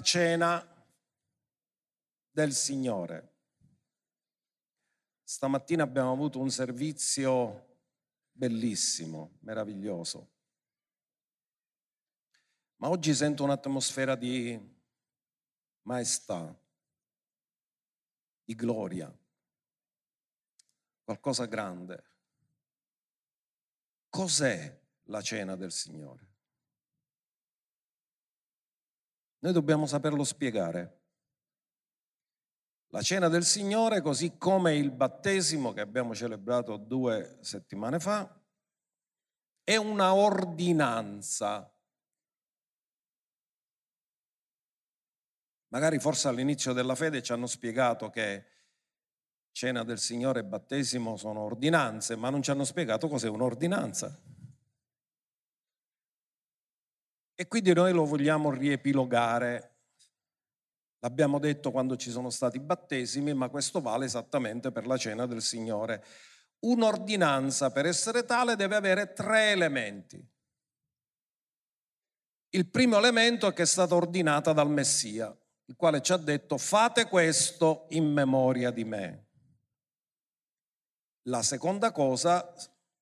cena 0.00 0.66
del 2.30 2.52
Signore. 2.52 3.28
Stamattina 5.22 5.82
abbiamo 5.84 6.12
avuto 6.12 6.40
un 6.40 6.50
servizio 6.50 7.78
bellissimo, 8.32 9.38
meraviglioso. 9.40 10.30
Ma 12.76 12.88
oggi 12.88 13.14
sento 13.14 13.44
un'atmosfera 13.44 14.16
di 14.16 14.58
maestà, 15.82 16.58
di 18.42 18.54
gloria, 18.54 19.14
qualcosa 21.04 21.44
grande. 21.44 22.04
Cos'è 24.08 24.80
la 25.04 25.20
cena 25.20 25.56
del 25.56 25.70
Signore? 25.70 26.29
Noi 29.40 29.52
dobbiamo 29.52 29.86
saperlo 29.86 30.24
spiegare. 30.24 30.98
La 32.88 33.02
cena 33.02 33.28
del 33.28 33.44
Signore, 33.44 34.00
così 34.00 34.36
come 34.36 34.74
il 34.76 34.90
battesimo 34.90 35.72
che 35.72 35.80
abbiamo 35.80 36.14
celebrato 36.14 36.76
due 36.76 37.38
settimane 37.40 38.00
fa, 38.00 38.38
è 39.62 39.76
una 39.76 40.14
ordinanza. 40.14 41.72
Magari 45.68 46.00
forse 46.00 46.26
all'inizio 46.26 46.72
della 46.72 46.96
fede 46.96 47.22
ci 47.22 47.30
hanno 47.30 47.46
spiegato 47.46 48.10
che 48.10 48.44
cena 49.52 49.84
del 49.84 49.98
Signore 49.98 50.40
e 50.40 50.44
battesimo 50.44 51.16
sono 51.16 51.40
ordinanze, 51.40 52.16
ma 52.16 52.28
non 52.28 52.42
ci 52.42 52.50
hanno 52.50 52.64
spiegato 52.64 53.06
cos'è 53.08 53.28
un'ordinanza. 53.28 54.20
E 57.40 57.48
quindi 57.48 57.72
noi 57.72 57.94
lo 57.94 58.04
vogliamo 58.04 58.50
riepilogare. 58.50 59.76
L'abbiamo 60.98 61.38
detto 61.38 61.70
quando 61.70 61.96
ci 61.96 62.10
sono 62.10 62.28
stati 62.28 62.58
i 62.58 62.60
battesimi, 62.60 63.32
ma 63.32 63.48
questo 63.48 63.80
vale 63.80 64.04
esattamente 64.04 64.70
per 64.70 64.86
la 64.86 64.98
cena 64.98 65.24
del 65.24 65.40
Signore. 65.40 66.04
Un'ordinanza 66.66 67.72
per 67.72 67.86
essere 67.86 68.26
tale 68.26 68.56
deve 68.56 68.76
avere 68.76 69.14
tre 69.14 69.52
elementi. 69.52 70.22
Il 72.50 72.68
primo 72.68 72.98
elemento 72.98 73.46
è 73.46 73.54
che 73.54 73.62
è 73.62 73.66
stata 73.66 73.94
ordinata 73.94 74.52
dal 74.52 74.68
Messia, 74.68 75.34
il 75.64 75.76
quale 75.76 76.02
ci 76.02 76.12
ha 76.12 76.18
detto 76.18 76.58
fate 76.58 77.06
questo 77.06 77.86
in 77.92 78.04
memoria 78.04 78.70
di 78.70 78.84
me. 78.84 79.28
La 81.22 81.40
seconda 81.40 81.90
cosa 81.90 82.52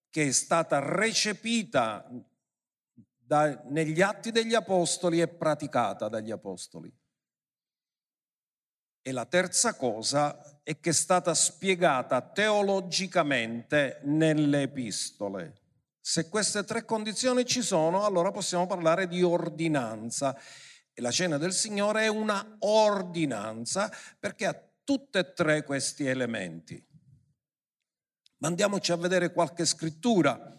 che 0.09 0.29
è 0.29 0.31
stata 0.31 0.79
recepita 0.79 2.09
da, 3.29 3.61
negli 3.67 4.01
atti 4.01 4.33
degli 4.33 4.55
apostoli 4.55 5.21
e 5.21 5.29
praticata 5.29 6.09
dagli 6.09 6.31
apostoli. 6.31 6.91
E 9.03 9.13
la 9.13 9.27
terza 9.27 9.75
cosa 9.75 10.63
è 10.63 10.81
che 10.81 10.91
è 10.91 10.95
stata 10.95 11.35
spiegata 11.35 12.23
teologicamente 12.23 14.01
nelle 14.05 14.63
epistole. 14.63 15.61
Se 16.01 16.31
queste 16.31 16.65
tre 16.65 16.87
condizioni 16.87 17.45
ci 17.45 17.61
sono, 17.61 18.07
allora 18.07 18.31
possiamo 18.31 18.67
parlare 18.67 19.07
di 19.07 19.23
ordinanza. 19.23 20.35
E 20.95 21.01
la 21.03 21.11
cena 21.11 21.37
del 21.37 21.53
Signore 21.53 22.05
è 22.05 22.09
una 22.09 22.57
ordinanza 22.61 23.93
perché 24.19 24.47
ha 24.47 24.59
tutti 24.85 25.19
e 25.19 25.35
tre 25.35 25.65
questi 25.65 26.07
elementi. 26.07 26.83
Ma 28.39 28.49
andiamoci 28.49 28.91
a 28.91 28.97
vedere 28.97 29.33
qualche 29.33 29.67
scrittura 29.67 30.58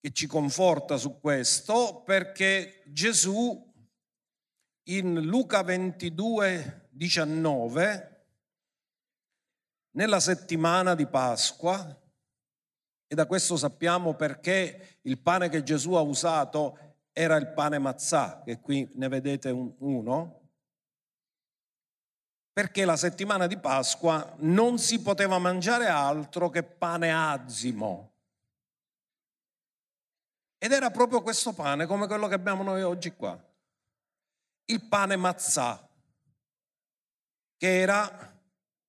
che 0.00 0.12
ci 0.12 0.26
conforta 0.26 0.96
su 0.96 1.20
questo 1.20 2.02
perché 2.04 2.82
Gesù 2.86 3.68
in 4.84 5.20
Luca 5.22 5.62
22, 5.62 6.88
19, 6.90 8.24
nella 9.92 10.20
settimana 10.20 10.94
di 10.94 11.06
Pasqua, 11.06 11.98
e 13.06 13.14
da 13.14 13.26
questo 13.26 13.56
sappiamo 13.56 14.14
perché 14.14 14.98
il 15.02 15.18
pane 15.20 15.48
che 15.48 15.62
Gesù 15.62 15.94
ha 15.94 16.00
usato 16.00 16.96
era 17.12 17.36
il 17.36 17.52
pane 17.52 17.78
mazzà, 17.78 18.42
che 18.44 18.60
qui 18.60 18.88
ne 18.94 19.08
vedete 19.08 19.50
un, 19.50 19.74
uno, 19.78 20.40
perché 22.52 22.84
la 22.84 22.96
settimana 22.96 23.46
di 23.46 23.58
Pasqua 23.58 24.34
non 24.38 24.78
si 24.78 25.00
poteva 25.02 25.38
mangiare 25.38 25.86
altro 25.86 26.50
che 26.50 26.62
pane 26.62 27.12
azimo, 27.12 28.09
ed 30.62 30.72
era 30.72 30.90
proprio 30.90 31.22
questo 31.22 31.54
pane, 31.54 31.86
come 31.86 32.06
quello 32.06 32.28
che 32.28 32.34
abbiamo 32.34 32.62
noi 32.62 32.82
oggi 32.82 33.14
qua. 33.14 33.42
Il 34.66 34.86
pane 34.88 35.16
mazzà, 35.16 35.88
che 37.56 37.80
era 37.80 38.38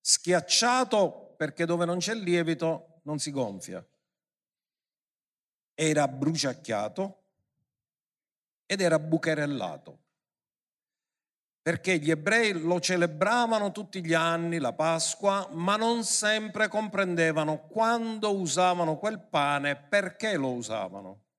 schiacciato 0.01 1.33
perché 1.37 1.65
dove 1.65 1.85
non 1.85 1.99
c'è 1.99 2.13
lievito 2.13 2.99
non 3.03 3.19
si 3.19 3.31
gonfia. 3.31 3.85
Era 5.73 6.09
bruciacchiato 6.09 7.23
ed 8.65 8.81
era 8.81 8.99
bucherellato. 8.99 9.99
Perché 11.61 11.99
gli 11.99 12.11
ebrei 12.11 12.51
lo 12.51 12.81
celebravano 12.81 13.71
tutti 13.71 14.03
gli 14.03 14.13
anni, 14.13 14.57
la 14.57 14.73
Pasqua, 14.73 15.47
ma 15.51 15.77
non 15.77 16.03
sempre 16.03 16.67
comprendevano 16.67 17.65
quando 17.67 18.35
usavano 18.35 18.97
quel 18.97 19.21
pane, 19.21 19.77
perché 19.77 20.35
lo 20.35 20.51
usavano 20.51 21.29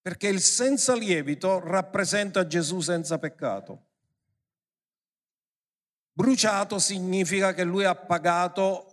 perché 0.00 0.28
il 0.28 0.40
senza 0.40 0.94
lievito 0.94 1.60
rappresenta 1.60 2.46
Gesù 2.46 2.80
senza 2.80 3.18
peccato. 3.18 3.86
Bruciato 6.12 6.78
significa 6.78 7.54
che 7.54 7.64
lui 7.64 7.84
ha 7.84 7.94
pagato 7.94 8.90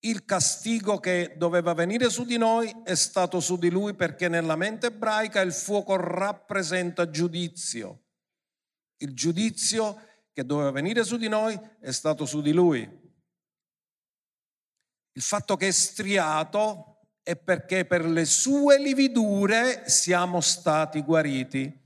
il 0.00 0.24
castigo 0.24 0.98
che 0.98 1.34
doveva 1.36 1.74
venire 1.74 2.08
su 2.08 2.24
di 2.24 2.38
noi 2.38 2.74
è 2.84 2.94
stato 2.94 3.40
su 3.40 3.58
di 3.58 3.68
lui 3.68 3.94
perché 3.94 4.28
nella 4.28 4.56
mente 4.56 4.86
ebraica 4.86 5.40
il 5.40 5.52
fuoco 5.52 5.96
rappresenta 5.96 7.10
giudizio. 7.10 8.04
Il 8.98 9.14
giudizio 9.14 10.08
che 10.32 10.44
doveva 10.44 10.70
venire 10.70 11.04
su 11.04 11.16
di 11.16 11.28
noi 11.28 11.58
è 11.80 11.90
stato 11.90 12.24
su 12.24 12.40
di 12.40 12.52
lui. 12.52 12.98
Il 15.12 15.22
fatto 15.22 15.56
che 15.56 15.68
è 15.68 15.72
striato 15.72 16.89
è 17.22 17.36
perché 17.36 17.84
per 17.84 18.04
le 18.04 18.24
sue 18.24 18.78
lividure 18.78 19.88
siamo 19.88 20.40
stati 20.40 21.02
guariti, 21.02 21.78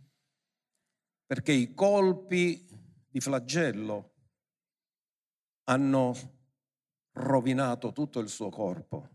perché 1.26 1.52
i 1.52 1.74
colpi 1.74 2.68
di 3.08 3.20
flagello 3.20 4.12
hanno 5.64 6.14
rovinato 7.12 7.92
tutto 7.92 8.20
il 8.20 8.28
suo 8.28 8.50
corpo. 8.50 9.08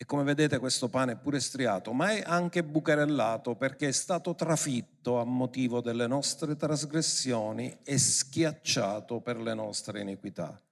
E 0.00 0.04
come 0.04 0.22
vedete 0.22 0.58
questo 0.58 0.88
pane 0.88 1.12
è 1.12 1.16
pure 1.16 1.40
striato, 1.40 1.92
ma 1.92 2.10
è 2.10 2.22
anche 2.24 2.62
bucherellato 2.62 3.56
perché 3.56 3.88
è 3.88 3.92
stato 3.92 4.36
trafitto 4.36 5.18
a 5.18 5.24
motivo 5.24 5.80
delle 5.80 6.06
nostre 6.06 6.54
trasgressioni 6.54 7.80
e 7.82 7.98
schiacciato 7.98 9.20
per 9.20 9.40
le 9.40 9.54
nostre 9.54 10.00
iniquità. 10.00 10.62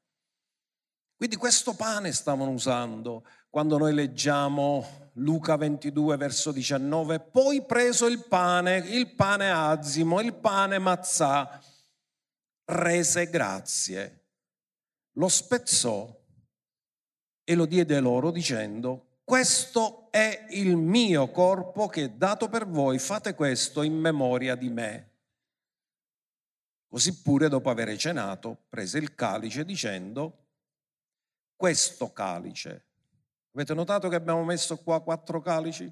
Quindi 1.16 1.34
questo 1.36 1.75
pane 1.75 2.12
stavano 2.12 2.50
usando 2.50 3.26
quando 3.56 3.78
noi 3.78 3.94
leggiamo 3.94 5.10
Luca 5.14 5.56
22 5.56 6.18
verso 6.18 6.52
19, 6.52 7.20
poi 7.20 7.64
preso 7.64 8.06
il 8.06 8.22
pane, 8.26 8.76
il 8.76 9.14
pane 9.14 9.50
azimo, 9.50 10.20
il 10.20 10.34
pane 10.34 10.78
mazzà, 10.78 11.58
rese 12.66 13.30
grazie, 13.30 14.24
lo 15.12 15.28
spezzò 15.28 16.06
e 17.44 17.54
lo 17.54 17.64
diede 17.64 17.98
loro 17.98 18.30
dicendo, 18.30 19.20
questo 19.24 20.09
è 20.10 20.48
il 20.50 20.76
mio 20.76 21.30
corpo 21.30 21.86
che 21.86 22.04
è 22.04 22.10
dato 22.10 22.50
per 22.50 22.66
voi, 22.66 22.98
fate 22.98 23.34
questo 23.34 23.80
in 23.80 23.94
memoria 23.94 24.54
di 24.54 24.68
me. 24.68 25.12
Così 26.88 27.22
pure 27.22 27.48
dopo 27.48 27.70
aver 27.70 27.97
cenato, 27.97 28.64
prese 28.68 28.98
il 28.98 29.14
calice 29.14 29.64
dicendo, 29.64 30.48
questo 31.56 32.12
calice. 32.12 32.85
Avete 33.56 33.72
notato 33.72 34.10
che 34.10 34.16
abbiamo 34.16 34.44
messo 34.44 34.76
qua 34.76 35.00
quattro 35.00 35.41
calici? 35.41 35.91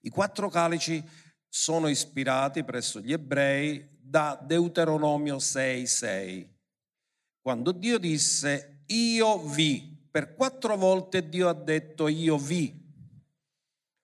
I 0.00 0.08
quattro 0.08 0.48
calici 0.48 1.06
sono 1.46 1.88
ispirati 1.88 2.64
presso 2.64 2.98
gli 2.98 3.12
ebrei 3.12 3.86
da 4.00 4.40
Deuteronomio 4.42 5.36
6:6, 5.36 6.48
quando 7.42 7.72
Dio 7.72 7.98
disse 7.98 8.84
io 8.86 9.38
vi. 9.38 10.08
Per 10.10 10.34
quattro 10.34 10.78
volte 10.78 11.28
Dio 11.28 11.50
ha 11.50 11.52
detto 11.52 12.08
io 12.08 12.38
vi. 12.38 12.74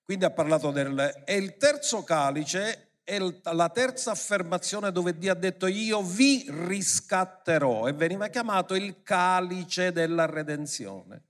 Quindi 0.03 0.25
ha 0.25 0.31
parlato 0.31 0.69
del... 0.69 1.23
E 1.25 1.37
il 1.37 1.57
terzo 1.57 2.03
calice 2.03 2.99
è 3.03 3.17
la 3.17 3.69
terza 3.69 4.11
affermazione 4.11 4.91
dove 4.91 5.17
Dio 5.17 5.31
ha 5.31 5.35
detto 5.35 5.65
io 5.65 6.03
vi 6.03 6.45
riscatterò 6.47 7.87
e 7.87 7.93
veniva 7.93 8.27
chiamato 8.27 8.75
il 8.75 9.01
calice 9.01 9.91
della 9.91 10.27
redenzione. 10.27 11.26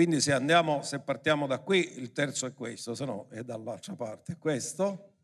Quindi 0.00 0.22
se 0.22 0.32
andiamo, 0.32 0.80
se 0.80 1.00
partiamo 1.00 1.46
da 1.46 1.58
qui, 1.58 1.98
il 1.98 2.12
terzo 2.12 2.46
è 2.46 2.54
questo, 2.54 2.94
se 2.94 3.04
no 3.04 3.28
è 3.28 3.42
dall'altra 3.42 3.94
parte. 3.96 4.38
Questo 4.38 5.16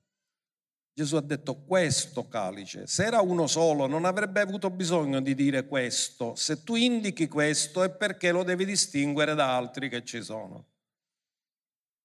Gesù 0.93 1.17
ha 1.17 1.23
detto 1.23 1.63
questo 1.63 2.29
calice. 2.29 2.87
Se 2.87 3.07
era 3.07 3.23
uno 3.23 3.47
solo 3.47 3.87
non 3.87 4.05
avrebbe 4.05 4.43
avuto 4.43 4.69
bisogno 4.69 5.23
di 5.23 5.35
dire 5.35 5.67
questo. 5.67 6.35
Se 6.35 6.63
tu 6.63 6.75
indichi 6.75 7.27
questo 7.27 7.85
è 7.85 7.91
perché 7.91 8.31
lo 8.31 8.43
devi 8.43 8.67
distinguere 8.67 9.35
da 9.35 9.57
altri 9.57 9.89
che 9.89 10.05
ci 10.05 10.23
sono. 10.23 10.67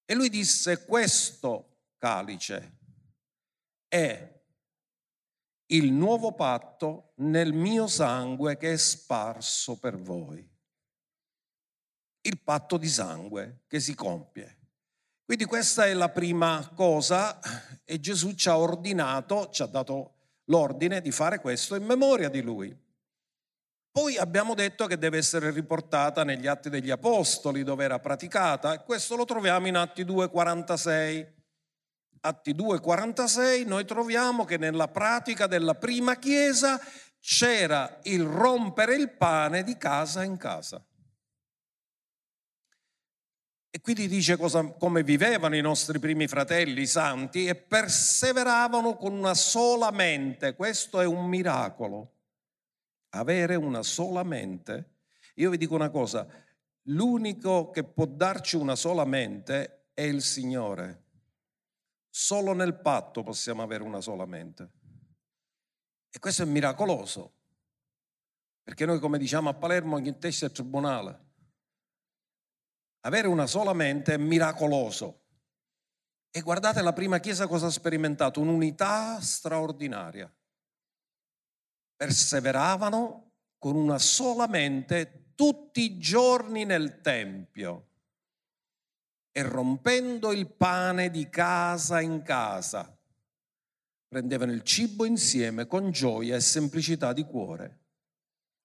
E 0.06 0.14
lui 0.14 0.30
disse 0.30 0.86
questo 0.86 1.76
calice 1.98 2.78
è 3.86 4.32
il 5.66 5.92
nuovo 5.92 6.32
patto 6.32 7.12
nel 7.16 7.52
mio 7.52 7.86
sangue 7.86 8.56
che 8.56 8.72
è 8.72 8.76
sparso 8.78 9.78
per 9.78 9.98
voi. 10.00 10.51
Il 12.22 12.40
patto 12.40 12.76
di 12.76 12.88
sangue 12.88 13.62
che 13.66 13.80
si 13.80 13.94
compie. 13.94 14.58
Quindi 15.24 15.44
questa 15.44 15.86
è 15.86 15.94
la 15.94 16.08
prima 16.08 16.70
cosa 16.74 17.40
e 17.84 18.00
Gesù 18.00 18.34
ci 18.34 18.48
ha 18.48 18.58
ordinato, 18.58 19.48
ci 19.50 19.62
ha 19.62 19.66
dato 19.66 20.14
l'ordine 20.44 21.00
di 21.00 21.10
fare 21.10 21.40
questo 21.40 21.74
in 21.74 21.84
memoria 21.84 22.28
di 22.28 22.42
lui. 22.42 22.76
Poi 23.90 24.16
abbiamo 24.16 24.54
detto 24.54 24.86
che 24.86 24.96
deve 24.96 25.18
essere 25.18 25.50
riportata 25.50 26.24
negli 26.24 26.46
Atti 26.46 26.70
degli 26.70 26.90
Apostoli 26.90 27.62
dove 27.62 27.84
era 27.84 27.98
praticata 27.98 28.72
e 28.72 28.84
questo 28.84 29.16
lo 29.16 29.24
troviamo 29.24 29.66
in 29.66 29.76
Atti 29.76 30.04
2,46. 30.04 31.26
Atti 32.20 32.54
2,46 32.54 33.66
noi 33.66 33.84
troviamo 33.84 34.44
che 34.44 34.56
nella 34.56 34.88
pratica 34.88 35.46
della 35.46 35.74
prima 35.74 36.16
Chiesa 36.16 36.80
c'era 37.20 37.98
il 38.04 38.22
rompere 38.22 38.94
il 38.94 39.10
pane 39.10 39.62
di 39.62 39.76
casa 39.76 40.22
in 40.22 40.36
casa. 40.36 40.82
Quindi 43.82 44.06
dice 44.06 44.36
cosa, 44.36 44.64
come 44.64 45.02
vivevano 45.02 45.56
i 45.56 45.60
nostri 45.60 45.98
primi 45.98 46.28
fratelli 46.28 46.86
santi 46.86 47.46
e 47.46 47.56
perseveravano 47.56 48.94
con 48.94 49.12
una 49.12 49.34
sola 49.34 49.90
mente. 49.90 50.54
Questo 50.54 51.00
è 51.00 51.04
un 51.04 51.26
miracolo. 51.26 52.12
Avere 53.10 53.56
una 53.56 53.82
sola 53.82 54.22
mente. 54.22 54.98
Io 55.34 55.50
vi 55.50 55.56
dico 55.56 55.74
una 55.74 55.90
cosa, 55.90 56.24
l'unico 56.82 57.70
che 57.70 57.82
può 57.82 58.06
darci 58.06 58.54
una 58.54 58.76
sola 58.76 59.04
mente 59.04 59.88
è 59.94 60.02
il 60.02 60.22
Signore. 60.22 61.02
Solo 62.08 62.52
nel 62.52 62.78
patto 62.78 63.24
possiamo 63.24 63.62
avere 63.62 63.82
una 63.82 64.00
sola 64.00 64.26
mente. 64.26 64.70
E 66.08 66.20
questo 66.20 66.44
è 66.44 66.46
miracoloso. 66.46 67.32
Perché 68.62 68.86
noi, 68.86 69.00
come 69.00 69.18
diciamo 69.18 69.48
a 69.48 69.54
Palermo, 69.54 69.96
ogni 69.96 70.16
testo 70.18 70.46
è 70.46 70.52
tribunale. 70.52 71.30
Avere 73.04 73.28
una 73.28 73.46
sola 73.46 73.72
mente 73.72 74.14
è 74.14 74.16
miracoloso. 74.16 75.20
E 76.30 76.40
guardate 76.40 76.82
la 76.82 76.92
prima 76.92 77.18
chiesa 77.18 77.46
cosa 77.46 77.66
ha 77.66 77.70
sperimentato, 77.70 78.40
un'unità 78.40 79.20
straordinaria. 79.20 80.32
Perseveravano 81.96 83.32
con 83.58 83.76
una 83.76 83.98
sola 83.98 84.46
mente 84.46 85.32
tutti 85.34 85.82
i 85.82 85.98
giorni 85.98 86.64
nel 86.64 87.00
Tempio 87.00 87.88
e 89.32 89.42
rompendo 89.42 90.32
il 90.32 90.46
pane 90.46 91.10
di 91.10 91.28
casa 91.28 92.00
in 92.00 92.22
casa, 92.22 92.96
prendevano 94.06 94.52
il 94.52 94.62
cibo 94.62 95.04
insieme 95.04 95.66
con 95.66 95.90
gioia 95.90 96.36
e 96.36 96.40
semplicità 96.40 97.12
di 97.12 97.24
cuore. 97.24 97.80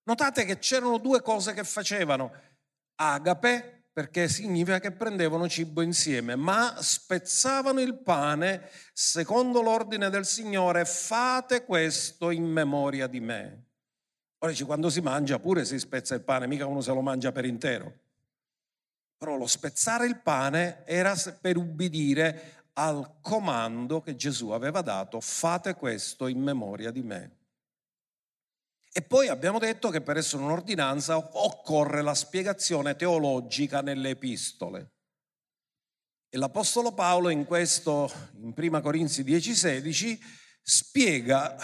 Notate 0.04 0.46
che 0.46 0.60
c'erano 0.60 0.98
due 0.98 1.22
cose 1.22 1.54
che 1.54 1.64
facevano. 1.64 2.32
Agape, 2.96 3.77
perché 3.98 4.28
significa 4.28 4.80
che 4.80 4.92
prendevano 4.92 5.50
cibo 5.50 5.82
insieme, 5.82 6.36
ma 6.36 6.76
spezzavano 6.80 7.80
il 7.80 7.98
pane 7.98 8.70
secondo 8.94 9.64
l'ordine 9.64 10.12
del 10.12 10.24
Signore, 10.24 10.86
fate 10.86 11.66
questo 11.66 12.30
in 12.30 12.44
memoria 12.44 13.08
di 13.08 13.20
me. 13.20 13.64
Ora 14.38 14.52
dice, 14.52 14.66
quando 14.66 14.92
si 14.92 15.02
mangia 15.02 15.40
pure 15.40 15.66
si 15.66 15.80
spezza 15.80 16.14
il 16.14 16.22
pane, 16.22 16.46
mica 16.46 16.68
uno 16.68 16.82
se 16.82 16.94
lo 16.94 17.02
mangia 17.02 17.32
per 17.32 17.46
intero. 17.46 17.92
Però 19.18 19.36
lo 19.36 19.48
spezzare 19.48 20.06
il 20.06 20.20
pane 20.20 20.86
era 20.86 21.16
per 21.42 21.58
ubbidire 21.58 22.66
al 22.74 23.16
comando 23.20 24.02
che 24.02 24.16
Gesù 24.16 24.50
aveva 24.50 24.82
dato, 24.82 25.20
fate 25.20 25.74
questo 25.74 26.28
in 26.28 26.40
memoria 26.40 26.92
di 26.92 27.02
me. 27.02 27.37
E 28.92 29.02
poi 29.02 29.28
abbiamo 29.28 29.60
detto 29.60 29.90
che 29.90 30.02
per 30.02 30.18
essere 30.18 30.44
un'ordinanza 30.44 31.18
occorre 31.18 32.02
la 32.02 32.16
spiegazione 32.16 32.96
teologica 32.96 33.82
nelle 33.82 34.10
epistole. 34.10 34.94
E 36.30 36.38
l'Apostolo 36.38 36.94
Paolo 36.94 37.30
in 37.30 37.46
questo, 37.46 38.12
in 38.42 38.54
1 38.54 38.82
Corinzi 38.82 39.24
10:16, 39.24 40.20
spiega 40.62 41.56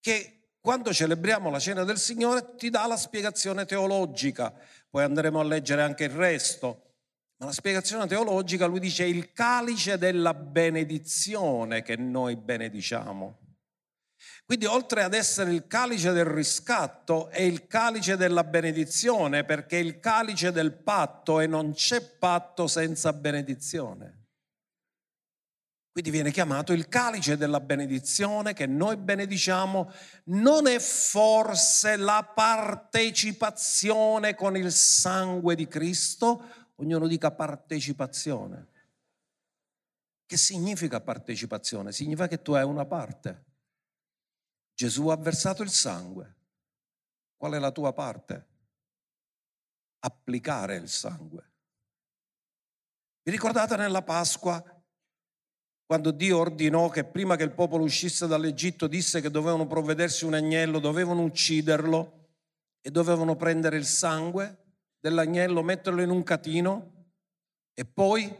che 0.00 0.40
quando 0.60 0.92
celebriamo 0.92 1.50
la 1.50 1.58
cena 1.58 1.84
del 1.84 1.98
Signore 1.98 2.54
ti 2.56 2.68
dà 2.68 2.86
la 2.86 2.96
spiegazione 2.96 3.64
teologica, 3.64 4.52
poi 4.88 5.04
andremo 5.04 5.40
a 5.40 5.44
leggere 5.44 5.82
anche 5.82 6.04
il 6.04 6.10
resto. 6.10 6.96
Ma 7.36 7.46
la 7.46 7.52
spiegazione 7.52 8.06
teologica, 8.06 8.66
lui 8.66 8.80
dice, 8.80 9.04
è 9.04 9.06
il 9.06 9.32
calice 9.32 9.96
della 9.96 10.34
benedizione 10.34 11.82
che 11.82 11.96
noi 11.96 12.36
benediciamo. 12.36 13.38
Quindi 14.50 14.66
oltre 14.66 15.04
ad 15.04 15.14
essere 15.14 15.52
il 15.52 15.68
calice 15.68 16.10
del 16.10 16.24
riscatto, 16.24 17.28
è 17.28 17.40
il 17.40 17.68
calice 17.68 18.16
della 18.16 18.42
benedizione, 18.42 19.44
perché 19.44 19.78
è 19.78 19.80
il 19.80 20.00
calice 20.00 20.50
del 20.50 20.72
patto 20.72 21.38
e 21.38 21.46
non 21.46 21.72
c'è 21.72 22.02
patto 22.02 22.66
senza 22.66 23.12
benedizione. 23.12 24.26
Quindi 25.92 26.10
viene 26.10 26.32
chiamato 26.32 26.72
il 26.72 26.88
calice 26.88 27.36
della 27.36 27.60
benedizione 27.60 28.52
che 28.52 28.66
noi 28.66 28.96
benediciamo, 28.96 29.92
non 30.24 30.66
è 30.66 30.80
forse 30.80 31.94
la 31.94 32.28
partecipazione 32.34 34.34
con 34.34 34.56
il 34.56 34.72
sangue 34.72 35.54
di 35.54 35.68
Cristo? 35.68 36.72
Ognuno 36.74 37.06
dica 37.06 37.30
partecipazione. 37.30 38.66
Che 40.26 40.36
significa 40.36 41.00
partecipazione? 41.00 41.92
Significa 41.92 42.26
che 42.26 42.42
tu 42.42 42.50
hai 42.50 42.64
una 42.64 42.84
parte. 42.84 43.44
Gesù 44.80 45.08
ha 45.08 45.16
versato 45.18 45.62
il 45.62 45.68
sangue. 45.68 46.36
Qual 47.36 47.52
è 47.52 47.58
la 47.58 47.70
tua 47.70 47.92
parte? 47.92 48.46
Applicare 49.98 50.76
il 50.76 50.88
sangue. 50.88 51.50
Vi 53.22 53.30
ricordate 53.30 53.76
nella 53.76 54.00
Pasqua 54.00 54.64
quando 55.84 56.10
Dio 56.12 56.38
ordinò 56.38 56.88
che 56.88 57.04
prima 57.04 57.36
che 57.36 57.42
il 57.42 57.52
popolo 57.52 57.84
uscisse 57.84 58.26
dall'Egitto 58.26 58.86
disse 58.86 59.20
che 59.20 59.30
dovevano 59.30 59.66
provvedersi 59.66 60.24
un 60.24 60.32
agnello, 60.32 60.78
dovevano 60.78 61.24
ucciderlo 61.24 62.28
e 62.80 62.90
dovevano 62.90 63.36
prendere 63.36 63.76
il 63.76 63.84
sangue 63.84 64.78
dell'agnello, 64.98 65.62
metterlo 65.62 66.00
in 66.00 66.08
un 66.08 66.22
catino 66.22 67.10
e 67.74 67.84
poi 67.84 68.34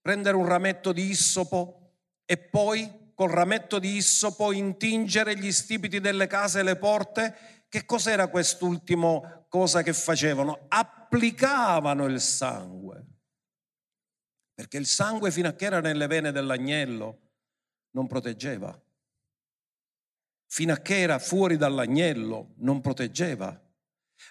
prendere 0.00 0.36
un 0.38 0.46
rametto 0.46 0.90
di 0.90 1.02
issopo 1.02 1.96
e 2.24 2.38
poi 2.38 3.01
col 3.14 3.30
rametto 3.30 3.78
di 3.78 3.96
issopo 3.96 4.52
intingere 4.52 5.36
gli 5.36 5.52
stipiti 5.52 6.00
delle 6.00 6.26
case 6.26 6.60
e 6.60 6.62
le 6.62 6.76
porte. 6.76 7.64
Che 7.68 7.84
cos'era 7.84 8.28
quest'ultimo 8.28 9.46
cosa 9.48 9.82
che 9.82 9.92
facevano? 9.92 10.66
Applicavano 10.68 12.04
il 12.06 12.20
sangue. 12.20 13.06
Perché 14.54 14.76
il 14.76 14.86
sangue 14.86 15.30
fino 15.30 15.48
a 15.48 15.52
che 15.52 15.64
era 15.64 15.80
nelle 15.80 16.06
vene 16.06 16.32
dell'agnello 16.32 17.20
non 17.92 18.06
proteggeva. 18.06 18.78
Fino 20.46 20.72
a 20.72 20.78
che 20.78 21.00
era 21.00 21.18
fuori 21.18 21.56
dall'agnello 21.56 22.52
non 22.56 22.80
proteggeva 22.80 23.58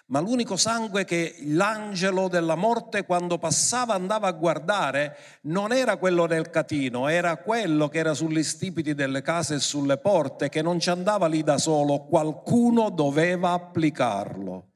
ma 0.06 0.20
l'unico 0.20 0.56
sangue 0.56 1.04
che 1.04 1.36
l'angelo 1.44 2.28
della 2.28 2.54
morte 2.54 3.04
quando 3.04 3.38
passava 3.38 3.94
andava 3.94 4.26
a 4.26 4.32
guardare 4.32 5.16
non 5.42 5.72
era 5.72 5.96
quello 5.96 6.26
del 6.26 6.50
catino, 6.50 7.08
era 7.08 7.36
quello 7.38 7.88
che 7.88 7.98
era 7.98 8.12
sugli 8.12 8.42
stipiti 8.42 8.94
delle 8.94 9.22
case 9.22 9.54
e 9.54 9.60
sulle 9.60 9.98
porte, 9.98 10.48
che 10.48 10.60
non 10.60 10.78
ci 10.80 10.90
andava 10.90 11.26
lì 11.26 11.42
da 11.42 11.56
solo, 11.56 12.04
qualcuno 12.04 12.90
doveva 12.90 13.52
applicarlo. 13.52 14.70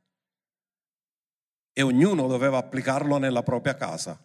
E 1.72 1.82
ognuno 1.82 2.26
doveva 2.26 2.56
applicarlo 2.56 3.18
nella 3.18 3.42
propria 3.42 3.74
casa. 3.74 4.18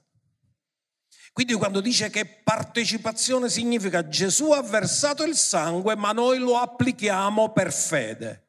Quindi 1.33 1.53
quando 1.53 1.81
dice 1.81 2.10
che 2.10 2.25
partecipazione 2.25 3.50
significa 3.50 4.07
Gesù 4.07 4.51
ha 4.51 4.62
versato 4.62 5.24
il 5.24 5.36
sangue, 5.36 5.95
ma 5.95 6.12
noi 6.12 6.38
lo 6.38 6.57
applichiamo 6.57 7.51
per 7.51 7.74
fede 7.74 8.40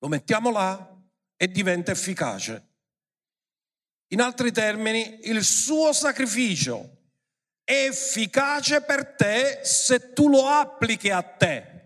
lo 0.00 0.08
mettiamo 0.08 0.50
là 0.50 0.98
e 1.36 1.48
diventa 1.48 1.92
efficace. 1.92 2.68
In 4.08 4.20
altri 4.20 4.50
termini, 4.50 5.20
il 5.28 5.44
suo 5.44 5.92
sacrificio 5.92 6.98
è 7.62 7.86
efficace 7.86 8.82
per 8.82 9.14
te 9.14 9.60
se 9.62 10.12
tu 10.12 10.28
lo 10.28 10.46
applichi 10.46 11.10
a 11.10 11.22
te. 11.22 11.78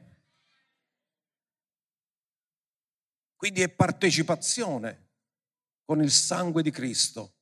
Quindi 3.36 3.60
è 3.60 3.68
partecipazione 3.68 5.10
con 5.84 6.02
il 6.02 6.10
sangue 6.10 6.62
di 6.62 6.70
Cristo. 6.70 7.34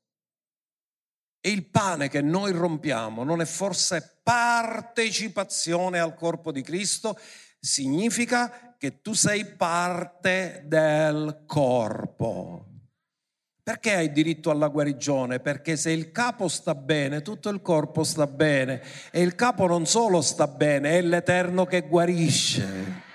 E 1.40 1.50
il 1.50 1.66
pane 1.66 2.08
che 2.08 2.20
noi 2.20 2.52
rompiamo 2.52 3.24
non 3.24 3.40
è 3.40 3.44
forse 3.44 4.20
partecipazione 4.22 6.00
al 6.00 6.14
corpo 6.14 6.50
di 6.50 6.62
Cristo? 6.62 7.18
Significa 7.60 8.71
che 8.82 9.00
tu 9.00 9.12
sei 9.12 9.44
parte 9.44 10.64
del 10.66 11.44
corpo. 11.46 12.66
Perché 13.62 13.94
hai 13.94 14.10
diritto 14.10 14.50
alla 14.50 14.66
guarigione? 14.66 15.38
Perché 15.38 15.76
se 15.76 15.92
il 15.92 16.10
capo 16.10 16.48
sta 16.48 16.74
bene, 16.74 17.22
tutto 17.22 17.48
il 17.48 17.62
corpo 17.62 18.02
sta 18.02 18.26
bene. 18.26 18.82
E 19.12 19.22
il 19.22 19.36
capo 19.36 19.68
non 19.68 19.86
solo 19.86 20.20
sta 20.20 20.48
bene, 20.48 20.98
è 20.98 21.00
l'Eterno 21.00 21.64
che 21.64 21.82
guarisce. 21.82 23.10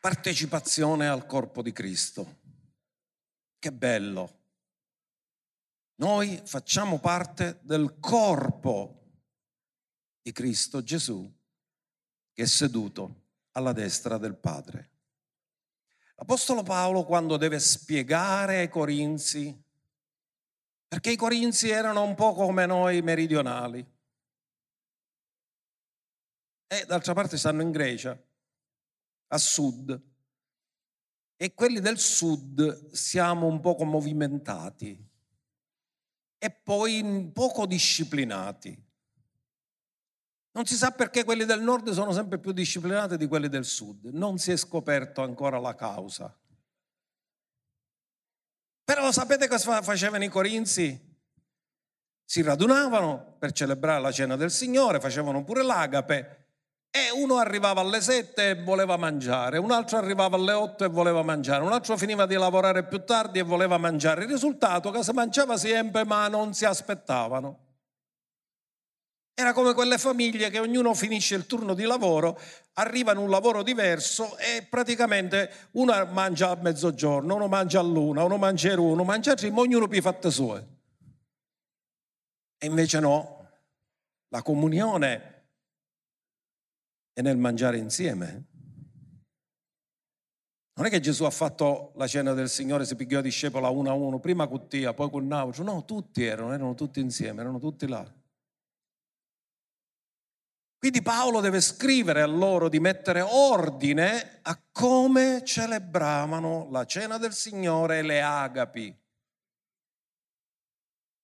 partecipazione 0.00 1.06
al 1.06 1.24
corpo 1.24 1.62
di 1.62 1.72
Cristo. 1.72 2.38
Che 3.60 3.70
bello. 3.70 4.37
Noi 6.00 6.40
facciamo 6.44 7.00
parte 7.00 7.58
del 7.62 7.98
corpo 7.98 9.02
di 10.22 10.30
Cristo 10.30 10.82
Gesù 10.82 11.28
che 12.32 12.42
è 12.44 12.46
seduto 12.46 13.24
alla 13.52 13.72
destra 13.72 14.16
del 14.16 14.36
Padre. 14.36 14.90
L'Apostolo 16.14 16.62
Paolo 16.62 17.04
quando 17.04 17.36
deve 17.36 17.58
spiegare 17.58 18.58
ai 18.58 18.68
Corinzi, 18.68 19.60
perché 20.86 21.10
i 21.10 21.16
Corinzi 21.16 21.70
erano 21.70 22.04
un 22.04 22.14
po' 22.14 22.32
come 22.32 22.64
noi 22.64 23.02
meridionali, 23.02 23.84
e 26.68 26.84
d'altra 26.86 27.12
parte 27.12 27.36
stanno 27.36 27.62
in 27.62 27.72
Grecia, 27.72 28.16
a 29.30 29.38
sud 29.38 30.00
e 31.36 31.54
quelli 31.54 31.80
del 31.80 31.98
sud 31.98 32.92
siamo 32.92 33.46
un 33.46 33.60
poco 33.60 33.84
movimentati 33.84 35.07
e 36.38 36.50
poi 36.50 37.30
poco 37.32 37.66
disciplinati. 37.66 38.86
Non 40.52 40.66
si 40.66 40.76
sa 40.76 40.90
perché 40.90 41.24
quelli 41.24 41.44
del 41.44 41.60
nord 41.60 41.90
sono 41.90 42.12
sempre 42.12 42.38
più 42.38 42.52
disciplinati 42.52 43.16
di 43.16 43.26
quelli 43.26 43.48
del 43.48 43.64
sud, 43.64 44.06
non 44.06 44.38
si 44.38 44.50
è 44.50 44.56
scoperto 44.56 45.22
ancora 45.22 45.58
la 45.58 45.74
causa. 45.74 46.36
Però 48.84 49.12
sapete 49.12 49.48
cosa 49.48 49.82
facevano 49.82 50.24
i 50.24 50.28
corinzi? 50.28 51.06
Si 52.24 52.42
radunavano 52.42 53.36
per 53.38 53.52
celebrare 53.52 54.00
la 54.00 54.10
cena 54.12 54.36
del 54.36 54.50
Signore, 54.50 55.00
facevano 55.00 55.44
pure 55.44 55.62
l'agape 55.62 56.47
e 56.90 57.10
uno 57.10 57.36
arrivava 57.36 57.80
alle 57.80 58.00
sette 58.00 58.50
e 58.50 58.54
voleva 58.62 58.96
mangiare, 58.96 59.58
un 59.58 59.70
altro 59.70 59.98
arrivava 59.98 60.36
alle 60.36 60.52
otto 60.52 60.84
e 60.84 60.88
voleva 60.88 61.22
mangiare, 61.22 61.62
un 61.62 61.72
altro 61.72 61.96
finiva 61.96 62.26
di 62.26 62.34
lavorare 62.34 62.84
più 62.84 63.04
tardi 63.04 63.38
e 63.38 63.42
voleva 63.42 63.76
mangiare. 63.78 64.24
Il 64.24 64.30
risultato 64.30 64.88
è 64.88 64.92
che 64.92 65.02
si 65.02 65.12
mangiava 65.12 65.56
sempre 65.56 66.04
ma 66.04 66.28
non 66.28 66.54
si 66.54 66.64
aspettavano. 66.64 67.66
Era 69.34 69.52
come 69.52 69.72
quelle 69.72 69.98
famiglie 69.98 70.50
che 70.50 70.58
ognuno 70.58 70.94
finisce 70.94 71.36
il 71.36 71.46
turno 71.46 71.74
di 71.74 71.84
lavoro, 71.84 72.40
arriva 72.72 73.12
in 73.12 73.18
un 73.18 73.30
lavoro 73.30 73.62
diverso 73.62 74.36
e 74.36 74.66
praticamente 74.68 75.68
uno 75.72 75.92
mangia 76.06 76.50
a 76.50 76.56
mezzogiorno, 76.56 77.36
uno 77.36 77.46
mangia 77.46 77.78
a 77.78 77.82
luna, 77.84 78.24
uno 78.24 78.36
mangia 78.36 78.72
a 78.72 78.80
uno 78.80 79.04
mangia 79.04 79.32
a 79.32 79.34
tre, 79.36 79.52
ma 79.52 79.60
ognuno 79.60 79.86
per 79.86 79.98
i 79.98 80.00
fatti 80.00 80.30
suoi. 80.32 80.60
E 82.58 82.66
invece 82.66 82.98
no, 82.98 83.48
la 84.30 84.42
comunione 84.42 85.37
e 87.18 87.22
nel 87.22 87.36
mangiare 87.36 87.78
insieme. 87.78 88.44
Non 90.74 90.86
è 90.86 90.88
che 90.88 91.00
Gesù 91.00 91.24
ha 91.24 91.30
fatto 91.30 91.90
la 91.96 92.06
cena 92.06 92.32
del 92.32 92.48
Signore, 92.48 92.86
si 92.86 92.94
pigliò 92.94 93.18
i 93.18 93.22
discepoli 93.22 93.64
a 93.64 93.70
uno 93.70 93.90
a 93.90 93.92
uno, 93.92 94.20
prima 94.20 94.46
Cuttia, 94.46 94.94
poi 94.94 95.10
con 95.10 95.26
Nautro. 95.26 95.64
No, 95.64 95.84
tutti 95.84 96.22
erano, 96.22 96.52
erano 96.52 96.74
tutti 96.74 97.00
insieme, 97.00 97.40
erano 97.40 97.58
tutti 97.58 97.88
là. 97.88 98.08
Quindi 100.78 101.02
Paolo 101.02 101.40
deve 101.40 101.60
scrivere 101.60 102.22
a 102.22 102.26
loro 102.26 102.68
di 102.68 102.78
mettere 102.78 103.20
ordine 103.20 104.38
a 104.42 104.56
come 104.70 105.42
celebravano 105.44 106.68
la 106.70 106.84
cena 106.84 107.18
del 107.18 107.32
Signore 107.32 107.98
e 107.98 108.02
le 108.02 108.22
agapi. 108.22 108.96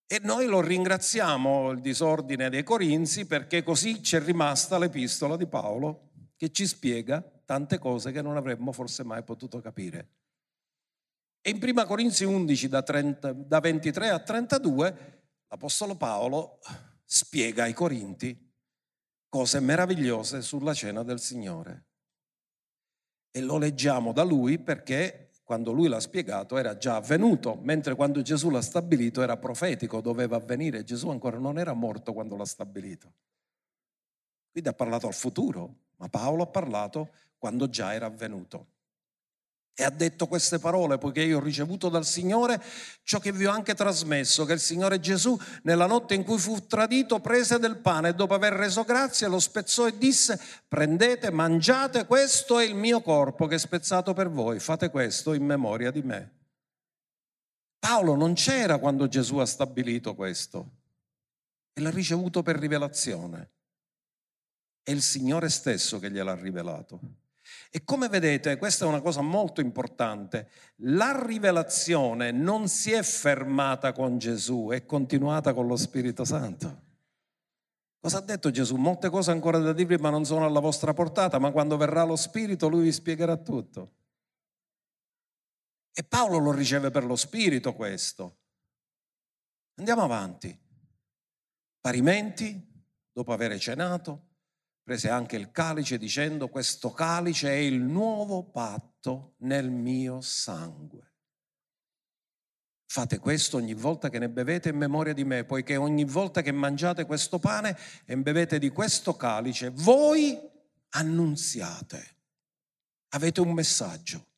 E 0.07 0.21
noi 0.23 0.47
lo 0.47 0.61
ringraziamo 0.61 1.71
il 1.71 1.81
disordine 1.81 2.51
dei 2.51 2.63
Corinzi 2.63 3.27
perché 3.27 3.63
così 3.63 4.03
ci 4.03 4.17
è 4.17 4.21
rimasta 4.21 4.79
l'epistola 4.79 5.37
di 5.37 5.47
Paolo 5.47 6.11
che 6.37 6.51
ci 6.51 6.67
spiega 6.67 7.23
tante 7.45 7.79
cose 7.79 8.13
che 8.13 8.23
non 8.23 8.37
avremmo 8.37 8.73
forse 8.73 9.03
mai 9.03 9.23
potuto 9.23 9.61
capire. 9.61 10.09
E 11.41 11.51
in 11.51 11.59
1 11.63 11.85
Corinzi 11.87 12.25
11 12.25 12.69
da, 12.69 12.83
30, 12.83 13.33
da 13.33 13.61
23 13.61 14.09
a 14.11 14.19
32 14.19 15.23
l'Apostolo 15.49 15.97
Paolo 15.97 16.59
spiega 17.05 17.65
ai 17.65 17.73
Corinti 17.73 18.53
cose 19.29 19.61
meravigliose 19.61 20.43
sulla 20.43 20.75
cena 20.75 21.03
del 21.03 21.21
Signore. 21.21 21.87
E 23.31 23.41
lo 23.41 23.59
leggiamo 23.59 24.13
da 24.13 24.23
lui 24.23 24.59
perché 24.59 25.24
quando 25.45 25.73
lui 25.73 25.89
l'ha 25.89 26.01
spiegato 26.01 26.57
era 26.57 26.77
già 26.79 26.97
avvenuto, 26.97 27.59
mentre 27.63 27.95
quando 27.95 28.23
Gesù 28.23 28.49
l'ha 28.49 28.63
stabilito 28.63 29.23
era 29.23 29.37
profetico, 29.37 30.01
doveva 30.01 30.37
avvenire. 30.37 30.83
Gesù 30.83 31.11
ancora 31.11 31.39
non 31.39 31.59
era 31.59 31.75
morto 31.75 32.15
quando 32.15 32.35
l'ha 32.35 32.47
stabilito. 32.47 33.13
Quindi 34.51 34.71
ha 34.71 34.75
parlato 34.75 35.07
al 35.07 35.15
futuro, 35.15 35.75
ma 35.97 36.09
Paolo 36.09 36.45
ha 36.45 36.47
parlato 36.47 37.11
quando 37.37 37.69
già 37.69 37.93
era 37.93 38.07
avvenuto. 38.07 38.69
E 39.77 39.83
ha 39.83 39.91
detto 39.91 40.29
queste 40.29 40.61
parole, 40.61 40.99
poiché 40.99 41.23
io 41.23 41.39
ho 41.39 41.43
ricevuto 41.43 41.89
dal 41.89 42.07
Signore 42.07 42.63
ciò 43.03 43.19
che 43.19 43.33
vi 43.33 43.45
ho 43.45 43.51
anche 43.51 43.75
trasmesso, 43.75 44.45
che 44.45 44.53
il 44.53 44.61
Signore 44.61 45.01
Gesù, 45.01 45.37
nella 45.63 45.87
notte 45.87 46.15
in 46.15 46.23
cui 46.23 46.39
fu 46.39 46.65
tradito, 46.69 47.19
prese 47.19 47.59
del 47.59 47.79
pane 47.79 48.11
e 48.11 48.15
dopo 48.15 48.35
aver 48.35 48.53
reso 48.53 48.85
grazie 48.85 49.27
lo 49.27 49.41
spezzò 49.41 49.89
e 49.89 49.99
disse, 49.99 50.41
prendete, 50.69 51.33
mangiate, 51.33 52.07
questo 52.07 52.61
è 52.61 52.65
il 52.65 52.77
mio 52.77 53.03
corpo 53.03 53.47
che 53.47 53.57
è 53.57 53.59
spezzato 53.59 54.13
per 54.13 54.31
voi, 54.31 54.61
fate 54.61 54.91
questo 54.91 55.33
in 55.33 55.45
memoria 55.45 55.91
di 55.91 56.03
me. 56.03 56.31
Paolo 57.81 58.15
non 58.15 58.35
c'era 58.35 58.79
quando 58.79 59.09
Gesù 59.09 59.39
ha 59.39 59.47
stabilito 59.47 60.15
questo 60.15 60.71
e 61.73 61.81
l'ha 61.81 61.91
ricevuto 61.91 62.45
per 62.45 62.57
rivelazione. 62.57 63.51
È 64.85 64.93
il 64.93 65.03
Signore 65.03 65.49
stesso 65.49 65.99
che 65.99 66.13
gliel'ha 66.13 66.37
rivelato. 66.37 67.24
E 67.77 67.83
come 67.83 68.09
vedete, 68.09 68.57
questa 68.57 68.85
è 68.85 68.89
una 68.89 69.01
cosa 69.01 69.21
molto 69.21 69.61
importante, 69.61 70.49
la 70.77 71.27
rivelazione 71.27 72.31
non 72.31 72.69
si 72.69 72.93
è 72.93 73.03
fermata 73.03 73.93
con 73.93 74.17
Gesù, 74.17 74.69
è 74.71 74.87
continuata 74.87 75.53
con 75.53 75.67
lo 75.67 75.75
Spirito 75.75 76.25
Santo. 76.25 76.83
Cosa 77.99 78.19
ha 78.19 78.21
detto 78.21 78.53
Gesù? 78.53 78.77
Molte 78.77 79.11
cose 79.11 79.33
ancora 79.33 79.59
da 79.59 79.73
dirvi, 79.73 79.97
ma 79.97 80.11
non 80.11 80.25
sono 80.25 80.45
alla 80.45 80.61
vostra 80.61 80.95
portata, 80.95 81.41
ma 81.41 81.51
quando 81.51 81.77
verrà 81.77 82.05
lo 82.05 82.15
Spirito 82.15 82.69
lui 82.69 82.85
vi 82.85 82.93
spiegherà 82.93 83.37
tutto. 83.39 83.95
E 85.93 86.05
Paolo 86.05 86.39
lo 86.39 86.53
riceve 86.53 86.93
per 86.93 87.05
lo 87.05 87.17
Spirito 87.17 87.75
questo. 87.75 88.39
Andiamo 89.79 90.05
avanti. 90.05 90.57
Parimenti, 91.81 92.85
dopo 93.11 93.33
aver 93.33 93.59
cenato, 93.59 94.34
prese 94.85 95.09
anche 95.09 95.37
il 95.37 95.51
calice 95.51 95.97
dicendo 95.97 96.49
questo 96.49 96.93
calice 96.93 97.49
è 97.49 97.57
il 97.57 97.81
nuovo 97.81 98.45
patto 98.45 99.35
nel 99.39 99.71
mio 99.71 100.21
sangue. 100.21 101.13
Fate 102.87 103.19
questo 103.19 103.57
ogni 103.57 103.73
volta 103.73 104.11
che 104.11 104.19
ne 104.19 104.29
bevete 104.29 104.69
in 104.69 104.77
memoria 104.77 105.15
di 105.15 105.25
me, 105.25 105.45
poiché 105.45 105.77
ogni 105.77 106.05
volta 106.05 106.43
che 106.43 106.53
mangiate 106.53 107.07
questo 107.07 107.39
pane 107.39 107.77
e 108.05 108.17
bevete 108.19 108.59
di 108.59 108.69
questo 108.69 109.17
calice, 109.17 109.71
voi 109.71 110.39
annunziate, 110.91 112.17
avete 113.09 113.41
un 113.41 113.53
messaggio, 113.53 114.29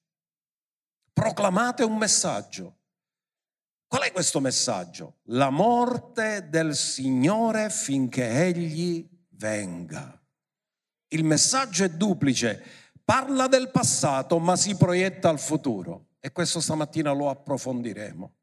proclamate 1.12 1.82
un 1.82 1.98
messaggio. 1.98 2.78
Qual 3.88 4.02
è 4.02 4.12
questo 4.12 4.40
messaggio? 4.40 5.18
La 5.24 5.50
morte 5.50 6.48
del 6.48 6.74
Signore 6.74 7.68
finché 7.68 8.46
Egli 8.46 9.06
venga. 9.30 10.18
Il 11.08 11.24
messaggio 11.24 11.84
è 11.84 11.90
duplice, 11.90 12.62
parla 13.04 13.46
del 13.46 13.70
passato 13.70 14.38
ma 14.38 14.56
si 14.56 14.76
proietta 14.76 15.28
al 15.28 15.38
futuro 15.38 16.08
e 16.20 16.32
questo 16.32 16.60
stamattina 16.60 17.12
lo 17.12 17.30
approfondiremo. 17.30 18.34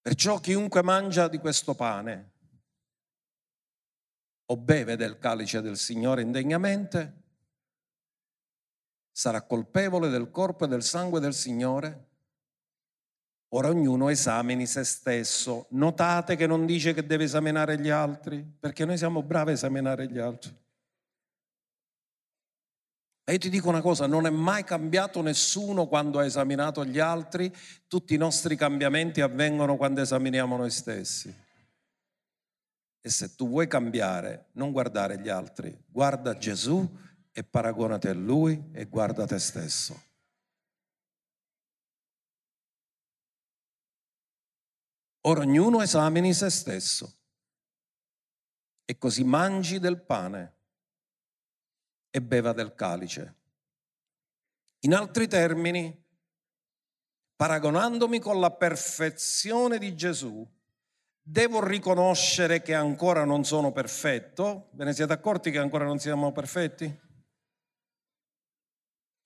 Perciò 0.00 0.38
chiunque 0.40 0.82
mangia 0.82 1.28
di 1.28 1.38
questo 1.38 1.74
pane 1.74 2.32
o 4.46 4.56
beve 4.56 4.96
del 4.96 5.18
calice 5.18 5.60
del 5.60 5.76
Signore 5.76 6.22
indegnamente 6.22 7.22
sarà 9.10 9.42
colpevole 9.42 10.08
del 10.08 10.30
corpo 10.30 10.64
e 10.64 10.68
del 10.68 10.82
sangue 10.82 11.20
del 11.20 11.34
Signore 11.34 12.07
Ora 13.52 13.68
ognuno 13.68 14.08
esamini 14.10 14.66
se 14.66 14.84
stesso. 14.84 15.66
Notate 15.70 16.36
che 16.36 16.46
non 16.46 16.66
dice 16.66 16.92
che 16.92 17.06
deve 17.06 17.24
esaminare 17.24 17.78
gli 17.78 17.88
altri, 17.88 18.44
perché 18.58 18.84
noi 18.84 18.98
siamo 18.98 19.22
bravi 19.22 19.50
a 19.50 19.54
esaminare 19.54 20.06
gli 20.06 20.18
altri. 20.18 20.54
Ma 23.24 23.32
io 23.32 23.40
ti 23.40 23.50
dico 23.50 23.68
una 23.68 23.82
cosa, 23.82 24.06
non 24.06 24.26
è 24.26 24.30
mai 24.30 24.64
cambiato 24.64 25.20
nessuno 25.20 25.86
quando 25.86 26.18
ha 26.18 26.24
esaminato 26.24 26.84
gli 26.84 26.98
altri, 26.98 27.54
tutti 27.86 28.14
i 28.14 28.18
nostri 28.18 28.56
cambiamenti 28.56 29.20
avvengono 29.20 29.76
quando 29.76 30.00
esaminiamo 30.00 30.56
noi 30.56 30.70
stessi. 30.70 31.34
E 33.00 33.10
se 33.10 33.34
tu 33.34 33.48
vuoi 33.48 33.68
cambiare, 33.68 34.46
non 34.52 34.72
guardare 34.72 35.18
gli 35.20 35.28
altri, 35.28 35.78
guarda 35.86 36.36
Gesù 36.36 36.88
e 37.30 37.44
paragonati 37.44 38.08
a 38.08 38.14
Lui 38.14 38.70
e 38.72 38.86
guarda 38.86 39.26
te 39.26 39.38
stesso. 39.38 40.07
Ora 45.22 45.40
ognuno 45.40 45.82
esamini 45.82 46.32
se 46.32 46.50
stesso 46.50 47.12
e 48.84 48.96
così 48.96 49.24
mangi 49.24 49.78
del 49.78 50.00
pane 50.00 50.54
e 52.10 52.22
beva 52.22 52.52
del 52.52 52.74
calice. 52.74 53.34
In 54.80 54.94
altri 54.94 55.26
termini, 55.26 56.04
paragonandomi 57.36 58.18
con 58.20 58.40
la 58.40 58.50
perfezione 58.50 59.78
di 59.78 59.94
Gesù, 59.94 60.48
devo 61.20 61.62
riconoscere 61.62 62.62
che 62.62 62.74
ancora 62.74 63.24
non 63.24 63.44
sono 63.44 63.72
perfetto. 63.72 64.68
Ve 64.72 64.84
ne 64.84 64.92
siete 64.94 65.12
accorti 65.12 65.50
che 65.50 65.58
ancora 65.58 65.84
non 65.84 65.98
siamo 65.98 66.32
perfetti? 66.32 67.06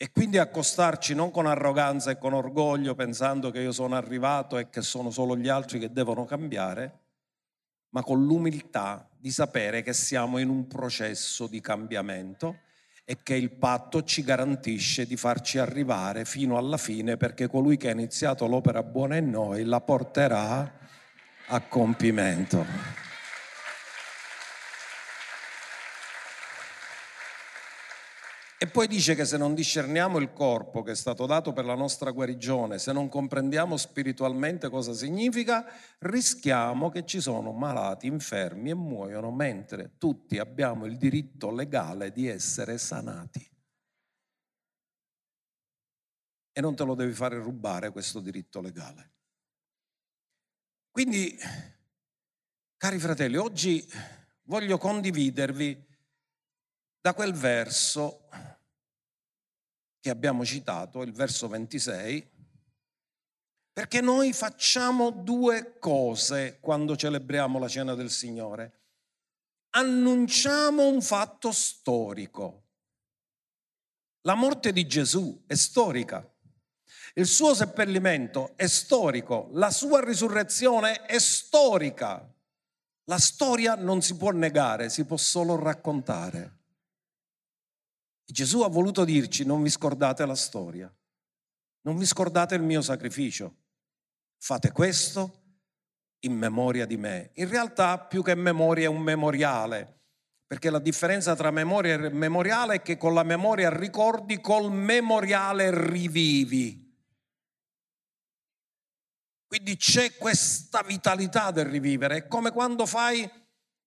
E 0.03 0.11
quindi 0.11 0.37
accostarci 0.37 1.15
non 1.15 1.31
con 1.31 1.47
arroganza 1.47 2.11
e 2.11 2.19
con 2.19 2.33
orgoglio 2.33 2.97
pensando 2.97 3.53
che 3.53 3.61
io 3.61 3.71
sono 3.71 3.95
arrivato 3.95 4.59
e 4.59 4.69
che 4.69 4.83
sono 4.83 5.13
solo 5.13 5.37
gli 5.37 5.47
altri 5.47 5.79
che 5.79 5.93
devono 5.93 6.25
cambiare, 6.25 6.99
ma 7.91 8.03
con 8.03 8.25
l'umiltà 8.25 9.09
di 9.17 9.31
sapere 9.31 9.83
che 9.83 9.93
siamo 9.93 10.39
in 10.39 10.49
un 10.49 10.67
processo 10.67 11.47
di 11.47 11.61
cambiamento 11.61 12.63
e 13.05 13.19
che 13.23 13.37
il 13.37 13.53
patto 13.53 14.03
ci 14.03 14.25
garantisce 14.25 15.07
di 15.07 15.17
farci 15.17 15.59
arrivare 15.59 16.25
fino 16.25 16.57
alla 16.57 16.79
fine 16.79 17.17
perché 17.17 17.47
colui 17.47 17.77
che 17.77 17.87
ha 17.87 17.93
iniziato 17.93 18.49
l'opera 18.49 18.83
buona 18.83 19.19
in 19.19 19.31
noi 19.31 19.63
la 19.63 19.81
porterà 19.81 20.81
a 21.47 21.61
compimento. 21.61 23.12
E 28.63 28.69
poi 28.69 28.87
dice 28.87 29.17
che 29.17 29.25
se 29.25 29.37
non 29.37 29.57
discerniamo 29.57 30.19
il 30.19 30.33
corpo 30.33 30.83
che 30.83 30.93
è 30.93 30.95
stato 30.95 31.27
dato 31.27 31.53
per 31.53 31.65
la 31.65 31.75
nostra 31.75 32.13
guarigione, 32.13 32.79
se 32.79 32.93
non 32.93 33.09
comprendiamo 33.09 33.77
spiritualmente 33.77 34.69
cosa 34.69 34.93
significa, 34.93 35.67
rischiamo 35.99 36.89
che 36.89 37.05
ci 37.05 37.21
sono 37.21 37.51
malati, 37.51 38.07
infermi 38.07 38.71
e 38.71 38.75
muoiono, 38.75 39.33
mentre 39.33 39.97
tutti 39.99 40.39
abbiamo 40.39 40.87
il 40.87 40.97
diritto 40.97 41.51
legale 41.51 42.13
di 42.13 42.29
essere 42.29 42.79
sanati. 42.79 43.45
E 46.53 46.61
non 46.61 46.77
te 46.77 46.85
lo 46.85 46.95
devi 46.95 47.15
fare 47.15 47.39
rubare 47.39 47.91
questo 47.91 48.21
diritto 48.21 48.61
legale. 48.61 49.11
Quindi, 50.89 51.37
cari 52.77 53.01
fratelli, 53.01 53.39
oggi 53.39 53.85
voglio 54.45 54.79
condividervi 54.79 55.91
da 57.03 57.15
quel 57.15 57.33
verso 57.33 58.29
che 60.01 60.09
abbiamo 60.09 60.45
citato, 60.45 61.03
il 61.03 61.13
verso 61.13 61.49
26, 61.49 62.31
perché 63.73 64.01
noi 64.01 64.33
facciamo 64.33 65.11
due 65.11 65.79
cose 65.81 66.59
quando 66.61 66.95
celebriamo 66.97 67.59
la 67.59 67.69
cena 67.69 67.95
del 67.95 68.11
Signore. 68.11 68.81
Annunciamo 69.71 70.87
un 70.87 71.03
fatto 71.03 71.51
storico. 71.51 72.67
La 74.23 74.35
morte 74.35 74.73
di 74.73 74.87
Gesù 74.87 75.43
è 75.47 75.55
storica. 75.55 76.25
Il 77.15 77.27
suo 77.27 77.53
seppellimento 77.53 78.53
è 78.57 78.69
storico, 78.69 79.49
la 79.53 79.71
sua 79.71 80.05
risurrezione 80.05 81.05
è 81.05 81.19
storica. 81.19 82.33
La 83.07 83.19
storia 83.19 83.75
non 83.75 84.03
si 84.03 84.17
può 84.17 84.31
negare, 84.31 84.89
si 84.89 85.05
può 85.05 85.17
solo 85.17 85.57
raccontare. 85.57 86.61
Gesù 88.33 88.63
ha 88.63 88.69
voluto 88.69 89.05
dirci 89.05 89.45
non 89.45 89.63
vi 89.63 89.69
scordate 89.69 90.25
la 90.25 90.35
storia, 90.35 90.91
non 91.83 91.99
vi 91.99 92.07
scordate 92.07 92.55
il 92.55 92.63
mio 92.63 92.81
sacrificio, 92.81 93.55
fate 94.39 94.73
questo 94.73 95.41
in 96.21 96.33
memoria 96.33 96.87
di 96.87 96.97
me. 96.97 97.33
In 97.35 97.51
realtà 97.51 97.99
più 97.99 98.23
che 98.23 98.35
memoria 98.35 98.87
è 98.87 98.89
un 98.89 99.03
memoriale, 99.03 100.01
perché 100.47 100.71
la 100.71 100.79
differenza 100.79 101.37
tra 101.37 101.51
memoria 101.51 101.95
e 101.95 102.09
memoriale 102.09 102.77
è 102.77 102.83
che 102.83 102.97
con 102.97 103.13
la 103.13 103.23
memoria 103.23 103.69
ricordi, 103.69 104.41
col 104.41 104.73
memoriale 104.73 105.71
rivivi. 105.91 106.81
Quindi 109.47 109.77
c'è 109.77 110.17
questa 110.17 110.83
vitalità 110.83 111.51
del 111.51 111.67
rivivere, 111.67 112.17
è 112.17 112.27
come 112.29 112.51
quando 112.51 112.87
fai 112.87 113.31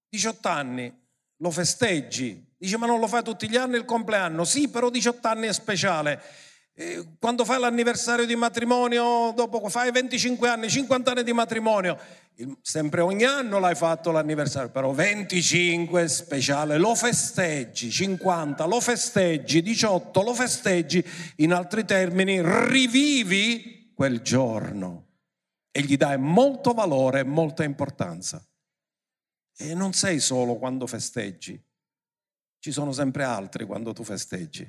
18 0.07 0.47
anni, 0.47 1.07
lo 1.37 1.49
festeggi, 1.49 2.54
Dice, 2.57 2.77
ma 2.77 2.85
non 2.85 2.99
lo 2.99 3.07
fai 3.07 3.23
tutti 3.23 3.49
gli 3.49 3.57
anni 3.57 3.75
il 3.75 3.85
compleanno? 3.85 4.43
Sì, 4.43 4.69
però 4.69 4.89
18 4.89 5.27
anni 5.27 5.47
è 5.47 5.53
speciale. 5.53 6.21
Quando 7.19 7.45
fai 7.45 7.59
l'anniversario 7.59 8.25
di 8.25 8.35
matrimonio, 8.35 9.31
dopo 9.33 9.67
fai 9.69 9.91
25 9.91 10.49
anni, 10.49 10.69
50 10.69 11.11
anni 11.11 11.23
di 11.23 11.31
matrimonio, 11.31 11.97
sempre 12.61 12.99
ogni 12.99 13.23
anno 13.23 13.59
l'hai 13.59 13.75
fatto 13.75 14.11
l'anniversario, 14.11 14.69
però 14.71 14.91
25 14.91 16.05
speciale, 16.09 16.77
lo 16.77 16.93
festeggi, 16.93 17.89
50 17.89 18.65
lo 18.65 18.81
festeggi, 18.81 19.61
18 19.61 20.21
lo 20.21 20.33
festeggi, 20.33 21.01
in 21.37 21.53
altri 21.53 21.85
termini 21.85 22.41
rivivi 22.43 23.93
quel 23.95 24.19
giorno 24.19 25.03
e 25.71 25.81
gli 25.81 25.95
dai 25.95 26.17
molto 26.17 26.73
valore 26.73 27.21
e 27.21 27.23
molta 27.23 27.63
importanza. 27.63 28.45
E 29.55 29.73
non 29.73 29.93
sei 29.93 30.19
solo 30.19 30.55
quando 30.55 30.87
festeggi, 30.87 31.57
ci 32.65 32.71
sono 32.71 32.91
sempre 32.91 33.23
altri 33.23 33.63
quando 33.63 33.93
tu 33.93 34.03
festeggi. 34.03 34.67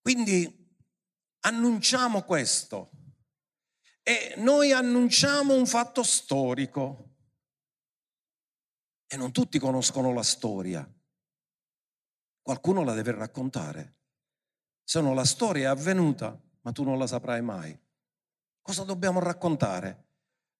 Quindi 0.00 0.74
annunciamo 1.42 2.22
questo 2.22 2.90
e 4.02 4.34
noi 4.38 4.72
annunciamo 4.72 5.54
un 5.54 5.64
fatto 5.64 6.02
storico 6.02 7.10
e 9.06 9.16
non 9.16 9.30
tutti 9.30 9.60
conoscono 9.60 10.12
la 10.12 10.24
storia. 10.24 10.92
Qualcuno 12.42 12.82
la 12.82 12.92
deve 12.92 13.12
raccontare. 13.12 13.98
Se 14.82 15.00
no 15.00 15.14
la 15.14 15.24
storia 15.24 15.68
è 15.68 15.70
avvenuta, 15.70 16.36
ma 16.62 16.72
tu 16.72 16.82
non 16.82 16.98
la 16.98 17.06
saprai 17.06 17.42
mai. 17.42 17.80
Cosa 18.60 18.82
dobbiamo 18.82 19.20
raccontare? 19.20 20.08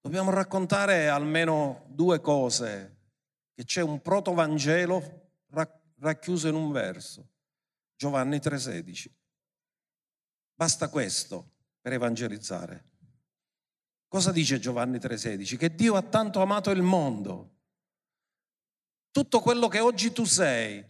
Dobbiamo 0.00 0.30
raccontare 0.30 1.08
almeno 1.08 1.84
due 1.88 2.20
cose 2.20 2.95
che 3.56 3.64
c'è 3.64 3.80
un 3.80 4.02
protovangelo 4.02 5.30
racchiuso 6.00 6.46
in 6.48 6.54
un 6.54 6.70
verso, 6.70 7.30
Giovanni 7.96 8.38
3:16. 8.38 9.10
Basta 10.54 10.90
questo 10.90 11.52
per 11.80 11.94
evangelizzare. 11.94 12.90
Cosa 14.08 14.30
dice 14.30 14.58
Giovanni 14.58 14.98
3:16? 14.98 15.56
Che 15.56 15.74
Dio 15.74 15.96
ha 15.96 16.02
tanto 16.02 16.42
amato 16.42 16.70
il 16.70 16.82
mondo. 16.82 17.54
Tutto 19.10 19.40
quello 19.40 19.68
che 19.68 19.80
oggi 19.80 20.12
tu 20.12 20.24
sei 20.24 20.86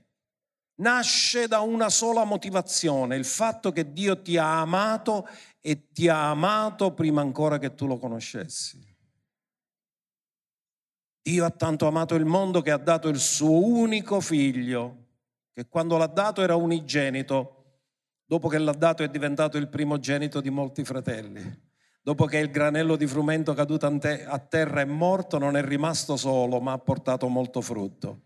nasce 0.79 1.47
da 1.47 1.61
una 1.61 1.89
sola 1.89 2.25
motivazione, 2.25 3.15
il 3.15 3.25
fatto 3.25 3.71
che 3.71 3.93
Dio 3.93 4.21
ti 4.21 4.37
ha 4.37 4.61
amato 4.61 5.29
e 5.61 5.93
ti 5.93 6.09
ha 6.09 6.31
amato 6.31 6.93
prima 6.95 7.21
ancora 7.21 7.59
che 7.59 7.77
tu 7.77 7.87
lo 7.87 7.97
conoscessi. 7.97 8.96
Dio 11.27 11.45
ha 11.45 11.51
tanto 11.51 11.89
amato 11.89 12.15
il 12.15 12.25
mondo 12.25 12.63
che 12.63 12.71
ha 12.71 12.77
dato 12.77 13.09
il 13.09 13.19
suo 13.19 13.59
unico 13.59 14.21
figlio, 14.21 15.07
che 15.53 15.67
quando 15.67 15.97
l'ha 15.97 16.07
dato 16.07 16.41
era 16.41 16.55
unigenito, 16.55 17.81
dopo 18.25 18.47
che 18.47 18.59
l'ha 18.59 18.71
dato 18.71 19.03
è 19.03 19.09
diventato 19.09 19.57
il 19.57 19.67
primogenito 19.67 20.41
di 20.41 20.51
molti 20.51 20.85
fratelli. 20.85 21.65
Dopo 22.01 22.27
che 22.27 22.39
il 22.39 22.49
granello 22.49 22.95
di 22.95 23.09
frumento 23.09 23.55
caduto 23.55 23.87
a 23.87 24.39
terra 24.39 24.83
è 24.83 24.85
morto, 24.85 25.39
non 25.39 25.57
è 25.57 25.65
rimasto 25.65 26.17
solo, 26.17 26.61
ma 26.61 26.71
ha 26.71 26.79
portato 26.79 27.27
molto 27.27 27.61
frutto. 27.61 28.21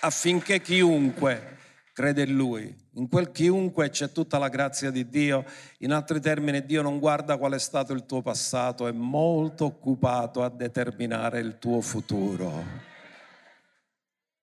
Affinché 0.00 0.60
chiunque 0.60 1.58
crede 1.94 2.24
in 2.24 2.34
Lui. 2.34 2.76
In 2.96 3.08
quel 3.08 3.30
chiunque 3.30 3.88
c'è 3.88 4.12
tutta 4.12 4.36
la 4.36 4.50
grazia 4.50 4.90
di 4.90 5.08
Dio. 5.08 5.46
In 5.78 5.92
altri 5.92 6.20
termini, 6.20 6.66
Dio 6.66 6.82
non 6.82 6.98
guarda 6.98 7.38
qual 7.38 7.54
è 7.54 7.58
stato 7.58 7.94
il 7.94 8.04
tuo 8.04 8.20
passato, 8.20 8.86
è 8.86 8.92
molto 8.92 9.64
occupato 9.64 10.42
a 10.42 10.50
determinare 10.50 11.40
il 11.40 11.58
tuo 11.58 11.80
futuro. 11.80 12.62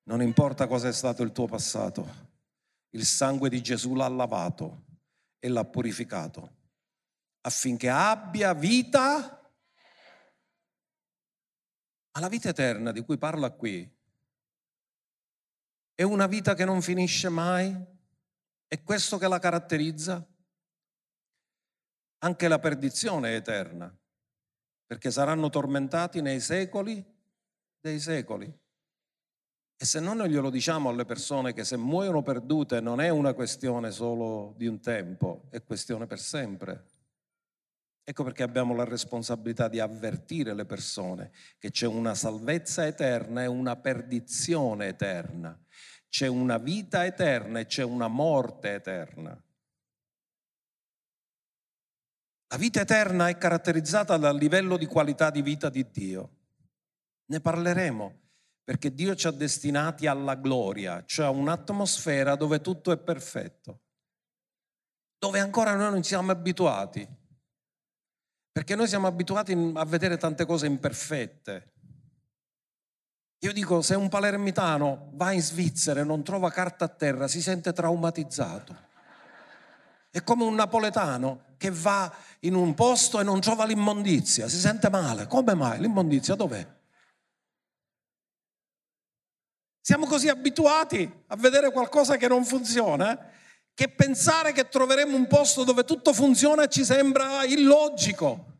Non 0.05 0.23
importa 0.23 0.65
cosa 0.65 0.87
è 0.87 0.93
stato 0.93 1.21
il 1.21 1.31
tuo 1.31 1.45
passato, 1.45 2.07
il 2.91 3.05
sangue 3.05 3.49
di 3.49 3.61
Gesù 3.61 3.93
l'ha 3.93 4.07
lavato 4.07 4.85
e 5.37 5.47
l'ha 5.47 5.63
purificato 5.65 6.59
affinché 7.41 7.89
abbia 7.89 8.53
vita 8.53 9.37
Ma 12.13 12.19
la 12.19 12.27
vita 12.27 12.49
eterna 12.49 12.91
di 12.91 13.01
cui 13.01 13.17
parla 13.17 13.51
qui 13.51 13.89
è 16.01 16.03
una 16.03 16.25
vita 16.25 16.55
che 16.55 16.65
non 16.65 16.81
finisce 16.81 17.29
mai? 17.29 17.77
È 18.67 18.81
questo 18.81 19.19
che 19.19 19.27
la 19.27 19.37
caratterizza? 19.37 20.27
Anche 22.23 22.47
la 22.47 22.57
perdizione 22.57 23.29
è 23.29 23.35
eterna, 23.35 23.95
perché 24.87 25.11
saranno 25.11 25.49
tormentati 25.49 26.21
nei 26.21 26.39
secoli 26.39 27.05
dei 27.79 27.99
secoli. 27.99 28.51
E 29.77 29.85
se 29.85 29.99
non 29.99 30.17
glielo 30.23 30.49
diciamo 30.49 30.89
alle 30.89 31.05
persone 31.05 31.53
che 31.53 31.63
se 31.63 31.77
muoiono 31.77 32.23
perdute 32.23 32.79
non 32.79 32.99
è 32.99 33.09
una 33.09 33.33
questione 33.33 33.91
solo 33.91 34.55
di 34.57 34.65
un 34.65 34.79
tempo, 34.79 35.49
è 35.51 35.61
questione 35.61 36.07
per 36.07 36.19
sempre. 36.19 36.85
Ecco 38.03 38.23
perché 38.23 38.41
abbiamo 38.41 38.73
la 38.73 38.83
responsabilità 38.85 39.67
di 39.67 39.79
avvertire 39.79 40.55
le 40.55 40.65
persone 40.65 41.31
che 41.59 41.69
c'è 41.69 41.85
una 41.85 42.15
salvezza 42.15 42.87
eterna 42.87 43.43
e 43.43 43.45
una 43.45 43.75
perdizione 43.75 44.87
eterna, 44.87 45.57
c'è 46.12 46.28
una 46.28 46.58
vita 46.58 47.06
eterna 47.06 47.60
e 47.60 47.65
c'è 47.67 47.84
una 47.84 48.10
morte 48.10 48.74
eterna. 48.74 49.32
La 52.50 52.58
vita 52.58 52.82
eterna 52.82 53.30
è 53.30 53.38
caratterizzata 53.38 54.17
dal 54.17 54.36
livello 54.36 54.76
di 54.76 54.88
qualità 54.88 55.30
di 55.30 55.41
vita 55.41 55.69
di 55.69 55.89
Dio. 55.89 56.30
Ne 57.28 57.39
parleremo 57.39 58.19
perché 58.62 58.93
Dio 58.93 59.15
ci 59.15 59.28
ha 59.28 59.32
destinati 59.32 60.06
alla 60.06 60.36
gloria, 60.36 61.02
cioè 61.06 61.28
a 61.28 61.30
un'atmosfera 61.30 62.36
dove 62.36 62.60
tutto 62.60 62.91
è 62.91 62.97
perfetto, 62.97 63.80
dove 65.17 65.39
ancora 65.39 65.76
noi 65.76 65.91
non 65.91 66.04
siamo 66.04 66.32
abituati, 66.32 67.08
perché 68.52 68.76
noi 68.76 68.89
siamo 68.89 69.08
abituati 69.08 69.54
a 69.76 69.86
vedere 69.86 70.17
tante 70.17 70.45
cose 70.45 70.65
imperfette. 70.65 71.71
Io 73.43 73.54
dico, 73.54 73.82
se 73.82 73.95
un 73.95 74.08
palermitano 74.08 75.10
va 75.13 75.32
in 75.32 75.41
Svizzera 75.41 76.01
e 76.01 76.04
non 76.04 76.23
trova 76.23 76.51
carta 76.51 76.86
a 76.86 76.89
terra, 76.89 77.27
si 77.27 77.41
sente 77.41 77.73
traumatizzato. 77.73 78.89
È 80.12 80.23
come 80.23 80.43
un 80.43 80.54
napoletano 80.54 81.45
che 81.58 81.71
va 81.71 82.13
in 82.41 82.54
un 82.54 82.75
posto 82.75 83.19
e 83.19 83.23
non 83.23 83.41
trova 83.41 83.65
l'immondizia, 83.65 84.47
si 84.47 84.60
sente 84.60 84.89
male. 84.89 85.25
Come 85.25 85.56
mai? 85.56 85.80
L'immondizia 85.80 86.36
dov'è? 86.36 86.67
Siamo 89.80 90.06
così 90.06 90.27
abituati 90.27 91.12
a 91.27 91.36
vedere 91.36 91.71
qualcosa 91.71 92.17
che 92.17 92.27
non 92.27 92.45
funziona 92.45 93.30
che 93.73 93.89
pensare 93.89 94.51
che 94.51 94.69
troveremo 94.69 95.15
un 95.15 95.25
posto 95.25 95.63
dove 95.63 95.84
tutto 95.84 96.13
funziona 96.13 96.67
ci 96.67 96.86
sembra 96.86 97.43
illogico. 97.45 98.50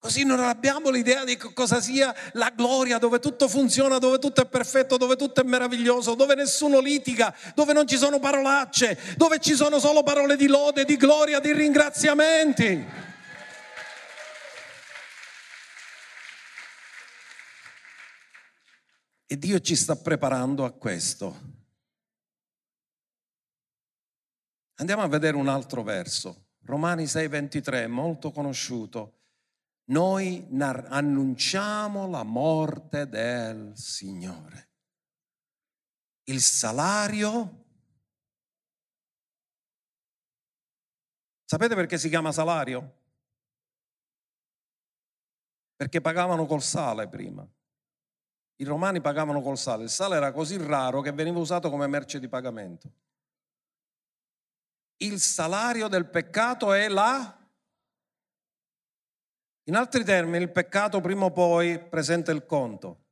Così 0.00 0.22
non 0.22 0.38
abbiamo 0.38 0.90
l'idea 0.90 1.24
di 1.24 1.36
cosa 1.36 1.80
sia 1.80 2.14
la 2.34 2.50
gloria, 2.50 2.98
dove 2.98 3.18
tutto 3.18 3.48
funziona, 3.48 3.98
dove 3.98 4.20
tutto 4.20 4.40
è 4.40 4.46
perfetto, 4.46 4.96
dove 4.96 5.16
tutto 5.16 5.40
è 5.40 5.44
meraviglioso, 5.44 6.14
dove 6.14 6.36
nessuno 6.36 6.78
litiga, 6.78 7.34
dove 7.56 7.72
non 7.72 7.84
ci 7.84 7.96
sono 7.96 8.20
parolacce, 8.20 8.96
dove 9.16 9.40
ci 9.40 9.54
sono 9.56 9.80
solo 9.80 10.04
parole 10.04 10.36
di 10.36 10.46
lode, 10.46 10.84
di 10.84 10.96
gloria, 10.96 11.40
di 11.40 11.52
ringraziamenti. 11.52 12.86
E 19.26 19.36
Dio 19.36 19.60
ci 19.60 19.74
sta 19.74 19.96
preparando 19.96 20.64
a 20.64 20.70
questo. 20.70 21.56
Andiamo 24.76 25.02
a 25.02 25.08
vedere 25.08 25.36
un 25.36 25.48
altro 25.48 25.82
verso, 25.82 26.50
Romani 26.64 27.06
6:23, 27.06 27.88
molto 27.88 28.30
conosciuto. 28.30 29.17
Noi 29.90 30.46
annunciamo 30.50 32.08
la 32.08 32.22
morte 32.22 33.08
del 33.08 33.76
Signore. 33.76 34.70
Il 36.24 36.40
salario 36.40 37.58
Sapete 41.50 41.74
perché 41.74 41.96
si 41.96 42.10
chiama 42.10 42.30
salario? 42.30 42.96
Perché 45.76 46.02
pagavano 46.02 46.44
col 46.44 46.60
sale 46.60 47.08
prima. 47.08 47.48
I 48.56 48.64
romani 48.64 49.00
pagavano 49.00 49.40
col 49.40 49.56
sale, 49.56 49.84
il 49.84 49.88
sale 49.88 50.16
era 50.16 50.30
così 50.30 50.58
raro 50.58 51.00
che 51.00 51.10
veniva 51.10 51.38
usato 51.38 51.70
come 51.70 51.86
merce 51.86 52.20
di 52.20 52.28
pagamento. 52.28 52.92
Il 54.98 55.20
salario 55.20 55.88
del 55.88 56.10
peccato 56.10 56.74
è 56.74 56.86
la... 56.88 57.37
In 59.68 59.76
altri 59.76 60.04
termini, 60.04 60.42
il 60.42 60.50
peccato 60.50 61.00
prima 61.00 61.26
o 61.26 61.30
poi 61.30 61.78
presenta 61.78 62.32
il 62.32 62.44
conto. 62.44 63.04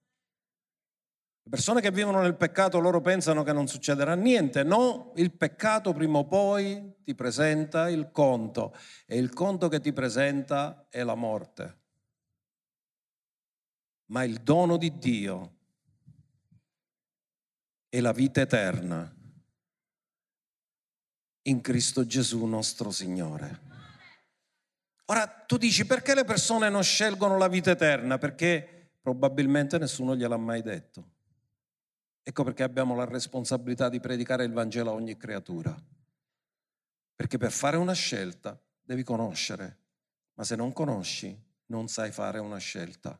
Le 1.43 1.51
persone 1.51 1.81
che 1.81 1.91
vivono 1.91 2.21
nel 2.21 2.37
peccato 2.37 2.81
loro 2.81 3.01
pensano 3.01 3.43
che 3.43 3.53
non 3.53 3.69
succederà 3.69 4.15
niente, 4.15 4.65
no, 4.65 5.13
il 5.17 5.33
peccato 5.33 5.93
prima 5.93 6.19
o 6.19 6.27
poi 6.27 6.95
ti 7.05 7.15
presenta 7.15 7.89
il 7.89 8.11
conto 8.11 8.75
e 9.07 9.17
il 9.17 9.33
conto 9.33 9.69
che 9.69 9.81
ti 9.81 9.93
presenta 9.93 10.87
è 10.91 11.05
la 11.05 11.15
morte 11.15 11.85
ma 14.07 14.25
il 14.25 14.41
dono 14.43 14.77
di 14.77 14.99
Dio 14.99 15.55
è 17.89 18.01
la 18.01 18.13
vita 18.13 18.41
eterna 18.41 19.13
in 21.43 21.61
Cristo 21.61 22.05
Gesù 22.05 22.45
nostro 22.45 22.91
Signore. 22.91 23.66
Ora 25.07 25.27
tu 25.27 25.57
dici 25.57 25.87
perché 25.87 26.15
le 26.15 26.25
persone 26.25 26.69
non 26.69 26.83
scelgono 26.83 27.39
la 27.39 27.49
vita 27.49 27.71
eterna? 27.71 28.19
Perché 28.19 28.93
probabilmente 29.01 29.79
nessuno 29.79 30.17
gliel'ha 30.17 30.37
mai 30.37 30.63
detto. 30.63 31.15
Ecco 32.23 32.43
perché 32.43 32.65
abbiamo 32.65 32.97
la 32.97 33.05
responsabilità 33.05 33.89
di 33.89 34.01
predicare 34.01 34.45
il 34.45 34.53
Vangelo 34.53 34.91
a 34.91 34.95
ogni 34.95 35.17
creatura. 35.17 35.77
Perché 37.15 37.39
per 37.39 37.53
fare 37.53 37.77
una 37.77 37.93
scelta 37.93 38.61
devi 38.83 39.05
conoscere, 39.05 39.79
ma 40.35 40.43
se 40.43 40.57
non 40.57 40.73
conosci 40.73 41.41
non 41.67 41.87
sai 41.87 42.11
fare 42.11 42.41
una 42.41 42.59
scelta. 42.59 43.19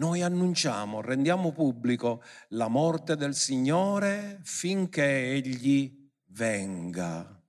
Noi 0.00 0.22
annunciamo, 0.22 1.00
rendiamo 1.00 1.52
pubblico 1.52 2.22
la 2.48 2.68
morte 2.68 3.16
del 3.16 3.34
Signore 3.34 4.40
finché 4.42 5.32
Egli 5.32 6.10
venga. 6.26 7.40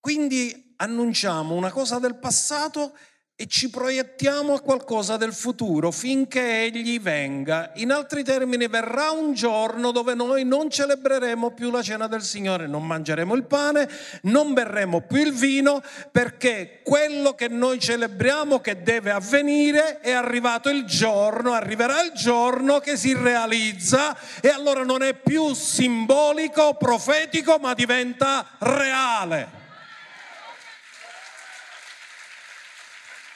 Quindi 0.00 0.71
annunciamo 0.82 1.54
una 1.54 1.70
cosa 1.70 1.98
del 1.98 2.16
passato 2.16 2.92
e 3.34 3.46
ci 3.46 3.70
proiettiamo 3.70 4.54
a 4.54 4.60
qualcosa 4.60 5.16
del 5.16 5.32
futuro 5.32 5.90
finché 5.90 6.64
Egli 6.64 7.00
venga. 7.00 7.72
In 7.76 7.90
altri 7.90 8.22
termini, 8.22 8.68
verrà 8.68 9.10
un 9.10 9.32
giorno 9.32 9.90
dove 9.90 10.14
noi 10.14 10.44
non 10.44 10.68
celebreremo 10.68 11.50
più 11.52 11.70
la 11.70 11.82
cena 11.82 12.08
del 12.08 12.22
Signore, 12.22 12.66
non 12.66 12.86
mangeremo 12.86 13.34
il 13.34 13.44
pane, 13.44 13.88
non 14.22 14.52
berremo 14.52 15.00
più 15.00 15.22
il 15.22 15.32
vino, 15.32 15.82
perché 16.12 16.80
quello 16.84 17.34
che 17.34 17.48
noi 17.48 17.80
celebriamo 17.80 18.60
che 18.60 18.82
deve 18.82 19.10
avvenire 19.10 20.00
è 20.00 20.12
arrivato 20.12 20.68
il 20.68 20.84
giorno, 20.84 21.52
arriverà 21.52 22.02
il 22.02 22.12
giorno 22.12 22.80
che 22.80 22.96
si 22.96 23.14
realizza 23.14 24.16
e 24.40 24.48
allora 24.48 24.84
non 24.84 25.02
è 25.02 25.14
più 25.14 25.54
simbolico, 25.54 26.74
profetico, 26.74 27.58
ma 27.58 27.72
diventa 27.72 28.56
reale. 28.58 29.61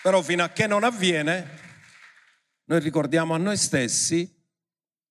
Però 0.06 0.22
fino 0.22 0.44
a 0.44 0.50
che 0.50 0.68
non 0.68 0.84
avviene, 0.84 1.58
noi 2.66 2.78
ricordiamo 2.78 3.34
a 3.34 3.38
noi 3.38 3.56
stessi 3.56 4.40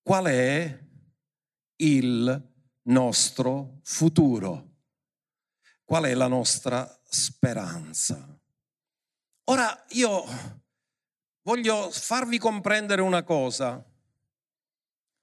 qual 0.02 0.24
è 0.28 0.80
il 1.82 2.54
nostro 2.84 3.82
futuro, 3.84 4.78
qual 5.84 6.06
è 6.06 6.14
la 6.14 6.28
nostra 6.28 6.90
speranza. 7.04 8.40
Ora 9.50 9.86
io 9.90 10.24
voglio 11.42 11.92
farvi 11.92 12.38
comprendere 12.38 13.02
una 13.02 13.24
cosa. 13.24 13.86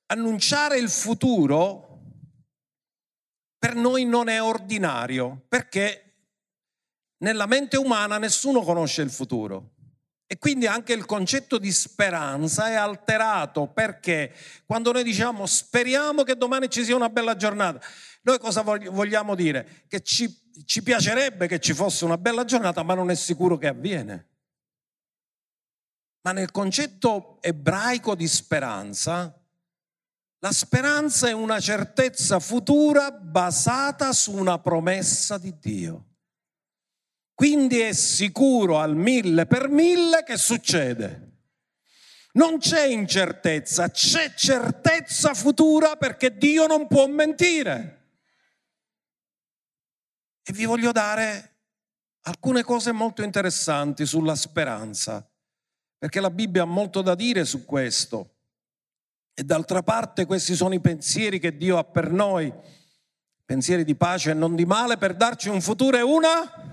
Annunciare 0.09 0.77
il 0.77 0.91
futuro 0.91 2.03
per 3.57 3.75
noi 3.75 4.05
non 4.05 4.29
è 4.29 4.43
ordinario, 4.43 5.47
perché 5.49 6.12
nella 7.23 7.47
mente 7.47 7.77
umana 7.77 8.19
nessuno 8.19 8.63
conosce 8.63 9.03
il 9.03 9.11
futuro. 9.11 9.71
E 10.27 10.39
quindi 10.39 10.67
anche 10.67 10.93
il 10.93 11.05
concetto 11.05 11.59
di 11.59 11.71
speranza 11.71 12.69
è 12.69 12.75
alterato 12.75 13.67
perché 13.67 14.35
quando 14.65 14.93
noi 14.93 15.03
diciamo 15.03 15.45
speriamo 15.45 16.23
che 16.23 16.37
domani 16.37 16.71
ci 16.71 16.85
sia 16.85 16.97
una 16.97 17.11
bella 17.11 17.37
giornata, 17.37 17.85
noi 18.23 18.39
cosa 18.39 18.63
vogliamo 18.63 19.35
dire? 19.35 19.85
Che 19.89 20.01
ci, 20.01 20.35
ci 20.65 20.83
piacerebbe 20.83 21.47
che 21.49 21.59
ci 21.59 21.75
fosse 21.75 22.05
una 22.05 22.17
bella 22.17 22.45
giornata, 22.45 22.83
ma 22.83 22.95
non 22.95 23.11
è 23.11 23.15
sicuro 23.15 23.59
che 23.59 23.67
avviene. 23.67 24.29
Ma 26.23 26.33
nel 26.33 26.51
concetto 26.51 27.43
ebraico 27.43 28.15
di 28.15 28.29
speranza, 28.29 29.39
la 30.39 30.53
speranza 30.53 31.29
è 31.29 31.33
una 31.33 31.61
certezza 31.61 32.41
futura 32.41 33.11
basata 33.11 34.13
su 34.13 34.33
una 34.33 34.59
promessa 34.59 35.37
di 35.37 35.55
Dio. 35.59 36.12
Quindi 37.35 37.81
è 37.81 37.93
sicuro 37.93 38.79
al 38.79 38.95
mille 38.95 39.47
per 39.47 39.69
mille 39.69 40.23
che 40.25 40.37
succede. 40.37 41.31
Non 42.35 42.59
c'è 42.59 42.87
incertezza, 42.87 43.91
c'è 43.91 44.33
certezza 44.35 45.35
futura 45.35 45.97
perché 45.97 46.37
Dio 46.37 46.67
non 46.67 46.87
può 46.87 47.07
mentire. 47.07 47.99
E 50.43 50.53
vi 50.53 50.65
voglio 50.65 50.93
dare 50.93 51.51
alcune 52.23 52.63
cose 52.63 52.93
molto 52.93 53.23
interessanti 53.23 54.07
sulla 54.07 54.35
speranza, 54.35 55.29
perché 55.99 56.21
la 56.21 56.31
Bibbia 56.31 56.63
ha 56.63 56.67
molto 56.67 57.03
da 57.03 57.15
dire 57.15 57.45
su 57.45 57.65
questo. 57.65 58.31
E 59.35 59.45
d'altra 59.45 59.83
parte 59.83 60.25
questi 60.25 60.55
sono 60.55 60.75
i 60.75 60.81
pensieri 60.81 61.39
che 61.39 61.57
Dio 61.57 61.79
ha 61.79 61.85
per 61.85 62.11
noi, 62.11 62.53
pensieri 63.45 63.85
di 63.85 63.95
pace 63.95 64.31
e 64.31 64.35
non 64.35 64.55
di 64.55 64.65
male, 64.65 64.97
per 64.97 65.15
darci 65.15 65.49
un 65.49 65.61
futuro 65.61 65.97
e 65.97 66.03
una... 66.03 66.72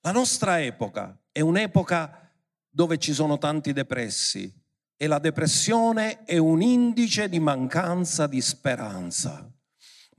La 0.00 0.12
nostra 0.12 0.62
epoca 0.62 1.18
è 1.30 1.40
un'epoca 1.40 2.32
dove 2.68 2.98
ci 2.98 3.12
sono 3.12 3.38
tanti 3.38 3.72
depressi 3.72 4.52
e 4.96 5.06
la 5.06 5.18
depressione 5.18 6.24
è 6.24 6.38
un 6.38 6.62
indice 6.62 7.28
di 7.28 7.40
mancanza 7.40 8.26
di 8.26 8.40
speranza 8.40 9.50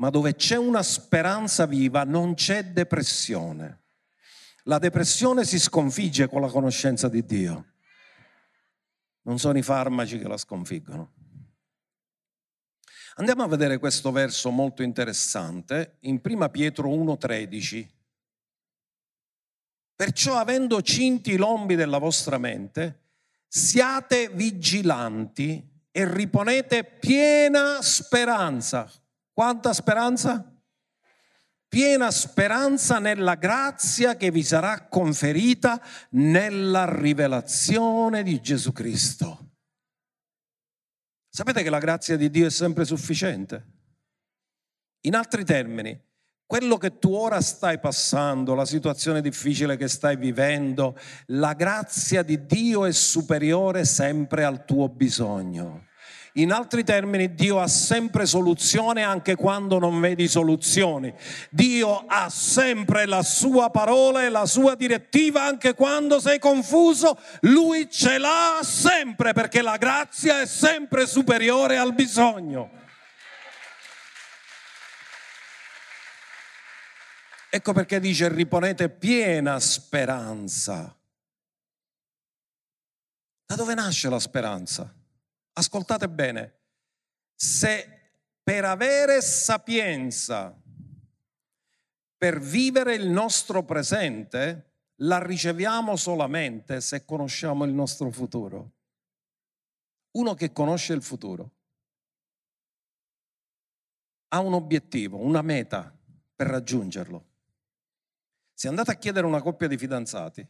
ma 0.02 0.10
dove 0.10 0.36
c'è 0.36 0.58
una 0.58 0.82
speranza 0.82 1.68
viva 1.68 2.04
non 2.04 2.34
c'è 2.34 2.66
depressione. 2.66 3.84
La 4.64 4.80
depressione 4.80 5.46
si 5.46 5.60
sconfigge 5.60 6.28
con 6.28 6.42
la 6.42 6.48
conoscenza 6.48 7.08
di 7.08 7.24
Dio. 7.24 7.66
Non 9.22 9.38
sono 9.38 9.60
i 9.60 9.62
farmaci 9.62 10.18
che 10.18 10.28
la 10.28 10.38
sconfiggono. 10.38 11.14
Andiamo 13.16 13.44
a 13.44 13.48
vedere 13.48 13.78
questo 13.78 14.12
verso 14.12 14.50
molto 14.50 14.82
interessante 14.82 15.98
in 16.02 16.20
1 16.24 16.50
Pietro 16.50 16.90
1,13. 16.90 17.88
Perciò 20.02 20.38
avendo 20.38 20.82
cinti 20.82 21.34
i 21.34 21.38
lombi 21.38 21.76
della 21.76 22.00
vostra 22.00 22.40
mente, 22.40 23.10
siate 23.48 24.30
vigilanti 24.30 25.64
e 25.92 26.12
riponete 26.12 26.84
piena 26.84 27.84
speranza. 27.84 28.92
Quanta 29.32 29.74
speranza? 29.74 30.60
Piena 31.68 32.10
speranza 32.10 32.98
nella 32.98 33.36
grazia 33.36 34.16
che 34.16 34.32
vi 34.32 34.42
sarà 34.42 34.88
conferita 34.88 35.80
nella 36.14 36.92
rivelazione 36.92 38.24
di 38.24 38.42
Gesù 38.42 38.72
Cristo. 38.72 39.52
Sapete 41.30 41.62
che 41.62 41.70
la 41.70 41.78
grazia 41.78 42.18
di 42.18 42.32
Dio 42.32 42.48
è 42.48 42.50
sempre 42.50 42.86
sufficiente? 42.86 43.66
In 45.02 45.14
altri 45.14 45.46
termini, 45.46 45.96
quello 46.52 46.76
che 46.76 47.00
tu 47.00 47.14
ora 47.14 47.40
stai 47.40 47.80
passando, 47.80 48.56
la 48.56 48.66
situazione 48.66 49.22
difficile 49.22 49.78
che 49.78 49.88
stai 49.88 50.18
vivendo, 50.18 50.98
la 51.28 51.54
grazia 51.54 52.24
di 52.24 52.46
Dio 52.46 52.84
è 52.84 52.92
superiore 52.92 53.86
sempre 53.86 54.44
al 54.44 54.66
tuo 54.66 54.90
bisogno. 54.90 55.86
In 56.34 56.52
altri 56.52 56.84
termini, 56.84 57.36
Dio 57.36 57.62
ha 57.62 57.70
sempre 57.70 58.26
soluzione 58.26 59.02
anche 59.02 59.38
quando 59.38 59.80
non 59.80 59.98
vedi 60.02 60.28
soluzioni. 60.28 61.14
Dio 61.50 62.04
ha 62.06 62.28
sempre 62.30 63.06
la 63.06 63.24
sua 63.24 63.70
parola 63.70 64.26
e 64.26 64.30
la 64.30 64.46
sua 64.46 64.76
direttiva 64.76 65.46
anche 65.46 65.74
quando 65.74 66.20
sei 66.20 66.40
confuso. 66.40 67.18
Lui 67.44 67.90
ce 67.90 68.18
l'ha 68.18 68.60
sempre 68.62 69.32
perché 69.32 69.62
la 69.62 69.78
grazia 69.78 70.42
è 70.42 70.46
sempre 70.46 71.08
superiore 71.08 71.78
al 71.78 71.94
bisogno. 71.94 72.81
Ecco 77.54 77.74
perché 77.74 78.00
dice 78.00 78.30
riponete 78.30 78.90
piena 78.90 79.60
speranza. 79.60 80.98
Da 83.46 83.56
dove 83.56 83.74
nasce 83.74 84.10
la 84.10 84.20
speranza? 84.20 84.96
ascoltate 85.54 86.10
bene, 86.10 86.60
se 87.36 88.14
per 88.44 88.66
avere 88.66 89.22
sapienza, 89.22 90.60
per 92.18 92.40
vivere 92.40 92.96
il 92.96 93.10
nostro 93.10 93.64
presente, 93.64 94.70
la 95.02 95.22
riceviamo 95.24 95.96
solamente 95.96 96.82
se 96.82 97.06
conosciamo 97.06 97.66
il 97.66 97.74
nostro 97.74 98.12
futuro. 98.12 98.72
Uno 100.12 100.34
che 100.34 100.52
conosce 100.52 100.94
il 100.94 101.02
futuro 101.02 101.52
ha 104.34 104.40
un 104.40 104.54
obiettivo, 104.54 105.18
una 105.18 105.42
meta 105.42 105.94
per 106.36 106.48
raggiungerlo. 106.48 107.31
Se 108.62 108.68
andate 108.68 108.92
a 108.92 108.96
chiedere 108.96 109.26
a 109.26 109.28
una 109.28 109.42
coppia 109.42 109.68
di 109.68 109.76
fidanzati 109.76 110.48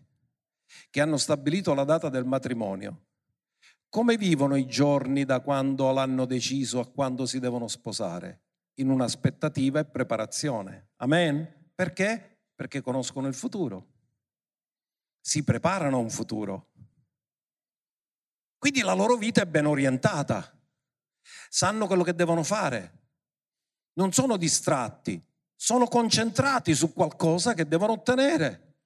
che 0.89 0.99
hanno 0.99 1.15
stabilito 1.15 1.73
la 1.73 1.85
data 1.85 2.09
del 2.09 2.25
matrimonio, 2.25 3.05
come 3.87 4.17
vivono 4.17 4.57
i 4.57 4.67
giorni 4.67 5.23
da 5.23 5.39
quando 5.39 5.89
l'hanno 5.93 6.25
deciso 6.25 6.81
a 6.81 6.91
quando 6.91 7.25
si 7.25 7.39
devono 7.39 7.69
sposare? 7.69 8.41
In 8.79 8.89
un'aspettativa 8.89 9.79
e 9.79 9.85
preparazione. 9.85 10.89
Amen? 10.97 11.71
Perché? 11.73 12.41
Perché 12.53 12.81
conoscono 12.81 13.29
il 13.29 13.33
futuro. 13.33 13.93
Si 15.21 15.45
preparano 15.45 15.95
a 15.95 16.01
un 16.01 16.09
futuro. 16.09 16.71
Quindi 18.57 18.81
la 18.81 18.93
loro 18.93 19.15
vita 19.15 19.41
è 19.41 19.45
ben 19.45 19.67
orientata. 19.67 20.53
Sanno 21.47 21.87
quello 21.87 22.03
che 22.03 22.13
devono 22.13 22.43
fare. 22.43 23.03
Non 23.93 24.11
sono 24.11 24.35
distratti, 24.35 25.30
sono 25.61 25.85
concentrati 25.85 26.73
su 26.73 26.91
qualcosa 26.91 27.53
che 27.53 27.67
devono 27.67 27.91
ottenere. 27.91 28.77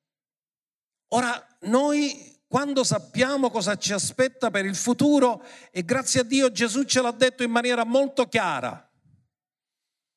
Ora, 1.13 1.31
noi 1.61 2.38
quando 2.45 2.83
sappiamo 2.83 3.49
cosa 3.49 3.77
ci 3.77 3.93
aspetta 3.93 4.51
per 4.51 4.65
il 4.65 4.75
futuro 4.75 5.41
e 5.71 5.85
grazie 5.85 6.19
a 6.19 6.23
Dio 6.23 6.51
Gesù 6.51 6.83
ce 6.83 7.01
l'ha 7.01 7.11
detto 7.11 7.43
in 7.43 7.51
maniera 7.51 7.85
molto 7.85 8.27
chiara. 8.27 8.91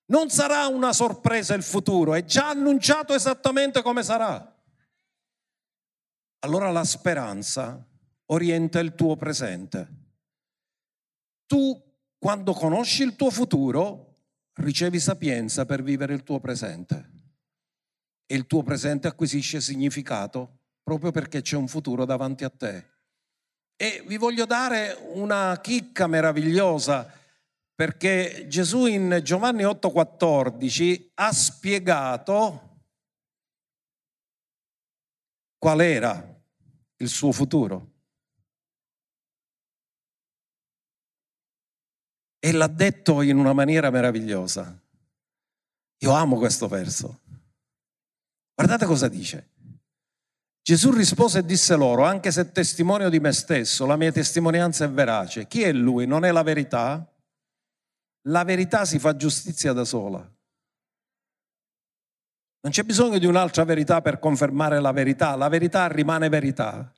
Non 0.07 0.31
sarà 0.31 0.67
una 0.67 0.93
sorpresa 0.93 1.55
il 1.55 1.63
futuro, 1.63 2.15
è 2.15 2.25
già 2.25 2.49
annunciato 2.49 3.15
esattamente 3.15 3.81
come 3.81 4.03
sarà. 4.03 4.61
Allora 6.41 6.73
la 6.73 6.85
speranza 6.85 7.87
orienta 8.33 8.81
il 8.81 8.97
tuo 8.97 9.15
presente. 9.15 9.89
Tu, 11.47 11.81
quando 12.19 12.53
conosci 12.53 13.05
il 13.05 13.15
tuo 13.15 13.31
futuro, 13.31 14.08
ricevi 14.59 15.01
sapienza 15.01 15.67
per 15.67 15.83
vivere 15.83 16.15
il 16.15 16.23
tuo 16.23 16.41
presente 16.41 17.11
e 18.27 18.35
il 18.35 18.47
tuo 18.47 18.63
presente 18.63 19.09
acquisisce 19.09 19.61
significato 19.61 20.61
proprio 20.83 21.11
perché 21.11 21.43
c'è 21.43 21.57
un 21.57 21.69
futuro 21.69 22.05
davanti 22.05 22.45
a 22.45 22.51
te. 22.51 22.97
E 23.77 24.03
vi 24.07 24.17
voglio 24.17 24.45
dare 24.45 24.97
una 25.13 25.59
chicca 25.63 26.07
meravigliosa 26.07 27.13
perché 27.75 28.47
Gesù 28.49 28.87
in 28.87 29.21
Giovanni 29.23 29.63
8:14 29.63 31.11
ha 31.15 31.33
spiegato 31.33 32.83
qual 35.59 35.81
era 35.81 36.41
il 36.97 37.09
suo 37.09 37.33
futuro. 37.33 37.98
E 42.41 42.53
l'ha 42.53 42.67
detto 42.69 43.23
in 43.23 43.37
una 43.37 43.53
maniera 43.53 43.91
meravigliosa. 43.91 44.81
Io 45.99 46.13
amo 46.13 46.37
questo 46.37 46.69
verso. 46.69 47.21
Guardate 48.55 48.87
cosa 48.87 49.09
dice. 49.09 49.51
Gesù 50.63 50.93
rispose 50.93 51.39
e 51.39 51.45
disse 51.45 51.75
loro, 51.75 52.05
anche 52.05 52.31
se 52.31 52.53
testimonio 52.53 53.09
di 53.09 53.21
me 53.21 53.33
stesso, 53.33 53.87
la 53.87 53.97
mia 53.97 54.13
testimonianza 54.13 54.85
è 54.85 54.91
verace. 54.91 55.47
Chi 55.47 55.63
è 55.63 55.73
lui? 55.73 56.07
Non 56.07 56.25
è 56.25 56.31
la 56.31 56.43
verità? 56.43 57.11
La 58.29 58.45
verità 58.45 58.85
si 58.85 58.99
fa 58.99 59.17
giustizia 59.17 59.73
da 59.73 59.85
sola. 59.85 60.19
Non 62.61 62.73
c'è 62.73 62.83
bisogno 62.83 63.19
di 63.19 63.27
un'altra 63.27 63.65
verità 63.65 64.03
per 64.03 64.19
confermare 64.19 64.81
la 64.81 64.93
verità, 64.93 65.37
la 65.37 65.49
verità 65.49 65.87
rimane 65.87 66.29
verità 66.29 66.93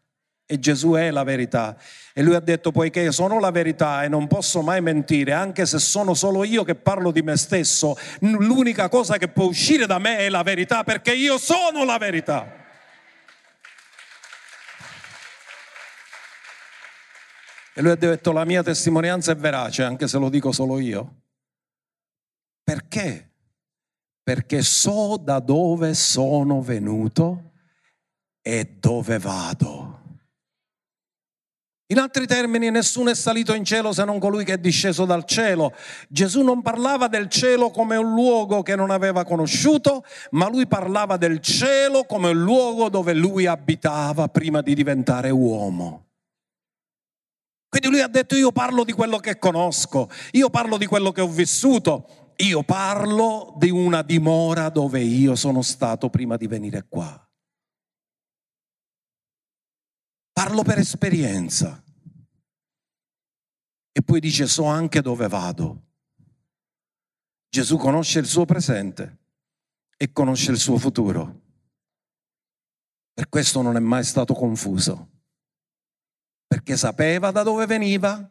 e 0.53 0.59
Gesù 0.59 0.95
è 0.95 1.13
la 1.13 1.23
verità. 1.23 1.77
E 2.13 2.23
lui 2.25 2.35
ha 2.35 2.41
detto, 2.41 2.73
poiché 2.73 3.13
sono 3.13 3.39
la 3.39 3.53
verità 3.53 4.03
e 4.03 4.09
non 4.09 4.27
posso 4.27 4.63
mai 4.63 4.81
mentire, 4.81 5.33
anche 5.33 5.65
se 5.65 5.79
sono 5.79 6.13
solo 6.13 6.43
io 6.43 6.65
che 6.65 6.75
parlo 6.75 7.13
di 7.13 7.23
me 7.23 7.37
stesso, 7.37 7.97
l'unica 8.19 8.89
cosa 8.89 9.17
che 9.17 9.29
può 9.29 9.45
uscire 9.45 9.87
da 9.87 9.99
me 9.99 10.19
è 10.19 10.29
la 10.29 10.43
verità, 10.43 10.83
perché 10.83 11.15
io 11.15 11.39
sono 11.39 11.85
la 11.85 11.99
verità. 11.99 12.53
E 17.73 17.81
lui 17.81 17.93
ha 17.93 17.97
detto 17.97 18.33
la 18.33 18.45
mia 18.45 18.65
testimonianza 18.65 19.31
è 19.31 19.37
verace, 19.37 19.85
anche 19.85 20.09
se 20.09 20.19
lo 20.19 20.29
dico 20.29 20.51
solo 20.51 20.81
io. 20.81 21.21
Perché? 22.65 23.35
Perché 24.21 24.63
so 24.63 25.17
da 25.17 25.39
dove 25.39 25.95
sono 25.95 26.61
venuto 26.61 27.53
e 28.43 28.79
dove 28.81 29.21
vado. 29.21 29.90
In 31.91 31.99
altri 31.99 32.25
termini, 32.25 32.71
nessuno 32.71 33.11
è 33.11 33.17
salito 33.17 33.53
in 33.53 33.65
cielo 33.65 33.93
se 33.93 34.05
non 34.05 34.21
colui 34.21 34.45
che 34.45 34.53
è 34.53 34.59
disceso 34.59 35.05
dal 35.07 35.25
cielo. 35.25 35.75
Gesù 36.09 36.43
non 36.43 36.63
parlava 36.63 37.09
del 37.09 37.29
cielo 37.29 37.71
come 37.71 37.97
un 37.97 38.15
luogo 38.15 38.63
che 38.63 38.77
non 38.77 38.91
aveva 38.91 39.25
conosciuto, 39.25 40.05
ma 40.31 40.49
lui 40.49 40.69
parlava 40.69 41.17
del 41.17 41.41
cielo 41.41 42.05
come 42.05 42.31
un 42.31 42.41
luogo 42.43 42.89
dove 42.91 43.13
lui 43.13 43.47
abitava 43.47 44.29
prima 44.29 44.61
di 44.61 44.77
diventare 44.77 45.31
uomo. 45.31 46.07
lui 47.83 48.01
ha 48.01 48.09
detto 48.09 48.37
io 48.37 48.53
parlo 48.53 48.85
di 48.85 48.93
quello 48.93 49.19
che 49.19 49.41
conosco, 49.41 50.09
io 50.33 50.49
parlo 50.49 50.77
di 50.77 50.87
quello 50.87 51.11
che 51.11 51.23
ho 51.23 51.29
vissuto, 51.29 52.35
io 52.37 52.63
parlo 52.63 53.55
di 53.59 53.71
una 53.71 54.03
dimora 54.03 54.69
dove 54.69 55.01
io 55.01 55.35
sono 55.35 55.61
stato 55.63 56.09
prima 56.09 56.37
di 56.37 56.47
venire 56.47 56.87
qua. 56.89 57.30
Parlo 60.43 60.63
per 60.63 60.79
esperienza. 60.79 61.85
E 63.93 64.03
poi 64.03 64.21
dice 64.21 64.47
so 64.47 64.65
anche 64.65 65.03
dove 65.03 65.29
vado. 65.29 65.83
Gesù 67.51 67.77
conosce 67.77 68.21
il 68.21 68.27
suo 68.27 68.47
presente 68.47 69.19
e 69.99 70.11
conosce 70.13 70.51
il 70.51 70.57
suo 70.57 70.79
futuro. 70.79 71.43
Per 73.13 73.29
questo 73.29 73.61
non 73.61 73.77
è 73.77 73.81
mai 73.81 74.03
stato 74.03 74.33
confuso, 74.33 75.11
perché 76.47 76.79
sapeva 76.79 77.31
da 77.31 77.43
dove 77.43 77.67
veniva, 77.67 78.27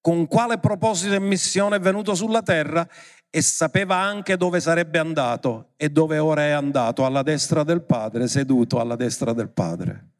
con 0.00 0.26
quale 0.28 0.58
proposito 0.58 1.12
e 1.12 1.20
missione 1.20 1.76
è 1.76 1.80
venuto 1.80 2.14
sulla 2.14 2.40
terra 2.40 2.88
e 3.28 3.42
sapeva 3.42 3.96
anche 3.96 4.38
dove 4.38 4.60
sarebbe 4.60 4.98
andato 4.98 5.74
e 5.76 5.90
dove 5.90 6.16
ora 6.16 6.46
è 6.46 6.50
andato, 6.52 7.04
alla 7.04 7.22
destra 7.22 7.64
del 7.64 7.82
Padre, 7.82 8.28
seduto 8.28 8.80
alla 8.80 8.96
destra 8.96 9.34
del 9.34 9.50
Padre. 9.50 10.16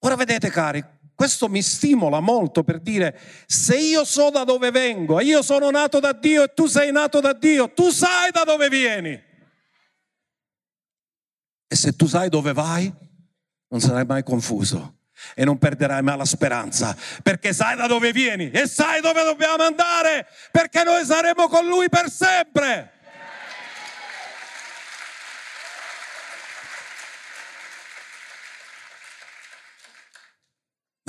Ora 0.00 0.16
vedete 0.16 0.48
cari, 0.50 0.82
questo 1.14 1.48
mi 1.48 1.60
stimola 1.60 2.20
molto 2.20 2.64
per 2.64 2.80
dire, 2.80 3.18
se 3.46 3.76
io 3.76 4.04
so 4.04 4.30
da 4.30 4.44
dove 4.44 4.70
vengo, 4.70 5.20
io 5.20 5.42
sono 5.42 5.70
nato 5.70 6.00
da 6.00 6.14
Dio 6.14 6.44
e 6.44 6.54
tu 6.54 6.66
sei 6.66 6.90
nato 6.92 7.20
da 7.20 7.34
Dio, 7.34 7.72
tu 7.74 7.90
sai 7.90 8.30
da 8.30 8.44
dove 8.44 8.70
vieni. 8.70 9.10
E 11.68 11.76
se 11.76 11.94
tu 11.94 12.06
sai 12.06 12.30
dove 12.30 12.54
vai, 12.54 12.90
non 13.68 13.80
sarai 13.80 14.06
mai 14.06 14.22
confuso 14.22 15.00
e 15.34 15.44
non 15.44 15.58
perderai 15.58 16.02
mai 16.02 16.16
la 16.16 16.24
speranza, 16.24 16.96
perché 17.22 17.52
sai 17.52 17.76
da 17.76 17.86
dove 17.86 18.12
vieni 18.12 18.50
e 18.50 18.66
sai 18.66 19.02
dove 19.02 19.22
dobbiamo 19.22 19.62
andare, 19.62 20.26
perché 20.50 20.84
noi 20.84 21.04
saremo 21.04 21.48
con 21.48 21.66
Lui 21.66 21.90
per 21.90 22.10
sempre. 22.10 22.92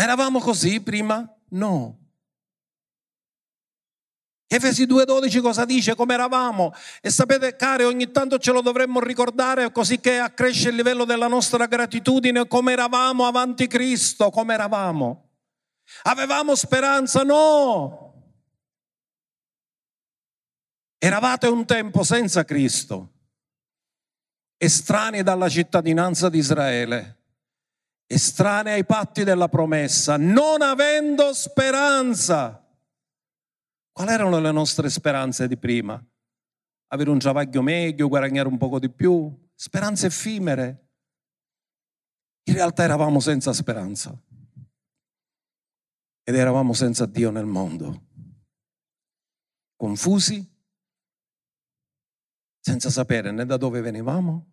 Eravamo 0.03 0.39
così 0.39 0.81
prima? 0.81 1.27
No. 1.49 1.97
Efesi 4.53 4.83
2.12 4.83 5.41
cosa 5.41 5.63
dice? 5.63 5.95
Come 5.95 6.13
eravamo? 6.13 6.73
E 6.99 7.09
sapete, 7.09 7.55
cari, 7.55 7.85
ogni 7.85 8.11
tanto 8.11 8.37
ce 8.37 8.51
lo 8.51 8.61
dovremmo 8.61 8.99
ricordare 8.99 9.71
così 9.71 10.01
che 10.01 10.17
accresce 10.17 10.69
il 10.69 10.75
livello 10.75 11.05
della 11.05 11.27
nostra 11.27 11.67
gratitudine, 11.67 12.45
come 12.47 12.73
eravamo 12.73 13.25
avanti 13.25 13.67
Cristo, 13.67 14.29
come 14.29 14.53
eravamo. 14.53 15.29
Avevamo 16.03 16.55
speranza? 16.55 17.23
No. 17.23 18.11
Eravate 20.97 21.47
un 21.47 21.65
tempo 21.65 22.03
senza 22.03 22.43
Cristo, 22.43 23.13
estranei 24.57 25.23
dalla 25.23 25.47
cittadinanza 25.47 26.27
di 26.27 26.37
Israele, 26.39 27.20
estranei 28.13 28.73
ai 28.73 28.85
patti 28.85 29.23
della 29.23 29.47
promessa, 29.47 30.17
non 30.17 30.61
avendo 30.61 31.33
speranza. 31.33 32.57
Quali 33.91 34.11
erano 34.11 34.39
le 34.39 34.51
nostre 34.51 34.89
speranze 34.89 35.47
di 35.47 35.57
prima? 35.57 36.03
Avere 36.87 37.09
un 37.09 37.19
travaglio 37.19 37.61
meglio, 37.61 38.09
guadagnare 38.09 38.49
un 38.49 38.57
poco 38.57 38.79
di 38.79 38.89
più, 38.89 39.33
speranze 39.55 40.07
effimere. 40.07 40.89
In 42.43 42.53
realtà 42.53 42.83
eravamo 42.83 43.19
senza 43.19 43.53
speranza 43.53 44.19
ed 46.23 46.35
eravamo 46.35 46.73
senza 46.73 47.05
Dio 47.05 47.31
nel 47.31 47.45
mondo, 47.45 48.07
confusi, 49.75 50.49
senza 52.59 52.89
sapere 52.89 53.31
né 53.31 53.45
da 53.45 53.57
dove 53.57 53.81
venivamo 53.81 54.47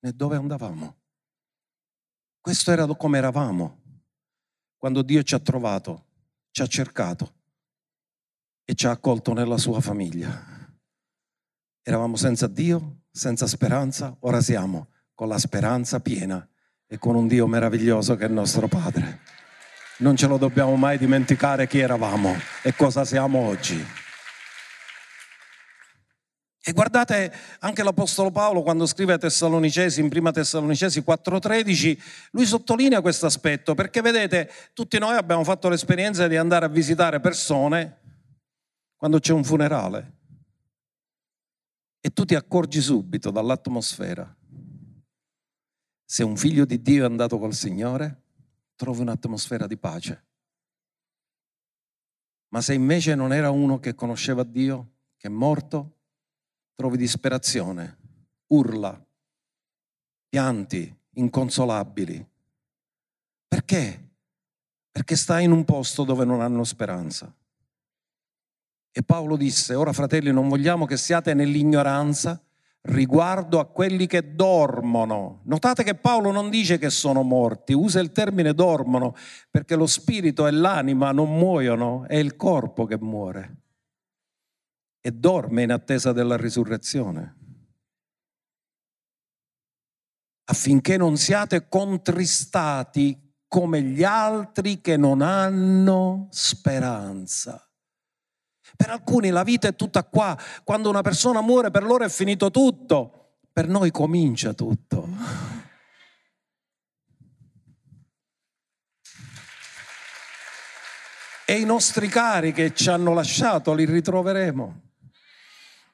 né 0.00 0.12
dove 0.12 0.36
andavamo. 0.36 1.01
Questo 2.42 2.72
era 2.72 2.84
come 2.86 3.18
eravamo 3.18 3.82
quando 4.76 5.02
Dio 5.02 5.22
ci 5.22 5.36
ha 5.36 5.38
trovato, 5.38 6.06
ci 6.50 6.60
ha 6.60 6.66
cercato 6.66 7.34
e 8.64 8.74
ci 8.74 8.88
ha 8.88 8.90
accolto 8.90 9.32
nella 9.32 9.56
sua 9.58 9.80
famiglia. 9.80 10.44
Eravamo 11.84 12.16
senza 12.16 12.48
Dio, 12.48 13.02
senza 13.12 13.46
speranza, 13.46 14.16
ora 14.22 14.40
siamo 14.40 14.88
con 15.14 15.28
la 15.28 15.38
speranza 15.38 16.00
piena 16.00 16.44
e 16.88 16.98
con 16.98 17.14
un 17.14 17.28
Dio 17.28 17.46
meraviglioso 17.46 18.16
che 18.16 18.24
è 18.24 18.26
il 18.26 18.32
nostro 18.32 18.66
Padre. 18.66 19.20
Non 19.98 20.16
ce 20.16 20.26
lo 20.26 20.36
dobbiamo 20.36 20.74
mai 20.74 20.98
dimenticare 20.98 21.68
chi 21.68 21.78
eravamo 21.78 22.34
e 22.64 22.74
cosa 22.74 23.04
siamo 23.04 23.38
oggi. 23.38 24.01
E 26.64 26.72
guardate 26.72 27.32
anche 27.58 27.82
l'Apostolo 27.82 28.30
Paolo 28.30 28.62
quando 28.62 28.86
scrive 28.86 29.14
a 29.14 29.18
Tessalonicesi, 29.18 30.00
in 30.00 30.08
prima 30.08 30.30
Tessalonicesi 30.30 31.00
4:13, 31.00 31.98
lui 32.30 32.46
sottolinea 32.46 33.00
questo 33.00 33.26
aspetto 33.26 33.74
perché 33.74 34.00
vedete, 34.00 34.48
tutti 34.72 34.96
noi 35.00 35.16
abbiamo 35.16 35.42
fatto 35.42 35.68
l'esperienza 35.68 36.28
di 36.28 36.36
andare 36.36 36.64
a 36.64 36.68
visitare 36.68 37.18
persone 37.18 37.98
quando 38.96 39.18
c'è 39.18 39.32
un 39.32 39.42
funerale 39.42 40.18
e 42.00 42.10
tu 42.10 42.24
ti 42.24 42.36
accorgi 42.36 42.80
subito 42.80 43.32
dall'atmosfera. 43.32 44.36
Se 46.04 46.22
un 46.22 46.36
figlio 46.36 46.64
di 46.64 46.80
Dio 46.80 47.02
è 47.02 47.06
andato 47.06 47.40
col 47.40 47.54
Signore, 47.54 48.22
trovi 48.76 49.00
un'atmosfera 49.00 49.66
di 49.66 49.76
pace. 49.76 50.26
Ma 52.50 52.60
se 52.60 52.74
invece 52.74 53.16
non 53.16 53.32
era 53.32 53.50
uno 53.50 53.80
che 53.80 53.94
conosceva 53.94 54.44
Dio, 54.44 54.98
che 55.16 55.26
è 55.26 55.30
morto, 55.30 56.01
trovi 56.82 56.96
disperazione, 56.96 57.96
urla, 58.48 59.00
pianti 60.28 60.92
inconsolabili. 61.12 62.26
Perché? 63.46 64.10
Perché 64.90 65.14
stai 65.14 65.44
in 65.44 65.52
un 65.52 65.64
posto 65.64 66.02
dove 66.02 66.24
non 66.24 66.40
hanno 66.40 66.64
speranza. 66.64 67.32
E 68.90 69.02
Paolo 69.04 69.36
disse, 69.36 69.76
ora 69.76 69.92
fratelli 69.92 70.32
non 70.32 70.48
vogliamo 70.48 70.84
che 70.84 70.96
siate 70.96 71.34
nell'ignoranza 71.34 72.42
riguardo 72.86 73.60
a 73.60 73.66
quelli 73.66 74.08
che 74.08 74.34
dormono. 74.34 75.42
Notate 75.44 75.84
che 75.84 75.94
Paolo 75.94 76.32
non 76.32 76.50
dice 76.50 76.78
che 76.78 76.90
sono 76.90 77.22
morti, 77.22 77.74
usa 77.74 78.00
il 78.00 78.10
termine 78.10 78.54
dormono 78.54 79.14
perché 79.52 79.76
lo 79.76 79.86
spirito 79.86 80.48
e 80.48 80.50
l'anima 80.50 81.12
non 81.12 81.32
muoiono, 81.32 82.08
è 82.08 82.16
il 82.16 82.34
corpo 82.34 82.86
che 82.86 82.98
muore 82.98 83.61
e 85.04 85.10
dorme 85.10 85.64
in 85.64 85.72
attesa 85.72 86.12
della 86.12 86.36
risurrezione. 86.36 87.36
Affinché 90.44 90.96
non 90.96 91.16
siate 91.16 91.68
contristati 91.68 93.34
come 93.48 93.82
gli 93.82 94.04
altri 94.04 94.80
che 94.80 94.96
non 94.96 95.20
hanno 95.20 96.28
speranza. 96.30 97.68
Per 98.76 98.88
alcuni 98.88 99.30
la 99.30 99.42
vita 99.42 99.68
è 99.68 99.74
tutta 99.74 100.04
qua. 100.04 100.38
Quando 100.64 100.88
una 100.88 101.02
persona 101.02 101.42
muore 101.42 101.70
per 101.70 101.82
loro 101.82 102.04
è 102.04 102.08
finito 102.08 102.50
tutto. 102.50 103.38
Per 103.52 103.68
noi 103.68 103.90
comincia 103.90 104.54
tutto. 104.54 105.08
E 111.44 111.60
i 111.60 111.64
nostri 111.64 112.08
cari 112.08 112.52
che 112.52 112.72
ci 112.72 112.88
hanno 112.88 113.12
lasciato 113.12 113.74
li 113.74 113.84
ritroveremo. 113.84 114.91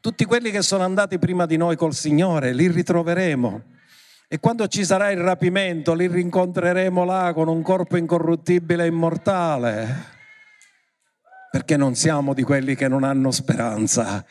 Tutti 0.09 0.25
quelli 0.25 0.51
che 0.51 0.63
sono 0.63 0.85
andati 0.85 1.19
prima 1.19 1.45
di 1.45 1.59
noi 1.59 1.77
col 1.77 1.93
Signore 1.93 2.55
li 2.55 2.67
ritroveremo. 2.69 3.63
E 4.27 4.41
quando 4.41 4.67
ci 4.67 4.83
sarà 4.83 5.11
il 5.11 5.19
rapimento 5.19 5.93
li 5.93 6.07
rincontreremo 6.07 7.05
là 7.05 7.33
con 7.35 7.47
un 7.47 7.61
corpo 7.61 7.99
incorruttibile 7.99 8.85
e 8.85 8.87
immortale 8.87 10.17
perché 11.51 11.77
non 11.77 11.95
siamo 11.95 12.33
di 12.33 12.43
quelli 12.43 12.75
che 12.75 12.89
non 12.89 13.05
hanno 13.05 13.31
speranza. 13.31 14.25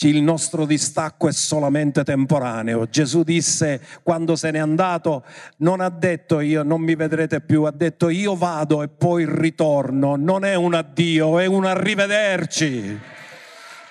Il 0.00 0.22
nostro 0.22 0.66
distacco 0.66 1.28
è 1.28 1.32
solamente 1.32 2.04
temporaneo. 2.04 2.86
Gesù 2.90 3.22
disse 3.22 3.80
quando 4.02 4.36
se 4.36 4.50
n'è 4.50 4.58
andato, 4.58 5.24
non 5.58 5.80
ha 5.80 5.88
detto 5.88 6.40
io 6.40 6.62
non 6.62 6.82
mi 6.82 6.94
vedrete 6.94 7.40
più, 7.40 7.62
ha 7.62 7.72
detto 7.72 8.10
io 8.10 8.36
vado 8.36 8.82
e 8.82 8.88
poi 8.88 9.24
ritorno. 9.26 10.16
Non 10.16 10.44
è 10.44 10.54
un 10.56 10.74
addio, 10.74 11.38
è 11.38 11.46
un 11.46 11.64
arrivederci. 11.64 13.20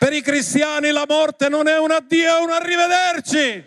Per 0.02 0.14
i 0.14 0.22
cristiani 0.24 0.89
la 0.89 1.06
morte 1.08 1.47
non 1.47 1.68
è 1.68 1.78
un 1.78 1.91
addio, 1.91 2.38
è 2.38 2.41
un 2.41 2.49
arrivederci. 2.49 3.64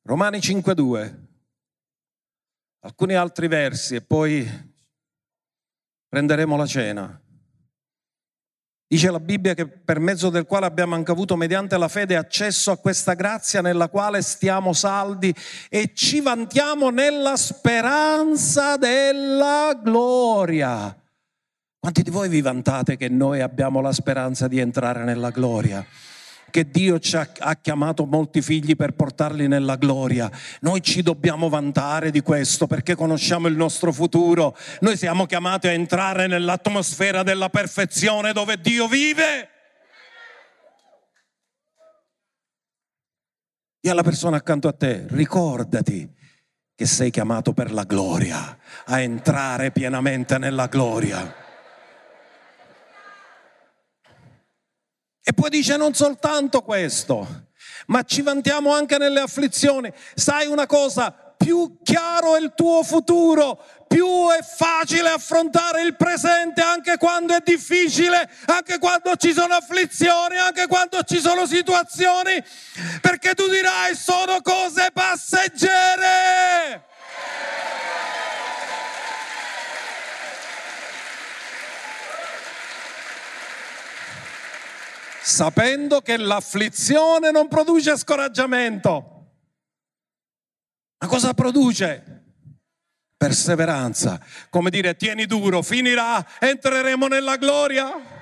Romani 0.00 0.38
5.2 0.38 1.14
alcuni 2.80 3.16
altri 3.16 3.48
versi 3.48 3.96
e 3.96 4.00
poi 4.00 4.48
prenderemo 6.08 6.56
la 6.56 6.66
cena. 6.66 7.22
Dice 8.92 9.08
la 9.12 9.20
Bibbia 9.20 9.54
che 9.54 9.68
per 9.68 10.00
mezzo 10.00 10.30
del 10.30 10.46
quale 10.46 10.66
abbiamo 10.66 10.96
anche 10.96 11.12
avuto 11.12 11.36
mediante 11.36 11.78
la 11.78 11.86
fede 11.86 12.16
accesso 12.16 12.72
a 12.72 12.76
questa 12.76 13.14
grazia 13.14 13.60
nella 13.60 13.88
quale 13.88 14.20
stiamo 14.20 14.72
saldi 14.72 15.32
e 15.68 15.92
ci 15.94 16.20
vantiamo 16.20 16.90
nella 16.90 17.36
speranza 17.36 18.76
della 18.76 19.78
gloria. 19.80 20.92
Quanti 21.78 22.02
di 22.02 22.10
voi 22.10 22.28
vi 22.28 22.40
vantate 22.40 22.96
che 22.96 23.08
noi 23.08 23.40
abbiamo 23.40 23.80
la 23.80 23.92
speranza 23.92 24.48
di 24.48 24.58
entrare 24.58 25.04
nella 25.04 25.30
gloria? 25.30 25.86
Che 26.50 26.70
Dio 26.70 26.98
ci 26.98 27.16
ha, 27.16 27.28
ha, 27.38 27.56
chiamato 27.56 28.04
molti 28.04 28.42
figli 28.42 28.76
per 28.76 28.92
portarli 28.92 29.48
nella 29.48 29.76
gloria. 29.76 30.30
Noi 30.60 30.82
ci 30.82 31.02
dobbiamo 31.02 31.48
vantare 31.48 32.10
di 32.10 32.20
questo 32.20 32.66
perché 32.66 32.94
conosciamo 32.94 33.48
il 33.48 33.56
nostro 33.56 33.92
futuro. 33.92 34.56
Noi 34.80 34.96
siamo 34.96 35.26
chiamati 35.26 35.68
a 35.68 35.72
entrare 35.72 36.26
nell'atmosfera 36.26 37.22
della 37.22 37.48
perfezione 37.48 38.32
dove 38.32 38.60
Dio 38.60 38.86
vive. 38.88 39.48
E 43.80 43.88
alla 43.88 44.02
persona 44.02 44.36
accanto 44.36 44.68
a 44.68 44.72
te, 44.72 45.06
ricordati 45.08 46.06
che 46.74 46.86
sei 46.86 47.10
chiamato 47.10 47.52
per 47.52 47.72
la 47.72 47.84
gloria, 47.84 48.58
a 48.86 49.00
entrare 49.00 49.70
pienamente 49.70 50.38
nella 50.38 50.66
gloria. 50.66 51.39
E 55.30 55.32
poi 55.32 55.48
dice 55.48 55.76
non 55.76 55.94
soltanto 55.94 56.60
questo, 56.62 57.44
ma 57.86 58.02
ci 58.02 58.20
vantiamo 58.20 58.74
anche 58.74 58.98
nelle 58.98 59.20
afflizioni. 59.20 59.88
Sai 60.16 60.48
una 60.48 60.66
cosa, 60.66 61.14
più 61.36 61.78
chiaro 61.84 62.34
è 62.34 62.40
il 62.40 62.52
tuo 62.56 62.82
futuro, 62.82 63.62
più 63.86 64.08
è 64.28 64.42
facile 64.42 65.10
affrontare 65.10 65.82
il 65.82 65.94
presente 65.94 66.62
anche 66.62 66.96
quando 66.96 67.36
è 67.36 67.42
difficile, 67.44 68.28
anche 68.46 68.80
quando 68.80 69.14
ci 69.14 69.32
sono 69.32 69.54
afflizioni, 69.54 70.36
anche 70.36 70.66
quando 70.66 71.00
ci 71.04 71.20
sono 71.20 71.46
situazioni, 71.46 72.42
perché 73.00 73.34
tu 73.34 73.48
dirai 73.48 73.94
sono 73.94 74.40
cose 74.42 74.90
passeggere. 74.92 76.88
Sapendo 85.22 86.00
che 86.00 86.16
l'afflizione 86.16 87.30
non 87.30 87.48
produce 87.48 87.96
scoraggiamento. 87.96 89.18
Ma 90.98 91.06
cosa 91.08 91.34
produce? 91.34 92.24
Perseveranza. 93.16 94.22
Come 94.48 94.70
dire, 94.70 94.96
tieni 94.96 95.26
duro, 95.26 95.62
finirà, 95.62 96.24
entreremo 96.38 97.06
nella 97.06 97.36
gloria. 97.36 98.18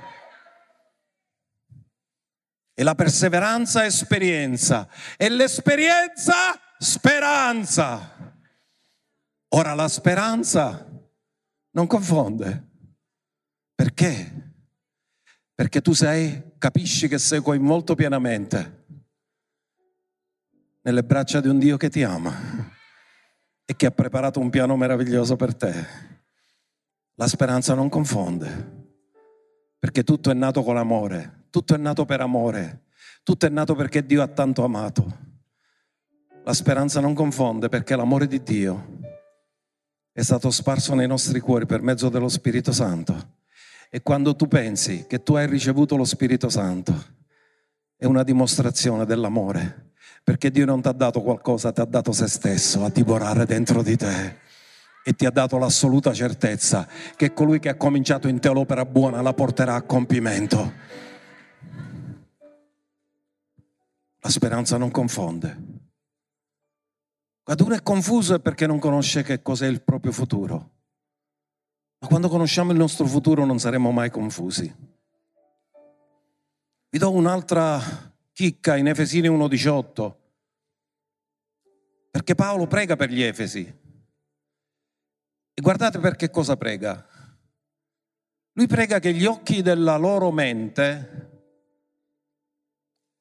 E 2.75 2.83
la 2.83 2.95
perseveranza 2.95 3.85
esperienza. 3.85 4.89
E 5.17 5.29
l'esperienza 5.29 6.61
speranza. 6.79 8.17
Ora 9.49 9.75
la 9.75 9.89
speranza 9.89 10.87
non 11.71 11.87
confonde. 11.87 12.67
Perché? 13.75 14.48
Perché 15.59 15.81
tu 15.81 15.93
sei, 15.93 16.53
capisci 16.57 17.09
che 17.09 17.19
sei 17.19 17.43
coinvolto 17.43 17.97
pienamente 17.97 18.85
nelle 20.83 21.03
braccia 21.03 21.41
di 21.41 21.49
un 21.49 21.59
Dio 21.59 21.77
che 21.77 21.91
ti 21.91 22.05
ama 22.05 22.33
e 23.65 23.75
che 23.75 23.87
ha 23.87 23.91
preparato 23.91 24.39
un 24.39 24.51
piano 24.51 24.77
meraviglioso 24.77 25.35
per 25.35 25.57
te. 25.57 25.75
La 27.15 27.27
speranza 27.27 27.75
non 27.75 27.89
confonde, 27.89 28.47
perché 29.81 30.05
tutto 30.05 30.31
è 30.31 30.35
nato 30.35 30.63
con 30.63 30.77
amore, 30.77 31.47
tutto 31.51 31.75
è 31.75 31.77
nato 31.77 32.05
per 32.05 32.21
amore, 32.21 32.85
tutto 33.25 33.45
è 33.45 33.49
nato 33.49 33.75
perché 33.75 34.07
Dio 34.07 34.23
ha 34.23 34.29
tanto 34.29 34.63
amato. 34.63 35.19
La 36.45 36.55
speranza 36.55 37.01
non 37.01 37.15
confonde 37.15 37.69
perché 37.69 37.97
l'amore 37.97 38.29
di 38.29 38.45
Dio 38.45 39.01
è 40.13 40.23
stato 40.23 40.53
sparso 40.53 40.95
nei 40.95 41.09
nostri 41.09 41.41
cuori 41.41 41.67
per 41.67 41.83
mezzo 41.83 42.09
dello 42.11 42.29
Spirito 42.29 42.71
Santo 42.71 43.38
e 43.91 44.03
quando 44.03 44.37
tu 44.37 44.49
pensi 44.49 45.07
che 45.07 45.23
tu 45.23 45.35
hai 45.35 45.47
ricevuto 45.47 45.97
lo 45.97 46.05
Spirito 46.05 46.49
Santo, 46.49 47.17
è 47.97 48.05
una 48.05 48.23
dimostrazione 48.23 49.05
dell'amore, 49.05 49.93
perché 50.23 50.51
Dio 50.51 50.67
non 50.67 50.83
ti 50.83 50.89
ha 50.89 50.93
dato 50.93 51.23
qualcosa, 51.23 51.73
ti 51.73 51.81
ha 51.81 51.85
dato 51.85 52.13
se 52.13 52.29
stesso 52.29 52.85
a 52.85 52.91
divorare 52.91 53.47
dentro 53.47 53.83
di 53.83 53.97
te 53.97 54.37
e 55.05 55.15
ti 55.15 55.25
ha 55.25 55.31
dato 55.31 55.57
l'assoluta 55.57 56.13
certezza 56.13 56.87
che 57.17 57.33
colui 57.33 57.61
che 57.61 57.71
ha 57.71 57.77
cominciato 57.77 58.29
in 58.29 58.41
te 58.41 58.51
l'opera 58.51 58.85
buona 58.85 59.23
la 59.23 59.33
porterà 59.33 59.75
a 59.75 59.83
compimento. 59.83 60.73
La 64.21 64.29
speranza 64.29 64.77
non 64.77 64.91
confonde. 64.91 65.57
Quando 67.43 67.65
uno 67.65 67.75
è 67.75 67.83
confuso 67.83 68.35
è 68.35 68.41
perché 68.41 68.67
non 68.67 68.79
conosce 68.79 69.23
che 69.23 69.41
cos'è 69.41 69.67
il 69.67 69.81
proprio 69.81 70.13
futuro. 70.13 70.78
Ma 72.01 72.07
quando 72.07 72.29
conosciamo 72.29 72.73
il 72.73 72.79
nostro 72.79 73.07
futuro 73.07 73.45
non 73.45 73.59
saremo 73.59 73.91
mai 73.91 74.11
confusi. 74.11 74.73
Vi 76.91 76.99
do 76.99 77.11
un'altra 77.11 77.81
chicca 78.33 78.77
in 78.77 78.87
Efesini 78.87 79.29
1.18, 79.29 80.15
perché 82.11 82.35
Paolo 82.35 82.67
prega 82.67 82.97
per 82.97 83.11
gli 83.11 83.23
Efesi. 83.23 83.61
E 85.55 85.61
guardate 85.61 85.99
per 85.99 86.15
che 86.15 86.31
cosa 86.31 86.57
prega. 86.57 87.05
Lui 88.53 88.67
prega 88.67 89.01
che 89.01 89.13
gli 89.13 89.25
occhi 89.25 89.61
della 89.61 89.97
loro 89.97 90.31
mente, 90.31 91.31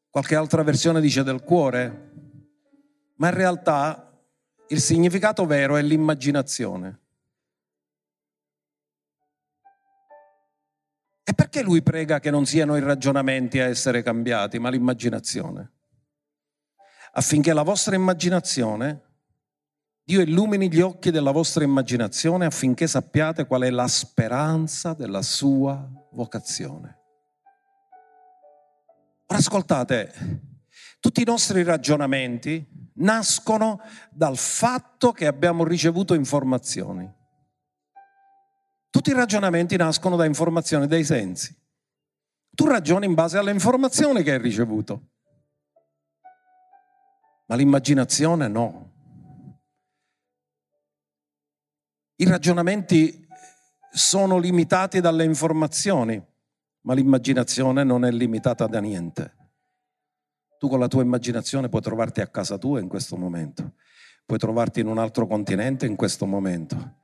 qualche 0.09 0.35
altra 0.35 0.63
versione 0.63 1.01
dice 1.01 1.23
del 1.23 1.41
cuore, 1.41 2.11
ma 3.15 3.29
in 3.29 3.33
realtà 3.33 4.19
il 4.67 4.79
significato 4.79 5.45
vero 5.45 5.77
è 5.77 5.81
l'immaginazione. 5.81 7.06
E 11.29 11.33
perché 11.33 11.61
lui 11.61 11.81
prega 11.81 12.21
che 12.21 12.31
non 12.31 12.45
siano 12.45 12.77
i 12.77 12.79
ragionamenti 12.79 13.59
a 13.59 13.65
essere 13.65 14.01
cambiati, 14.01 14.59
ma 14.59 14.69
l'immaginazione? 14.69 15.73
Affinché 17.11 17.51
la 17.51 17.63
vostra 17.63 17.95
immaginazione, 17.95 19.01
Dio 20.05 20.21
illumini 20.21 20.71
gli 20.71 20.79
occhi 20.79 21.11
della 21.11 21.31
vostra 21.31 21.65
immaginazione 21.65 22.45
affinché 22.45 22.87
sappiate 22.87 23.45
qual 23.45 23.63
è 23.63 23.69
la 23.69 23.89
speranza 23.89 24.93
della 24.93 25.21
sua 25.21 25.85
vocazione. 26.13 26.97
Ora 29.25 29.39
ascoltate, 29.39 30.13
tutti 31.01 31.23
i 31.23 31.25
nostri 31.25 31.61
ragionamenti 31.63 32.65
nascono 32.99 33.81
dal 34.11 34.37
fatto 34.37 35.11
che 35.11 35.27
abbiamo 35.27 35.65
ricevuto 35.65 36.13
informazioni. 36.13 37.15
Tutti 38.97 39.11
i 39.11 39.13
ragionamenti 39.13 39.75
nascono 39.75 40.15
da 40.15 40.25
informazioni 40.25 40.87
dei 40.87 41.03
sensi. 41.03 41.55
Tu 42.49 42.65
ragioni 42.65 43.05
in 43.05 43.13
base 43.13 43.37
alle 43.37 43.51
informazioni 43.51 44.23
che 44.23 44.31
hai 44.31 44.41
ricevuto, 44.41 45.09
ma 47.45 47.55
l'immaginazione 47.55 48.47
no. 48.47 48.91
I 52.15 52.25
ragionamenti 52.25 53.27
sono 53.91 54.39
limitati 54.39 54.99
dalle 54.99 55.25
informazioni, 55.25 56.19
ma 56.81 56.95
l'immaginazione 56.95 57.83
non 57.83 58.03
è 58.03 58.09
limitata 58.09 58.65
da 58.65 58.79
niente. 58.79 59.35
Tu 60.57 60.67
con 60.67 60.79
la 60.79 60.87
tua 60.87 61.03
immaginazione 61.03 61.69
puoi 61.69 61.83
trovarti 61.83 62.21
a 62.21 62.27
casa 62.29 62.57
tua 62.57 62.79
in 62.79 62.87
questo 62.87 63.15
momento, 63.15 63.73
puoi 64.25 64.39
trovarti 64.39 64.79
in 64.79 64.87
un 64.87 64.97
altro 64.97 65.27
continente 65.27 65.85
in 65.85 65.95
questo 65.95 66.25
momento, 66.25 66.95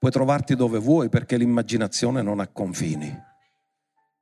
Puoi 0.00 0.12
trovarti 0.12 0.56
dove 0.56 0.78
vuoi 0.78 1.10
perché 1.10 1.36
l'immaginazione 1.36 2.22
non 2.22 2.40
ha 2.40 2.46
confini. 2.46 3.06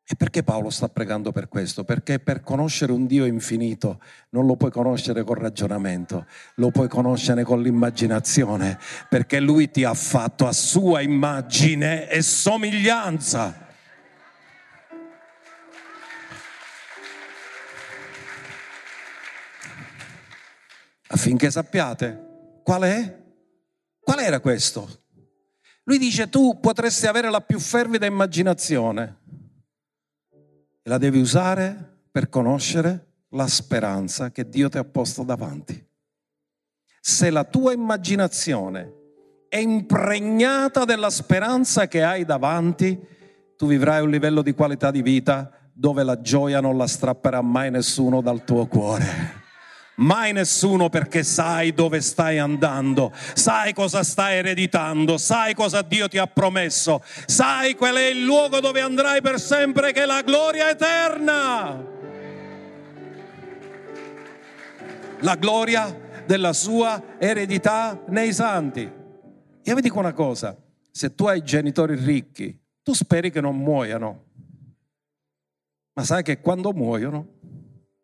E 0.04 0.16
perché 0.16 0.42
Paolo 0.42 0.70
sta 0.70 0.88
pregando 0.88 1.30
per 1.30 1.46
questo? 1.46 1.84
Perché 1.84 2.18
per 2.18 2.40
conoscere 2.40 2.90
un 2.90 3.06
Dio 3.06 3.26
infinito 3.26 4.00
non 4.30 4.44
lo 4.44 4.56
puoi 4.56 4.72
conoscere 4.72 5.22
col 5.22 5.36
ragionamento, 5.36 6.26
lo 6.56 6.72
puoi 6.72 6.88
conoscere 6.88 7.44
con 7.44 7.62
l'immaginazione, 7.62 8.76
perché 9.08 9.38
Lui 9.38 9.70
ti 9.70 9.84
ha 9.84 9.94
fatto 9.94 10.48
a 10.48 10.52
sua 10.52 11.00
immagine 11.00 12.08
e 12.08 12.22
somiglianza. 12.22 13.68
Affinché 21.06 21.52
sappiate 21.52 22.60
qual 22.64 22.82
è? 22.82 23.16
Qual 24.00 24.18
era 24.18 24.40
questo? 24.40 25.06
Lui 25.88 25.96
dice 25.96 26.28
tu 26.28 26.60
potresti 26.60 27.06
avere 27.06 27.30
la 27.30 27.40
più 27.40 27.58
fervida 27.58 28.04
immaginazione 28.04 29.16
e 30.82 30.88
la 30.90 30.98
devi 30.98 31.18
usare 31.18 32.02
per 32.10 32.28
conoscere 32.28 33.06
la 33.30 33.46
speranza 33.46 34.30
che 34.30 34.50
Dio 34.50 34.68
ti 34.68 34.76
ha 34.76 34.84
posto 34.84 35.22
davanti. 35.22 35.82
Se 37.00 37.30
la 37.30 37.44
tua 37.44 37.72
immaginazione 37.72 38.92
è 39.48 39.56
impregnata 39.56 40.84
della 40.84 41.08
speranza 41.08 41.88
che 41.88 42.02
hai 42.02 42.26
davanti, 42.26 43.00
tu 43.56 43.66
vivrai 43.66 44.02
un 44.02 44.10
livello 44.10 44.42
di 44.42 44.52
qualità 44.52 44.90
di 44.90 45.00
vita 45.00 45.50
dove 45.72 46.02
la 46.02 46.20
gioia 46.20 46.60
non 46.60 46.76
la 46.76 46.86
strapperà 46.86 47.40
mai 47.40 47.70
nessuno 47.70 48.20
dal 48.20 48.44
tuo 48.44 48.66
cuore. 48.66 49.46
Mai 49.98 50.32
nessuno 50.32 50.88
perché 50.88 51.24
sai 51.24 51.72
dove 51.72 52.00
stai 52.00 52.38
andando, 52.38 53.12
sai 53.34 53.72
cosa 53.72 54.04
stai 54.04 54.36
ereditando, 54.36 55.18
sai 55.18 55.54
cosa 55.54 55.82
Dio 55.82 56.06
ti 56.06 56.18
ha 56.18 56.26
promesso, 56.28 57.02
sai 57.26 57.74
qual 57.74 57.96
è 57.96 58.06
il 58.06 58.22
luogo 58.22 58.60
dove 58.60 58.80
andrai 58.80 59.20
per 59.20 59.40
sempre 59.40 59.92
che 59.92 60.02
è 60.02 60.06
la 60.06 60.22
gloria 60.22 60.70
eterna. 60.70 61.84
La 65.20 65.34
gloria 65.34 66.22
della 66.26 66.52
sua 66.52 67.16
eredità 67.18 68.00
nei 68.06 68.32
santi. 68.32 68.88
Io 69.64 69.74
vi 69.74 69.80
dico 69.80 69.98
una 69.98 70.12
cosa, 70.12 70.56
se 70.92 71.14
tu 71.16 71.26
hai 71.26 71.42
genitori 71.42 71.96
ricchi, 71.96 72.56
tu 72.84 72.92
speri 72.92 73.32
che 73.32 73.40
non 73.40 73.56
muoiano, 73.56 74.26
ma 75.94 76.04
sai 76.04 76.22
che 76.22 76.40
quando 76.40 76.72
muoiono 76.72 77.26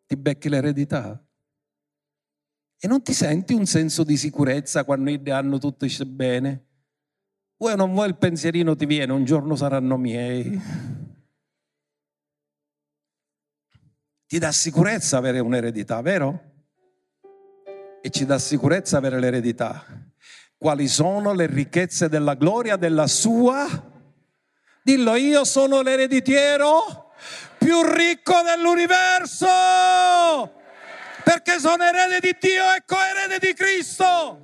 ti 0.05 0.17
becchi 0.17 0.49
l'eredità. 0.49 1.24
E 2.77 2.87
non 2.87 3.01
ti 3.01 3.13
senti 3.13 3.53
un 3.53 3.65
senso 3.65 4.03
di 4.03 4.17
sicurezza 4.17 4.83
quando 4.83 5.11
hanno 5.31 5.57
tutto 5.57 5.85
bene? 6.05 6.65
Vuoi 7.57 7.73
o 7.73 7.75
non 7.75 7.93
vuoi 7.93 8.09
il 8.09 8.17
pensierino 8.17 8.75
ti 8.75 8.85
viene, 8.85 9.13
un 9.13 9.23
giorno 9.23 9.55
saranno 9.55 9.97
miei. 9.97 10.61
Ti 14.27 14.39
dà 14.39 14.51
sicurezza 14.51 15.17
avere 15.17 15.39
un'eredità, 15.39 16.01
vero? 16.01 16.51
E 18.01 18.09
ci 18.09 18.25
dà 18.25 18.37
sicurezza 18.37 18.97
avere 18.97 19.19
l'eredità. 19.19 19.85
Quali 20.57 20.87
sono 20.87 21.33
le 21.33 21.45
ricchezze 21.45 22.09
della 22.09 22.33
gloria 22.33 22.75
della 22.75 23.07
sua? 23.07 23.67
Dillo, 24.83 25.15
io 25.15 25.45
sono 25.45 25.81
l'ereditiero 25.81 27.13
più 27.57 27.81
ricco 27.83 28.33
dell'universo 28.43 30.53
perché 31.25 31.59
sono 31.59 31.83
erede 31.83 32.19
di 32.19 32.37
Dio 32.39 32.71
e 32.75 32.83
coerede 32.85 33.39
di 33.39 33.53
Cristo. 33.55 34.43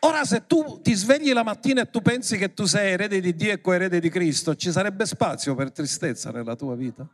Ora 0.00 0.24
se 0.24 0.46
tu 0.46 0.80
ti 0.82 0.94
svegli 0.94 1.32
la 1.32 1.44
mattina 1.44 1.82
e 1.82 1.90
tu 1.90 2.02
pensi 2.02 2.36
che 2.36 2.52
tu 2.52 2.64
sei 2.64 2.92
erede 2.92 3.20
di 3.20 3.36
Dio 3.36 3.52
e 3.52 3.60
coerede 3.60 4.00
di 4.00 4.10
Cristo, 4.10 4.56
ci 4.56 4.72
sarebbe 4.72 5.06
spazio 5.06 5.54
per 5.54 5.70
tristezza 5.70 6.32
nella 6.32 6.56
tua 6.56 6.74
vita? 6.74 7.08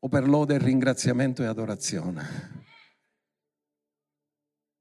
O 0.00 0.08
per 0.08 0.28
lode, 0.28 0.58
ringraziamento 0.58 1.42
e 1.42 1.46
adorazione? 1.46 2.64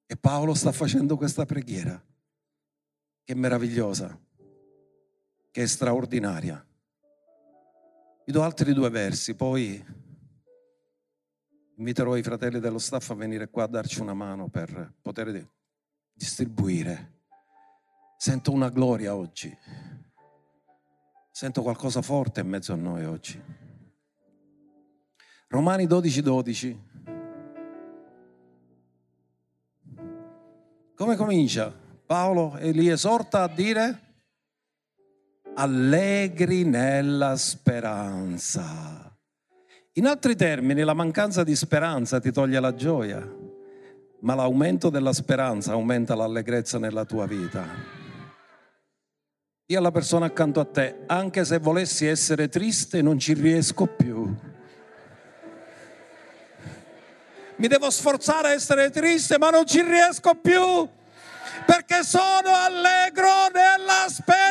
E 0.08 0.18
Paolo 0.18 0.56
sta 0.56 0.72
facendo 0.72 1.16
questa 1.16 1.46
preghiera, 1.46 2.04
che 3.24 3.34
è 3.34 3.36
meravigliosa, 3.36 4.20
che 5.52 5.62
è 5.62 5.66
straordinaria. 5.68 6.66
Vi 8.26 8.32
do 8.32 8.42
altri 8.42 8.74
due 8.74 8.90
versi, 8.90 9.36
poi 9.36 9.86
inviterò 11.78 12.16
i 12.16 12.24
fratelli 12.24 12.60
dello 12.60 12.80
staff 12.80 13.12
a 13.12 13.14
venire 13.14 13.52
qua 13.52 13.66
a 13.66 13.68
darci 13.68 14.02
una 14.02 14.16
mano 14.16 14.50
per 14.50 14.96
poter 15.00 15.48
distribuire. 16.12 17.20
Sento 18.18 18.52
una 18.52 18.70
gloria 18.70 19.14
oggi. 19.16 19.56
Sento 21.30 21.62
qualcosa 21.62 22.02
forte 22.02 22.40
in 22.40 22.48
mezzo 22.48 22.74
a 22.74 22.78
noi 22.78 23.06
oggi. 23.06 23.40
Romani 25.50 25.86
12, 25.86 26.22
12. 26.24 26.84
Come 30.96 31.16
comincia? 31.16 31.72
Paolo 32.08 32.58
e 32.58 32.72
li 32.72 32.88
esorta 32.88 33.44
a 33.44 33.48
dire 33.48 34.05
allegri 35.56 36.64
nella 36.64 37.36
speranza. 37.38 39.12
In 39.94 40.08
altri 40.08 40.36
termini, 40.36 40.84
la 40.84 40.94
mancanza 40.94 41.44
di 41.44 41.56
speranza 41.56 42.20
ti 42.20 42.32
toglie 42.32 42.60
la 42.60 42.76
gioia, 42.76 43.26
ma 44.22 44.36
l'aumento 44.36 44.90
della 44.90 45.14
speranza 45.14 45.72
aumenta 45.72 46.16
l'allegrezza 46.16 46.78
nella 46.78 47.06
tua 47.06 47.26
vita. 47.26 47.66
Io 49.68 49.80
alla 49.80 49.92
persona 49.92 50.26
accanto 50.26 50.60
a 50.60 50.66
te, 50.66 51.04
anche 51.08 51.46
se 51.46 51.58
volessi 51.60 52.06
essere 52.06 52.50
triste, 52.50 53.02
non 53.02 53.18
ci 53.18 53.34
riesco 53.34 53.88
più. 53.88 54.36
Mi 57.58 57.68
devo 57.68 57.90
sforzare 57.90 58.50
a 58.50 58.54
essere 58.54 58.90
triste, 58.90 59.38
ma 59.38 59.50
non 59.50 59.66
ci 59.66 59.82
riesco 59.82 60.36
più 60.36 60.88
perché 61.66 62.04
sono 62.04 62.54
allegro 62.54 63.48
nella 63.54 64.06
speranza. 64.08 64.45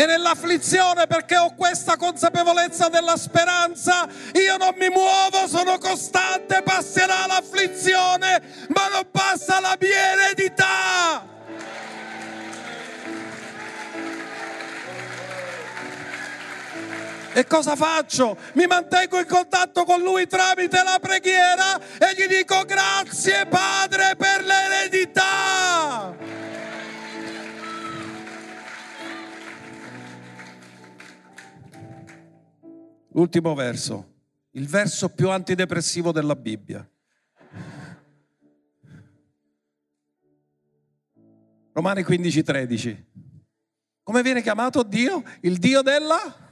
E 0.00 0.06
nell'afflizione 0.06 1.06
perché 1.06 1.36
ho 1.36 1.54
questa 1.54 1.98
consapevolezza 1.98 2.88
della 2.88 3.18
speranza, 3.18 4.08
io 4.32 4.56
non 4.56 4.72
mi 4.78 4.88
muovo, 4.88 5.46
sono 5.46 5.76
costante, 5.76 6.62
passerà 6.62 7.26
l'afflizione, 7.26 8.40
ma 8.68 8.88
non 8.88 9.06
passa 9.10 9.60
la 9.60 9.76
mia 9.78 10.12
eredità. 10.12 11.28
E 17.34 17.46
cosa 17.46 17.76
faccio? 17.76 18.38
Mi 18.54 18.66
mantengo 18.66 19.18
in 19.18 19.26
contatto 19.26 19.84
con 19.84 20.00
lui 20.00 20.26
tramite 20.26 20.82
la 20.82 20.98
preghiera 20.98 21.78
e 21.98 22.14
gli 22.16 22.26
dico 22.26 22.64
grazie 22.64 23.44
Padre 23.44 24.16
per 24.16 24.44
l'eredità. 24.44 26.19
L'ultimo 33.12 33.54
verso, 33.54 34.12
il 34.52 34.68
verso 34.68 35.08
più 35.08 35.30
antidepressivo 35.30 36.12
della 36.12 36.36
Bibbia. 36.36 36.88
Romani 41.72 42.02
15, 42.02 42.42
13. 42.42 43.06
Come 44.02 44.22
viene 44.22 44.42
chiamato 44.42 44.82
Dio? 44.82 45.22
Il 45.40 45.58
Dio 45.58 45.82
della 45.82 46.48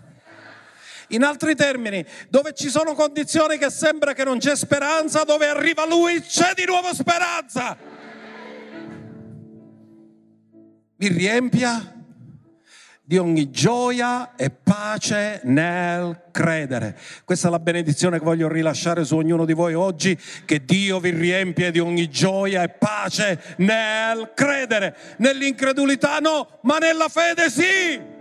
in 1.09 1.23
altri 1.23 1.55
termini, 1.55 2.05
dove 2.29 2.53
ci 2.55 2.69
sono 2.69 2.95
condizioni 2.95 3.57
che 3.57 3.71
sembra 3.71 4.13
che 4.13 4.25
non 4.25 4.39
c'è 4.39 4.57
speranza, 4.57 5.25
dove 5.25 5.47
arriva 5.47 5.87
Lui 5.87 6.21
c'è 6.21 6.53
di 6.55 6.65
nuovo 6.67 6.93
speranza. 6.93 7.77
Mi 10.97 11.09
riempia 11.09 11.98
di 13.09 13.17
ogni 13.17 13.49
gioia 13.51 14.35
e 14.37 14.51
pace 14.51 15.41
nel 15.45 16.25
credere. 16.31 16.95
Questa 17.25 17.49
è 17.49 17.51
la 17.51 17.59
benedizione 17.59 18.19
che 18.19 18.25
voglio 18.27 18.49
rilasciare 18.49 19.03
su 19.03 19.17
ognuno 19.17 19.47
di 19.47 19.55
voi 19.55 19.73
oggi, 19.73 20.15
che 20.45 20.63
Dio 20.63 21.01
vi 21.01 21.09
riempie 21.09 21.71
di 21.71 21.79
ogni 21.79 22.11
gioia 22.11 22.65
e 22.65 22.69
pace 22.69 23.41
nel 23.57 24.33
credere. 24.35 24.95
Nell'incredulità 25.17 26.19
no, 26.19 26.59
ma 26.65 26.77
nella 26.77 27.09
fede 27.09 27.49
sì. 27.49 28.17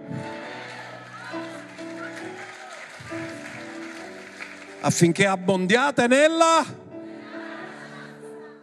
affinché 4.80 5.28
abbondiate 5.28 6.08
nella... 6.08 6.86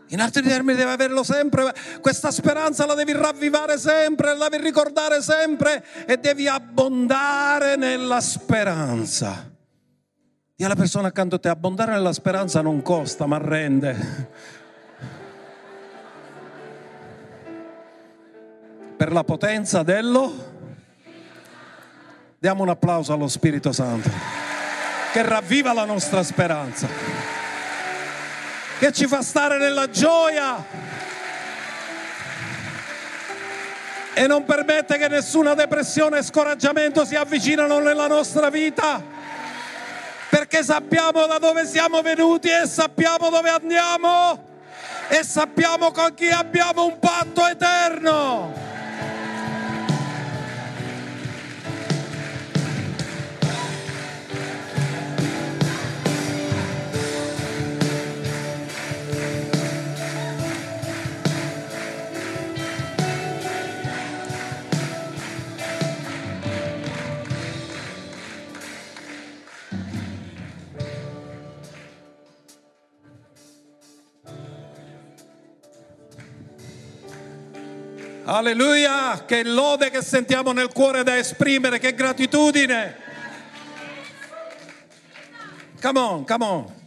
In 0.08 0.20
altri 0.20 0.42
termini 0.42 0.76
devi 0.76 0.90
averlo 0.90 1.22
sempre, 1.22 1.74
questa 2.00 2.30
speranza 2.30 2.84
la 2.86 2.94
devi 2.94 3.12
ravvivare 3.12 3.78
sempre, 3.78 4.36
la 4.36 4.48
devi 4.48 4.64
ricordare 4.64 5.22
sempre 5.22 5.84
e 6.06 6.18
devi 6.18 6.46
abbondare 6.46 7.76
nella 7.76 8.20
speranza. 8.20 9.50
Dì 10.54 10.62
alla 10.62 10.76
persona 10.76 11.08
accanto 11.08 11.36
a 11.36 11.38
te, 11.38 11.48
abbondare 11.48 11.92
nella 11.92 12.12
speranza 12.12 12.60
non 12.60 12.82
costa, 12.82 13.26
ma 13.26 13.38
rende. 13.38 14.28
Per 18.96 19.12
la 19.12 19.24
potenza 19.24 19.82
dello... 19.82 20.52
Diamo 22.38 22.62
un 22.62 22.68
applauso 22.68 23.14
allo 23.14 23.26
Spirito 23.26 23.72
Santo 23.72 24.10
che 25.14 25.22
ravviva 25.22 25.72
la 25.72 25.84
nostra 25.84 26.22
speranza, 26.22 26.88
che 28.84 28.92
ci 28.92 29.06
fa 29.06 29.22
stare 29.22 29.56
nella 29.56 29.88
gioia 29.88 30.62
e 34.12 34.26
non 34.26 34.44
permette 34.44 34.98
che 34.98 35.08
nessuna 35.08 35.54
depressione 35.54 36.18
e 36.18 36.22
scoraggiamento 36.22 37.06
si 37.06 37.14
avvicinano 37.14 37.78
nella 37.78 38.06
nostra 38.08 38.50
vita, 38.50 39.02
perché 40.28 40.62
sappiamo 40.62 41.24
da 41.24 41.38
dove 41.38 41.64
siamo 41.64 42.02
venuti 42.02 42.50
e 42.50 42.66
sappiamo 42.66 43.30
dove 43.30 43.48
andiamo 43.48 44.44
e 45.08 45.24
sappiamo 45.24 45.90
con 45.90 46.12
chi 46.12 46.28
abbiamo 46.28 46.84
un 46.84 46.98
patto 46.98 47.46
eterno. 47.46 48.73
Alleluia, 78.34 79.24
che 79.24 79.44
lode 79.44 79.90
che 79.90 80.02
sentiamo 80.02 80.50
nel 80.50 80.72
cuore 80.72 81.04
da 81.04 81.16
esprimere, 81.16 81.78
che 81.78 81.94
gratitudine. 81.94 82.96
Come 85.80 85.98
on, 86.00 86.24
come 86.26 86.44
on. 86.44 86.83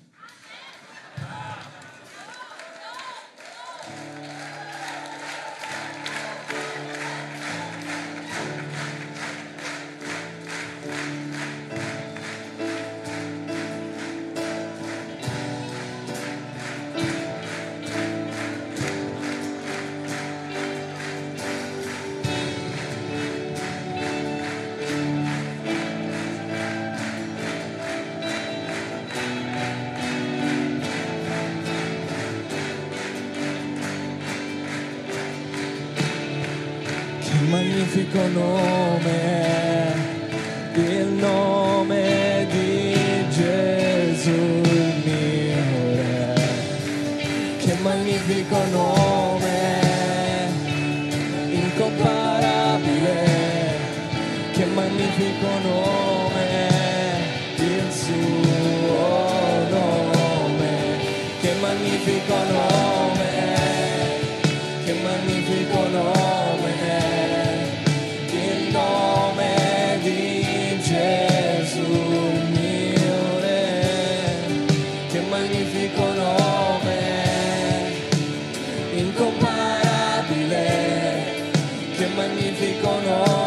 Magnifico 82.17 82.99
nome, 83.01 83.46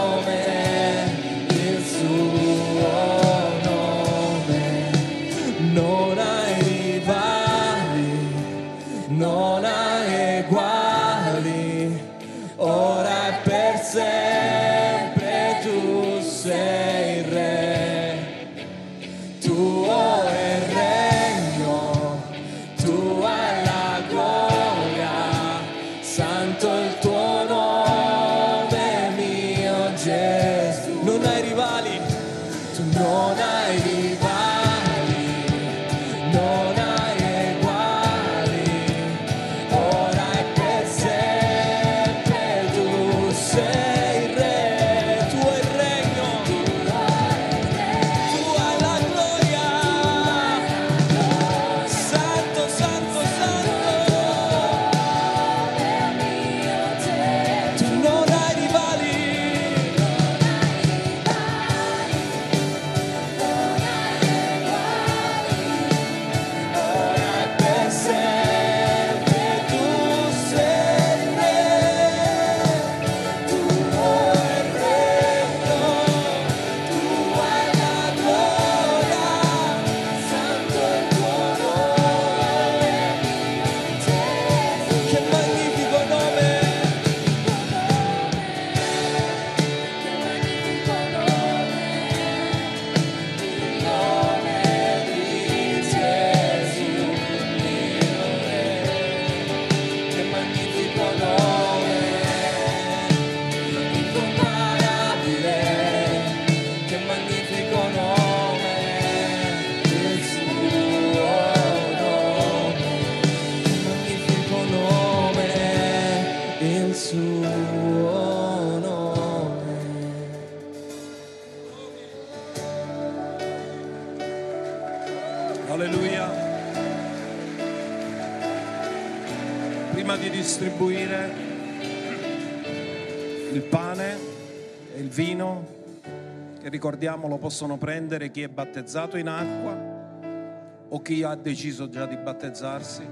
ricordiamo 137.20 137.28
lo 137.28 137.38
possono 137.38 137.76
prendere 137.76 138.30
chi 138.30 138.42
è 138.42 138.48
battezzato 138.48 139.18
in 139.18 139.28
acqua 139.28 140.88
o 140.88 141.02
chi 141.02 141.22
ha 141.22 141.34
deciso 141.34 141.88
già 141.88 142.06
di 142.06 142.16
battezzarsi. 142.16 143.06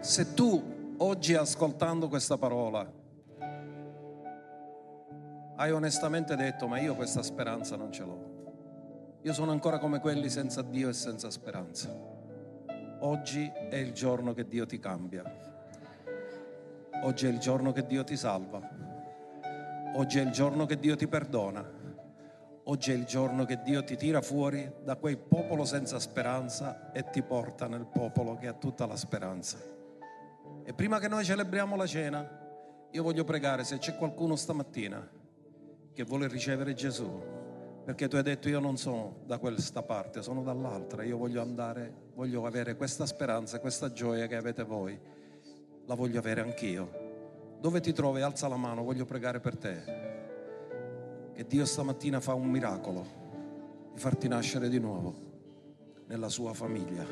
Se 0.00 0.34
tu 0.34 0.94
oggi 0.98 1.34
ascoltando 1.34 2.08
questa 2.08 2.38
parola 2.38 2.90
hai 5.56 5.70
onestamente 5.70 6.36
detto 6.36 6.66
ma 6.66 6.80
io 6.80 6.94
questa 6.94 7.22
speranza 7.22 7.76
non 7.76 7.92
ce 7.92 8.02
l'ho, 8.02 9.18
io 9.22 9.32
sono 9.32 9.50
ancora 9.50 9.78
come 9.78 10.00
quelli 10.00 10.28
senza 10.28 10.62
Dio 10.62 10.88
e 10.88 10.94
senza 10.94 11.30
speranza. 11.30 12.12
Oggi 13.00 13.50
è 13.68 13.76
il 13.76 13.92
giorno 13.92 14.32
che 14.32 14.46
Dio 14.46 14.64
ti 14.64 14.78
cambia. 14.78 15.22
Oggi 17.02 17.26
è 17.26 17.28
il 17.28 17.38
giorno 17.38 17.72
che 17.72 17.84
Dio 17.84 18.02
ti 18.02 18.16
salva. 18.16 18.93
Oggi 19.96 20.18
è 20.18 20.22
il 20.22 20.32
giorno 20.32 20.66
che 20.66 20.76
Dio 20.76 20.96
ti 20.96 21.06
perdona. 21.06 21.64
Oggi 22.64 22.90
è 22.90 22.94
il 22.94 23.04
giorno 23.04 23.44
che 23.44 23.62
Dio 23.62 23.84
ti 23.84 23.96
tira 23.96 24.20
fuori 24.20 24.68
da 24.82 24.96
quel 24.96 25.18
popolo 25.18 25.64
senza 25.64 26.00
speranza 26.00 26.90
e 26.90 27.10
ti 27.10 27.22
porta 27.22 27.68
nel 27.68 27.86
popolo 27.86 28.34
che 28.34 28.48
ha 28.48 28.54
tutta 28.54 28.86
la 28.86 28.96
speranza. 28.96 29.56
E 30.64 30.74
prima 30.74 30.98
che 30.98 31.06
noi 31.06 31.24
celebriamo 31.24 31.76
la 31.76 31.86
cena, 31.86 32.28
io 32.90 33.02
voglio 33.04 33.22
pregare 33.22 33.62
se 33.62 33.78
c'è 33.78 33.94
qualcuno 33.94 34.34
stamattina 34.34 35.08
che 35.92 36.02
vuole 36.02 36.26
ricevere 36.26 36.74
Gesù, 36.74 37.22
perché 37.84 38.08
tu 38.08 38.16
hai 38.16 38.24
detto 38.24 38.48
io 38.48 38.58
non 38.58 38.76
sono 38.76 39.18
da 39.26 39.38
questa 39.38 39.82
parte, 39.82 40.22
sono 40.22 40.42
dall'altra, 40.42 41.04
io 41.04 41.18
voglio 41.18 41.40
andare, 41.40 42.10
voglio 42.14 42.44
avere 42.46 42.74
questa 42.74 43.06
speranza, 43.06 43.60
questa 43.60 43.92
gioia 43.92 44.26
che 44.26 44.34
avete 44.34 44.64
voi, 44.64 44.98
la 45.86 45.94
voglio 45.94 46.18
avere 46.18 46.40
anch'io. 46.40 47.03
Dove 47.60 47.80
ti 47.80 47.92
trovi? 47.92 48.20
Alza 48.20 48.48
la 48.48 48.56
mano, 48.56 48.82
voglio 48.82 49.04
pregare 49.04 49.40
per 49.40 49.56
te. 49.56 49.82
Che 51.32 51.46
Dio 51.46 51.64
stamattina 51.64 52.20
fa 52.20 52.34
un 52.34 52.48
miracolo 52.48 53.06
di 53.92 53.98
farti 53.98 54.28
nascere 54.28 54.68
di 54.68 54.78
nuovo 54.78 55.14
nella 56.06 56.28
sua 56.28 56.52
famiglia. 56.52 57.04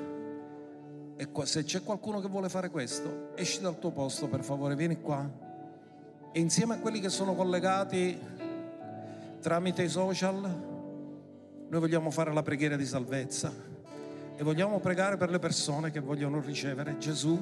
E 1.16 1.28
se 1.44 1.64
c'è 1.64 1.82
qualcuno 1.82 2.20
che 2.20 2.28
vuole 2.28 2.48
fare 2.48 2.70
questo, 2.70 3.30
esci 3.36 3.60
dal 3.60 3.78
tuo 3.78 3.90
posto, 3.90 4.28
per 4.28 4.42
favore, 4.42 4.74
vieni 4.74 5.00
qua. 5.00 5.28
E 6.32 6.40
insieme 6.40 6.74
a 6.74 6.78
quelli 6.78 7.00
che 7.00 7.08
sono 7.08 7.34
collegati 7.34 8.18
tramite 9.40 9.82
i 9.82 9.88
social, 9.88 10.40
noi 10.40 11.80
vogliamo 11.80 12.10
fare 12.10 12.32
la 12.32 12.42
preghiera 12.42 12.76
di 12.76 12.84
salvezza 12.84 13.52
e 14.36 14.42
vogliamo 14.42 14.78
pregare 14.78 15.16
per 15.16 15.30
le 15.30 15.38
persone 15.38 15.90
che 15.90 16.00
vogliono 16.00 16.40
ricevere 16.40 16.98
Gesù, 16.98 17.40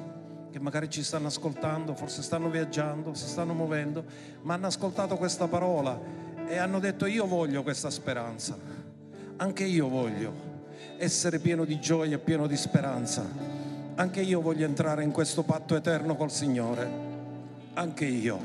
che 0.51 0.59
magari 0.59 0.89
ci 0.89 1.01
stanno 1.01 1.27
ascoltando, 1.27 1.95
forse 1.95 2.21
stanno 2.21 2.49
viaggiando, 2.49 3.13
si 3.13 3.27
stanno 3.27 3.53
muovendo, 3.53 4.03
ma 4.41 4.55
hanno 4.55 4.67
ascoltato 4.67 5.15
questa 5.17 5.47
parola 5.47 5.99
e 6.45 6.57
hanno 6.57 6.79
detto 6.79 7.05
io 7.05 7.25
voglio 7.25 7.63
questa 7.63 7.89
speranza, 7.89 8.57
anche 9.37 9.63
io 9.63 9.87
voglio 9.87 10.49
essere 10.97 11.39
pieno 11.39 11.63
di 11.63 11.79
gioia 11.79 12.19
pieno 12.19 12.47
di 12.47 12.57
speranza, 12.57 13.25
anche 13.95 14.21
io 14.21 14.41
voglio 14.41 14.65
entrare 14.65 15.03
in 15.03 15.11
questo 15.11 15.43
patto 15.43 15.75
eterno 15.75 16.15
col 16.15 16.31
Signore, 16.31 16.89
anche 17.73 18.05
io, 18.05 18.37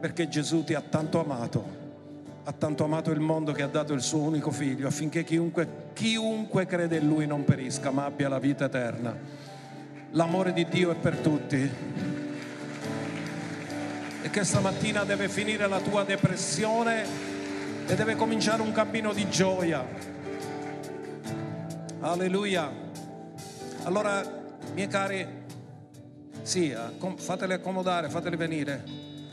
perché 0.00 0.28
Gesù 0.28 0.64
ti 0.64 0.74
ha 0.74 0.80
tanto 0.80 1.20
amato. 1.20 1.84
Ha 2.48 2.52
tanto 2.52 2.84
amato 2.84 3.10
il 3.10 3.18
mondo 3.18 3.50
che 3.50 3.62
ha 3.62 3.66
dato 3.66 3.92
il 3.92 4.02
suo 4.02 4.20
unico 4.20 4.52
figlio 4.52 4.86
affinché 4.86 5.24
chiunque, 5.24 5.90
chiunque 5.94 6.64
crede 6.64 6.98
in 6.98 7.08
lui 7.08 7.26
non 7.26 7.42
perisca 7.42 7.90
ma 7.90 8.04
abbia 8.04 8.28
la 8.28 8.38
vita 8.38 8.66
eterna. 8.66 9.45
L'amore 10.10 10.52
di 10.52 10.66
Dio 10.66 10.92
è 10.92 10.94
per 10.94 11.16
tutti. 11.16 11.70
E 14.22 14.30
che 14.30 14.44
stamattina 14.44 15.04
deve 15.04 15.28
finire 15.28 15.66
la 15.66 15.80
tua 15.80 16.04
depressione 16.04 17.04
e 17.86 17.94
deve 17.94 18.16
cominciare 18.16 18.62
un 18.62 18.72
cammino 18.72 19.12
di 19.12 19.28
gioia. 19.28 19.84
Alleluia. 22.00 22.70
Allora, 23.84 24.22
miei 24.74 24.88
cari, 24.88 25.26
sì, 26.42 26.72
accom- 26.72 27.18
fateli 27.18 27.52
accomodare, 27.52 28.08
fateli 28.08 28.36
venire. 28.36 28.84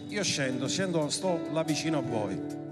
Io 0.07 0.23
scendo, 0.23 0.67
scendo, 0.67 1.09
sto 1.09 1.49
là 1.51 1.63
vicino 1.63 1.99
a 1.99 2.01
voi. 2.01 2.62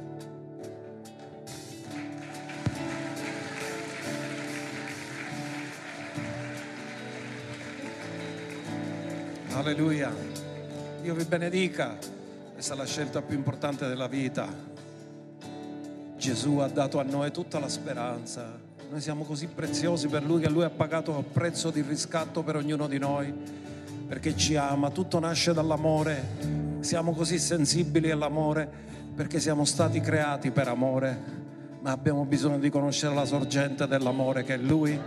Alleluia. 9.54 10.12
Dio 11.02 11.14
vi 11.14 11.26
benedica. 11.26 11.98
Questa 12.54 12.74
è 12.74 12.78
la 12.78 12.86
scelta 12.86 13.22
più 13.22 13.36
importante 13.36 13.88
della 13.88 14.08
vita. 14.08 14.48
Gesù 16.18 16.58
ha 16.58 16.68
dato 16.68 17.00
a 17.00 17.04
noi 17.04 17.32
tutta 17.32 17.60
la 17.60 17.68
speranza. 17.68 18.58
Noi 18.90 19.02
siamo 19.02 19.24
così 19.24 19.48
preziosi 19.48 20.08
per 20.08 20.24
Lui 20.24 20.42
che 20.42 20.50
Lui 20.50 20.64
ha 20.64 20.70
pagato 20.70 21.18
il 21.18 21.26
prezzo 21.26 21.70
di 21.70 21.82
riscatto 21.82 22.44
per 22.44 22.56
ognuno 22.56 22.88
di 22.88 22.98
noi, 22.98 23.34
perché 24.08 24.36
ci 24.38 24.56
ama. 24.56 24.90
Tutto 24.90 25.20
nasce 25.20 25.54
dall'amore. 25.54 26.80
Siamo 26.80 27.14
così 27.14 27.38
sensibili 27.38 28.10
all'amore 28.10 28.70
perché 29.14 29.40
siamo 29.40 29.66
stati 29.66 30.00
creati 30.00 30.52
per 30.52 30.70
amore, 30.70 31.20
ma 31.82 31.92
abbiamo 31.92 32.24
bisogno 32.24 32.58
di 32.58 32.70
conoscere 32.70 33.14
la 33.14 33.26
sorgente 33.26 33.86
dell'amore 33.86 34.44
che 34.44 34.54
è 34.54 34.58
Lui. 34.58 35.00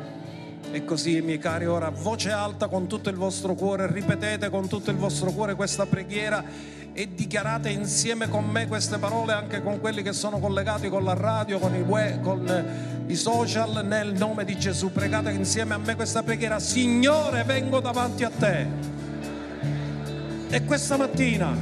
E 0.74 0.84
così, 0.84 1.20
miei 1.20 1.38
cari, 1.38 1.66
ora 1.66 1.88
voce 1.90 2.32
alta 2.32 2.66
con 2.66 2.88
tutto 2.88 3.08
il 3.08 3.14
vostro 3.14 3.54
cuore, 3.54 3.86
ripetete 3.86 4.50
con 4.50 4.66
tutto 4.66 4.90
il 4.90 4.96
vostro 4.96 5.30
cuore 5.30 5.54
questa 5.54 5.86
preghiera 5.86 6.42
e 6.92 7.14
dichiarate 7.14 7.68
insieme 7.68 8.28
con 8.28 8.44
me 8.46 8.66
queste 8.66 8.98
parole 8.98 9.34
anche 9.34 9.62
con 9.62 9.78
quelli 9.78 10.02
che 10.02 10.12
sono 10.12 10.40
collegati 10.40 10.88
con 10.88 11.04
la 11.04 11.14
radio, 11.14 11.60
con 11.60 11.76
i, 11.76 11.80
web, 11.80 12.20
con 12.20 13.04
i 13.06 13.14
social, 13.14 13.86
nel 13.86 14.14
nome 14.14 14.44
di 14.44 14.58
Gesù. 14.58 14.90
Pregate 14.90 15.30
insieme 15.30 15.74
a 15.74 15.78
me 15.78 15.94
questa 15.94 16.24
preghiera. 16.24 16.58
Signore, 16.58 17.44
vengo 17.44 17.78
davanti 17.78 18.24
a 18.24 18.30
te. 18.36 18.66
E 20.48 20.64
questa 20.64 20.96
mattina 20.96 21.56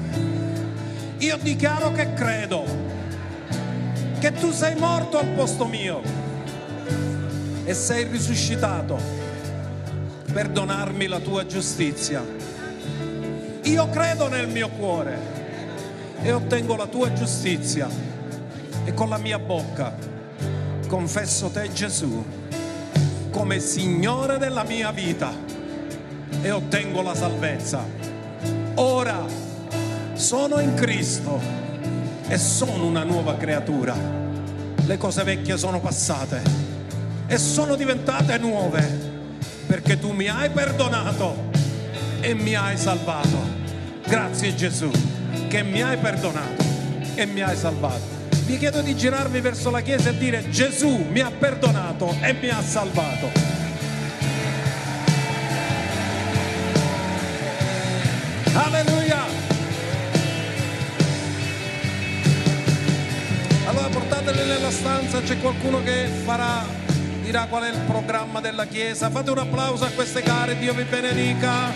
io 1.19 1.37
dichiaro 1.37 1.93
che 1.93 2.15
credo 2.15 2.65
che 4.19 4.33
tu 4.33 4.51
sei 4.53 4.75
morto 4.77 5.19
al 5.19 5.27
posto 5.35 5.67
mio 5.67 6.22
e 7.65 7.75
sei 7.75 8.05
risuscitato 8.05 8.99
per 10.33 10.49
donarmi 10.49 11.07
la 11.07 11.21
tua 11.21 11.47
giustizia. 11.47 12.25
Io 13.63 13.89
credo 13.91 14.29
nel 14.29 14.49
mio 14.49 14.69
cuore 14.71 15.19
e 16.23 16.33
ottengo 16.33 16.77
la 16.77 16.87
tua 16.87 17.13
giustizia 17.13 17.89
e 18.85 18.95
con 18.95 19.09
la 19.09 19.19
mia 19.19 19.39
bocca 19.39 19.95
confesso 20.89 21.49
te 21.49 21.73
Gesù 21.73 22.25
come 23.31 23.61
Signore 23.61 24.39
della 24.39 24.63
mia 24.63 24.91
vita 24.91 25.33
e 26.43 26.51
ottengo 26.51 27.01
la 27.03 27.15
salvezza. 27.15 27.83
Ora 28.75 29.25
sono 30.13 30.61
in 30.61 30.75
Cristo 30.75 31.41
e 32.29 32.37
sono 32.37 32.85
una 32.85 33.05
nuova 33.05 33.37
creatura. 33.37 33.95
Le 34.85 34.97
cose 34.99 35.23
vecchie 35.25 35.57
sono 35.57 35.81
passate 35.81 36.72
e 37.33 37.39
sono 37.39 37.77
diventate 37.77 38.37
nuove 38.37 39.11
perché 39.67 39.99
tu 39.99 40.11
mi 40.13 40.29
hai 40.29 40.51
perdonato 40.51 41.49
e 42.21 42.35
mi 42.35 42.55
hai 42.55 42.77
salvato. 42.77 43.39
Grazie 44.07 44.55
Gesù 44.55 44.91
che 45.49 45.63
mi 45.63 45.81
hai 45.81 45.97
perdonato 45.97 46.63
e 47.15 47.25
mi 47.25 47.41
hai 47.41 47.57
salvato. 47.57 48.03
Vi 48.45 48.59
chiedo 48.59 48.83
di 48.83 48.95
girarvi 48.95 49.41
verso 49.41 49.71
la 49.71 49.81
Chiesa 49.81 50.11
e 50.11 50.19
dire 50.19 50.51
Gesù 50.51 51.07
mi 51.11 51.21
ha 51.21 51.31
perdonato 51.31 52.15
e 52.21 52.35
mi 52.35 52.51
ha 52.51 52.61
salvato. 52.61 53.31
Alleluia! 58.53 59.25
Allora 63.69 63.89
portateli 63.89 64.47
nella 64.47 64.71
stanza, 64.71 65.23
c'è 65.23 65.39
qualcuno 65.39 65.83
che 65.83 66.09
farà 66.27 66.82
dirà 67.23 67.47
qual 67.47 67.63
è 67.63 67.71
il 67.71 67.81
programma 67.87 68.41
della 68.41 68.67
Chiesa. 68.67 69.09
Fate 69.09 69.31
un 69.31 69.39
applauso 69.39 69.85
a 69.85 69.91
queste 69.91 70.23
care, 70.23 70.59
Dio 70.59 70.75
vi 70.75 70.83
benedica. 70.85 71.71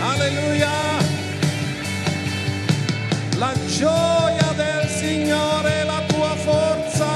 Alleluia. 0.00 0.70
La 3.36 3.52
gioia 3.66 4.52
del 4.56 4.88
Signore 4.88 5.80
è 5.80 5.84
la 5.84 6.02
tua 6.08 6.34
forza. 6.34 7.06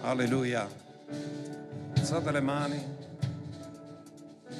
Alleluia. 0.00 0.66
Alzate 1.96 2.32
le 2.32 2.40
mani. 2.40 2.97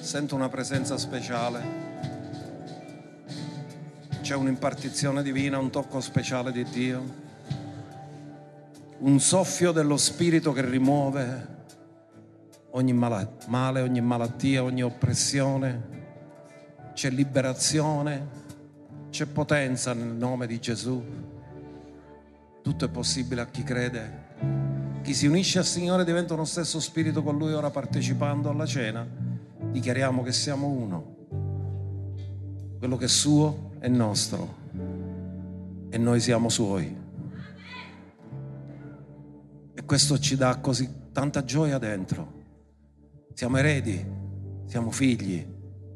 Sento 0.08 0.34
una 0.34 0.48
presenza 0.48 0.96
speciale. 0.96 1.62
C'è 4.22 4.34
un'impartizione 4.34 5.22
divina, 5.22 5.58
un 5.58 5.68
tocco 5.68 6.00
speciale 6.00 6.50
di 6.50 6.64
Dio. 6.64 7.04
Un 9.00 9.20
soffio 9.20 9.70
dello 9.70 9.98
Spirito 9.98 10.52
che 10.52 10.64
rimuove 10.64 11.56
ogni 12.70 12.94
male, 12.94 13.82
ogni 13.82 14.00
malattia, 14.00 14.62
ogni 14.62 14.82
oppressione. 14.82 15.88
C'è 16.94 17.10
liberazione, 17.10 18.28
c'è 19.10 19.26
potenza 19.26 19.92
nel 19.92 20.14
nome 20.14 20.46
di 20.46 20.58
Gesù. 20.58 21.04
Tutto 22.62 22.84
è 22.86 22.88
possibile 22.88 23.42
a 23.42 23.46
chi 23.48 23.62
crede. 23.62 24.24
Chi 25.02 25.12
si 25.12 25.26
unisce 25.26 25.58
al 25.58 25.66
Signore 25.66 26.06
diventa 26.06 26.32
uno 26.32 26.46
stesso 26.46 26.80
spirito 26.80 27.22
con 27.22 27.36
Lui 27.36 27.52
ora 27.52 27.68
partecipando 27.68 28.48
alla 28.48 28.64
cena. 28.64 29.27
Dichiariamo 29.70 30.22
che 30.22 30.32
siamo 30.32 30.66
uno. 30.66 31.16
Quello 32.78 32.96
che 32.96 33.06
è 33.06 33.08
suo 33.08 33.72
è 33.78 33.88
nostro 33.88 34.56
e 35.90 35.98
noi 35.98 36.20
siamo 36.20 36.48
suoi. 36.48 36.96
E 39.74 39.84
questo 39.84 40.18
ci 40.18 40.36
dà 40.36 40.56
così 40.58 41.10
tanta 41.12 41.44
gioia 41.44 41.78
dentro. 41.78 42.36
Siamo 43.34 43.56
eredi, 43.56 44.04
siamo 44.66 44.90
figli, 44.90 45.46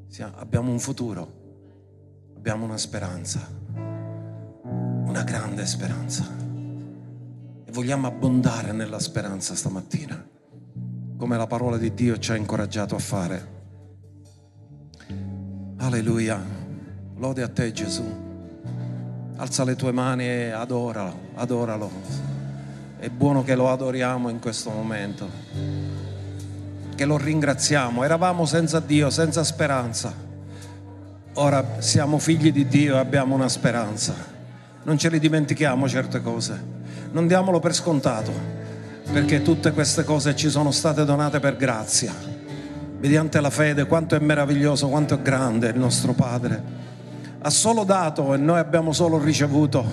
siamo- 0.09 0.37
abbiamo 0.37 0.71
un 0.71 0.79
futuro, 0.79 2.31
abbiamo 2.37 2.65
una 2.65 2.79
speranza, 2.79 3.49
una 3.75 5.23
grande 5.25 5.67
speranza. 5.67 6.25
E 7.65 7.73
vogliamo 7.73 8.07
abbondare 8.07 8.73
nella 8.73 8.99
speranza 8.99 9.55
stamattina, 9.55 10.27
come 11.17 11.37
la 11.37 11.47
parola 11.47 11.77
di 11.77 11.93
Dio 11.93 12.19
ci 12.19 12.33
ha 12.33 12.37
incoraggiato 12.37 12.95
a 12.95 13.01
fare. 13.01 13.61
Alleluia. 15.83 16.41
Lode 17.17 17.43
a 17.43 17.49
te 17.49 17.73
Gesù. 17.73 18.05
Alza 19.35 19.65
le 19.65 19.75
tue 19.75 19.91
mani 19.91 20.25
e 20.25 20.51
adoralo, 20.51 21.31
adoralo. 21.35 21.91
È 23.01 23.09
buono 23.09 23.43
che 23.43 23.57
lo 23.57 23.69
adoriamo 23.69 24.29
in 24.29 24.39
questo 24.39 24.71
momento. 24.71 25.29
Che 26.95 27.05
lo 27.05 27.17
ringraziamo. 27.17 28.05
Eravamo 28.05 28.47
senza 28.47 28.79
Dio, 28.79 29.11
senza 29.11 29.43
speranza. 29.43 30.15
Ora 31.35 31.81
siamo 31.81 32.19
figli 32.19 32.53
di 32.53 32.69
Dio 32.69 32.95
e 32.95 32.99
abbiamo 32.99 33.35
una 33.35 33.49
speranza. 33.49 34.15
Non 34.85 34.97
ce 34.99 35.09
li 35.09 35.19
dimentichiamo 35.19 35.89
certe 35.89 36.23
cose. 36.23 36.63
Non 37.11 37.27
diamolo 37.27 37.59
per 37.59 37.75
scontato, 37.75 38.31
perché 39.11 39.43
tutte 39.43 39.73
queste 39.73 40.05
cose 40.05 40.37
ci 40.37 40.49
sono 40.49 40.71
state 40.71 41.05
donate 41.05 41.41
per 41.41 41.57
grazia. 41.57 42.32
Mediante 43.03 43.41
la 43.41 43.51
fede, 43.51 43.87
quanto 43.87 44.15
è 44.15 44.21
meraviglioso, 44.21 44.89
quanto 44.89 45.15
è 45.15 45.21
grande 45.21 45.67
il 45.71 45.77
nostro 45.77 46.13
Padre. 46.13 46.63
Ha 47.41 47.51
solo 47.51 47.83
dato 47.83 48.33
e 48.33 48.37
noi 48.37 48.61
abbiamo 48.61 48.93
solo 48.93 49.19
ricevuto. 49.19 49.85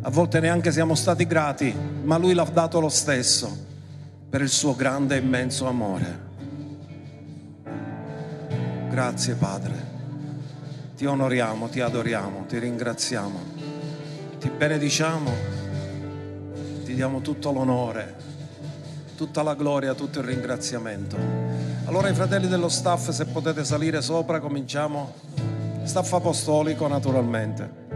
A 0.00 0.10
volte 0.10 0.40
neanche 0.40 0.72
siamo 0.72 0.96
stati 0.96 1.28
grati, 1.28 1.72
ma 2.02 2.18
Lui 2.18 2.34
l'ha 2.34 2.42
dato 2.42 2.80
lo 2.80 2.88
stesso 2.88 3.56
per 4.28 4.40
il 4.40 4.48
suo 4.48 4.74
grande 4.74 5.14
e 5.14 5.20
immenso 5.20 5.68
amore. 5.68 6.18
Grazie 8.90 9.34
Padre. 9.34 9.74
Ti 10.96 11.06
onoriamo, 11.06 11.68
ti 11.68 11.78
adoriamo, 11.78 12.46
ti 12.48 12.58
ringraziamo, 12.58 13.38
ti 14.40 14.50
benediciamo, 14.50 15.30
ti 16.84 16.94
diamo 16.94 17.20
tutto 17.20 17.52
l'onore, 17.52 18.16
tutta 19.14 19.44
la 19.44 19.54
gloria, 19.54 19.94
tutto 19.94 20.18
il 20.18 20.24
ringraziamento. 20.24 21.47
Allora 21.88 22.10
i 22.10 22.14
fratelli 22.14 22.48
dello 22.48 22.68
staff, 22.68 23.08
se 23.08 23.24
potete 23.24 23.64
salire 23.64 24.02
sopra, 24.02 24.40
cominciamo. 24.40 25.14
Staff 25.84 26.12
apostolico 26.12 26.86
naturalmente. 26.86 27.86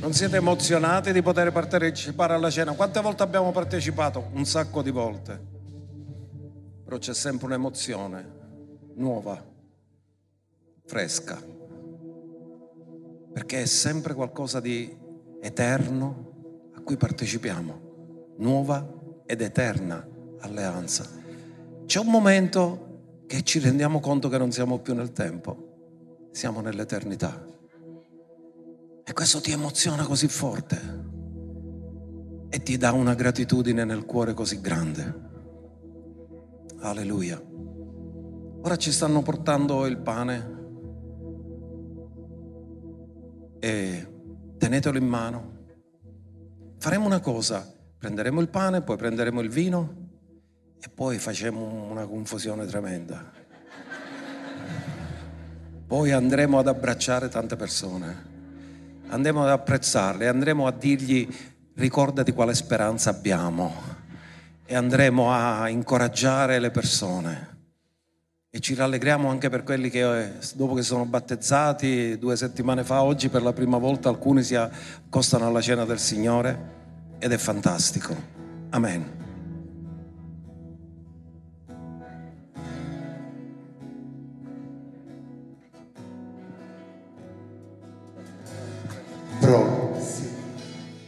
Non 0.00 0.12
siete 0.12 0.36
emozionati 0.36 1.12
di 1.12 1.22
poter 1.22 1.50
partecipare 1.50 2.34
alla 2.34 2.50
cena? 2.50 2.72
Quante 2.72 3.00
volte 3.00 3.22
abbiamo 3.22 3.52
partecipato? 3.52 4.28
Un 4.34 4.44
sacco 4.44 4.82
di 4.82 4.90
volte. 4.90 5.40
Però 6.84 6.98
c'è 6.98 7.14
sempre 7.14 7.46
un'emozione 7.46 8.40
nuova, 8.96 9.42
fresca. 10.92 11.42
Perché 13.32 13.62
è 13.62 13.64
sempre 13.64 14.12
qualcosa 14.12 14.60
di 14.60 14.94
eterno 15.40 16.70
a 16.74 16.82
cui 16.82 16.98
partecipiamo. 16.98 18.34
Nuova 18.36 19.22
ed 19.24 19.40
eterna 19.40 20.06
alleanza. 20.40 21.08
C'è 21.86 21.98
un 21.98 22.08
momento 22.08 23.22
che 23.26 23.42
ci 23.42 23.58
rendiamo 23.58 24.00
conto 24.00 24.28
che 24.28 24.36
non 24.36 24.52
siamo 24.52 24.80
più 24.80 24.94
nel 24.94 25.12
tempo, 25.12 26.28
siamo 26.30 26.60
nell'eternità. 26.60 27.42
E 29.02 29.12
questo 29.14 29.40
ti 29.40 29.50
emoziona 29.50 30.04
così 30.04 30.28
forte 30.28 30.80
e 32.50 32.62
ti 32.62 32.76
dà 32.76 32.92
una 32.92 33.14
gratitudine 33.14 33.84
nel 33.84 34.04
cuore 34.04 34.34
così 34.34 34.60
grande. 34.60 35.30
Alleluia. 36.80 37.42
Ora 38.64 38.76
ci 38.76 38.92
stanno 38.92 39.22
portando 39.22 39.86
il 39.86 39.96
pane 39.96 40.60
e 43.62 44.06
tenetelo 44.58 44.98
in 44.98 45.06
mano. 45.06 45.60
Faremo 46.78 47.06
una 47.06 47.20
cosa, 47.20 47.72
prenderemo 47.96 48.40
il 48.40 48.48
pane, 48.48 48.82
poi 48.82 48.96
prenderemo 48.96 49.40
il 49.40 49.48
vino 49.48 50.08
e 50.80 50.88
poi 50.88 51.18
facciamo 51.18 51.88
una 51.88 52.04
confusione 52.06 52.66
tremenda. 52.66 53.30
Poi 55.86 56.10
andremo 56.10 56.58
ad 56.58 56.66
abbracciare 56.66 57.28
tante 57.28 57.54
persone 57.54 58.30
andremo 59.12 59.42
ad 59.42 59.50
apprezzarle, 59.50 60.26
andremo 60.26 60.66
a 60.66 60.72
dirgli 60.72 61.28
ricordati 61.74 62.32
quale 62.32 62.54
speranza 62.54 63.10
abbiamo 63.10 63.74
e 64.64 64.74
andremo 64.74 65.32
a 65.32 65.68
incoraggiare 65.68 66.58
le 66.58 66.70
persone. 66.70 67.51
E 68.54 68.60
ci 68.60 68.74
rallegriamo 68.74 69.30
anche 69.30 69.48
per 69.48 69.62
quelli 69.62 69.88
che 69.88 70.24
eh, 70.24 70.32
dopo 70.56 70.74
che 70.74 70.82
sono 70.82 71.06
battezzati 71.06 72.18
due 72.18 72.36
settimane 72.36 72.84
fa, 72.84 73.02
oggi 73.02 73.30
per 73.30 73.40
la 73.40 73.54
prima 73.54 73.78
volta 73.78 74.10
alcuni 74.10 74.42
si 74.42 74.54
accostano 74.54 75.46
alla 75.46 75.62
cena 75.62 75.86
del 75.86 75.98
Signore 75.98 77.16
ed 77.18 77.32
è 77.32 77.38
fantastico. 77.38 78.14
Amen. 78.68 79.10
Pro. 89.40 89.96
Sì. 89.98 90.28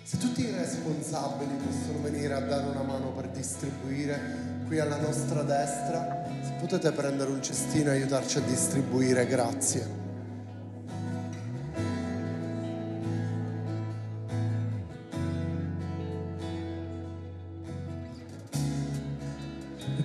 Se 0.03 0.17
tutti 0.17 0.45
i 0.45 0.51
responsabili 0.51 1.57
possono 1.63 2.01
venire 2.01 2.33
a 2.33 2.41
dare 2.41 2.69
una 2.69 2.85
mano 2.85 3.11
per 3.11 3.29
distribuire 3.29 4.63
qui 4.67 4.79
alla 4.79 4.97
nostra 4.97 5.43
destra, 5.43 6.24
potete 6.59 6.93
prendere 6.93 7.31
un 7.31 7.43
cestino 7.43 7.91
e 7.91 7.95
aiutarci 7.95 8.39
a 8.39 8.41
distribuire, 8.43 9.27
grazie. 9.27 10.03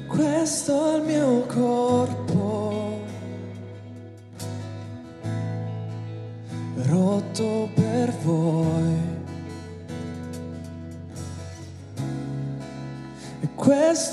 Questo 0.08 0.93
è 0.93 0.97
il 0.97 1.04
mio 1.04 1.45
corpo, 1.45 2.69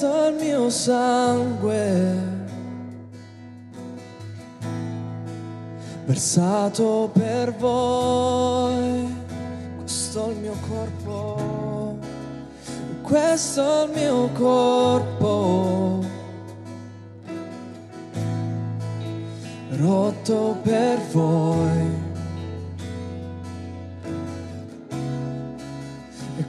è 0.04 0.28
il 0.28 0.34
mio 0.34 0.68
sangue, 0.68 2.12
versato 6.04 7.08
per 7.12 7.54
voi. 7.54 9.14
Questo 9.78 10.26
è 10.26 10.30
il 10.32 10.38
mio 10.38 10.56
corpo, 10.68 11.98
questo 13.02 13.62
è 13.62 13.84
il 13.84 13.90
mio 13.94 14.28
corpo. 14.32 16.04
Rotto 19.70 20.56
per 20.62 20.98
voi. 21.12 22.04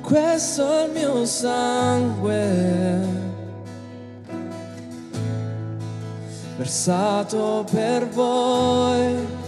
Questo 0.08 0.72
è 0.72 0.86
il 0.86 0.92
mio 0.94 1.26
sangue, 1.26 3.27
versato 6.58 7.64
per 7.72 8.10
voi. 8.10 9.46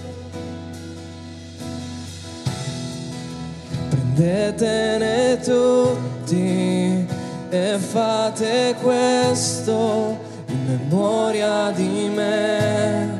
Prendetene 3.89 5.39
tutti 5.39 7.07
e 7.49 7.77
fate 7.79 8.75
questo 8.81 10.17
in 10.47 10.65
memoria 10.65 11.71
di 11.71 12.11
me. 12.13 13.17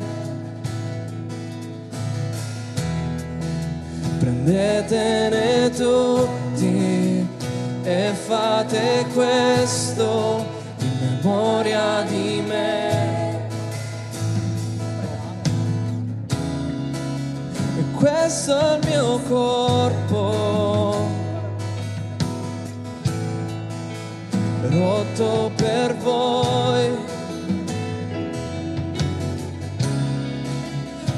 Prendetene 4.20 5.72
tutti 5.72 7.28
e 7.84 8.12
fate 8.14 9.06
questo 9.14 10.46
in 10.80 11.20
memoria 11.22 12.04
di 12.08 12.44
me. 12.46 13.09
Questo 18.00 18.58
è 18.58 18.76
il 18.78 18.88
mio 18.88 19.20
corpo, 19.28 20.95
rotto 24.62 25.52
per 25.58 25.97
voi. 25.97 26.86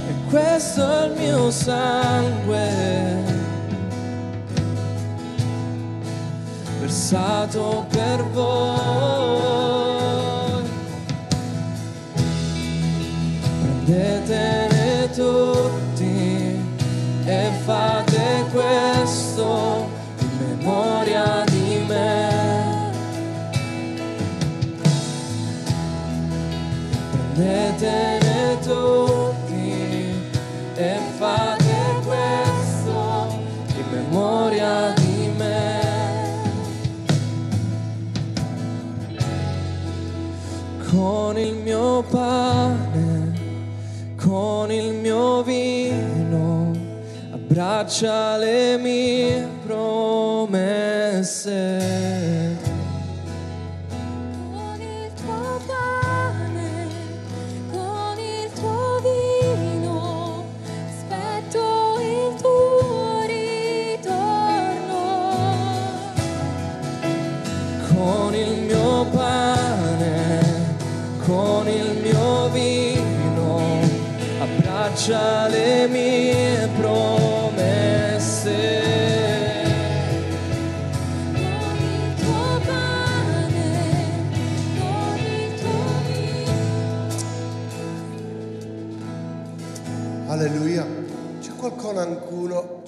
E 0.07 0.13
questo 0.27 1.01
è 1.01 1.05
il 1.05 1.13
mio 1.19 1.51
sangue, 1.51 2.69
versato 6.79 7.85
per 7.89 8.23
voi. 8.29 9.29
Prendetene 13.85 15.09
tutti 15.11 15.80
e 17.31 17.49
fate 17.63 18.45
questo 18.51 19.89
in 20.19 20.57
memoria 20.57 21.45
di 21.45 21.81
me. 21.87 22.91
Prendetene 27.33 28.59
tutti 28.59 30.13
e 30.75 30.97
fate 31.17 32.01
questo 32.05 33.39
in 33.77 33.85
memoria 33.91 34.93
di 34.97 35.31
me. 35.37 35.79
Con 40.89 41.37
il 41.37 41.55
mio 41.63 42.03
pane, 42.09 43.39
con 44.17 44.69
il 44.69 44.95
mio 44.95 45.43
vino 45.43 46.20
abbraccia 47.51 48.37
le 48.37 48.77
mie 48.77 49.45
promesse. 49.65 51.19
Con 54.53 54.79
il 54.79 55.11
tuo 55.13 55.59
pane, 55.67 56.87
con 57.69 58.17
il 58.19 58.49
tuo 58.53 59.01
vino, 59.03 60.45
aspetto 60.87 61.99
il 61.99 62.35
tuo 62.41 63.19
ritorno. 63.27 65.03
con 67.93 68.33
il 68.33 68.61
mio 68.61 69.05
pane, 69.11 70.39
con 71.25 71.67
il 71.67 71.99
mio 72.01 72.49
vino, 72.49 73.81
abbraccia 74.39 75.47
le 75.49 75.87
mie 75.89 76.69
promesse. 76.79 77.30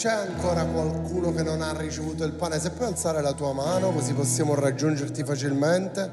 C'è 0.04 0.12
ancora 0.12 0.66
qualcuno 0.66 1.32
che 1.32 1.44
non 1.44 1.62
ha 1.62 1.72
ricevuto 1.78 2.26
il 2.26 2.34
pane? 2.34 2.60
Se 2.60 2.72
puoi 2.72 2.90
alzare 2.90 3.22
la 3.22 3.32
tua 3.32 3.54
mano 3.54 3.94
così 3.94 4.12
possiamo 4.12 4.54
raggiungerti 4.54 5.24
facilmente. 5.24 6.12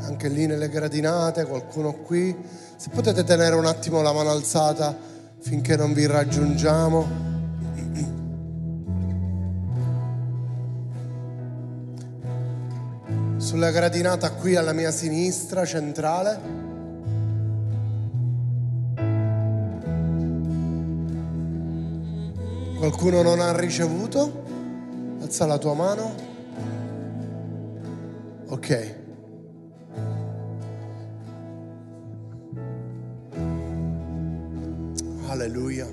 Anche 0.00 0.28
lì 0.28 0.46
nelle 0.46 0.70
gradinate, 0.70 1.44
qualcuno 1.44 1.92
qui. 1.92 2.34
Se 2.74 2.88
potete 2.88 3.22
tenere 3.22 3.54
un 3.54 3.66
attimo 3.66 4.00
la 4.00 4.14
mano 4.14 4.30
alzata 4.30 4.96
finché 5.40 5.76
non 5.76 5.92
vi 5.92 6.06
raggiungiamo. 6.06 7.06
Sulla 13.36 13.70
gradinata 13.70 14.30
qui 14.30 14.56
alla 14.56 14.72
mia 14.72 14.90
sinistra, 14.90 15.66
centrale. 15.66 16.67
Qualcuno 22.78 23.22
non 23.22 23.40
ha 23.40 23.58
ricevuto? 23.58 24.44
Alza 25.20 25.46
la 25.46 25.58
tua 25.58 25.74
mano. 25.74 26.14
Ok. 28.46 28.96
Alleluia. 35.26 35.88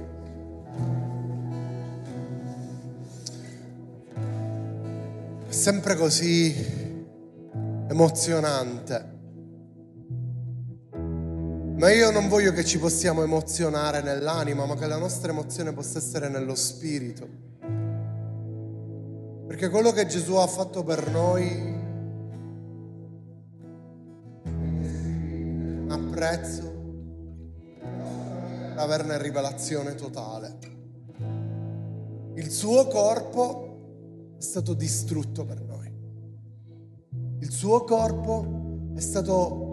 È 5.48 5.52
sempre 5.52 5.96
così 5.96 7.04
emozionante. 7.90 9.15
Ma 11.78 11.92
io 11.92 12.10
non 12.10 12.30
voglio 12.30 12.54
che 12.54 12.64
ci 12.64 12.80
possiamo 12.80 13.22
emozionare 13.22 14.02
nell'anima, 14.02 14.66
ma 14.66 14.76
che 14.76 14.88
la 14.88 14.98
nostra 14.98 15.32
emozione 15.32 15.74
possa 15.74 15.98
essere 15.98 16.30
nello 16.30 16.56
spirito. 16.56 17.28
Perché 19.46 19.68
quello 19.70 19.92
che 19.92 20.06
Gesù 20.06 20.36
ha 20.36 20.48
fatto 20.48 20.84
per 20.86 21.10
noi 21.10 21.74
ha 25.90 26.00
prezzo 26.10 26.74
per 27.78 28.84
averne 28.84 29.22
rivelazione 29.22 29.96
totale. 29.96 30.58
Il 32.36 32.52
suo 32.52 32.88
corpo 32.88 34.36
è 34.38 34.42
stato 34.42 34.74
distrutto 34.74 35.46
per 35.46 35.62
noi. 35.62 35.92
Il 37.40 37.52
suo 37.52 37.84
corpo 37.84 38.92
è 38.96 39.00
stato 39.02 39.65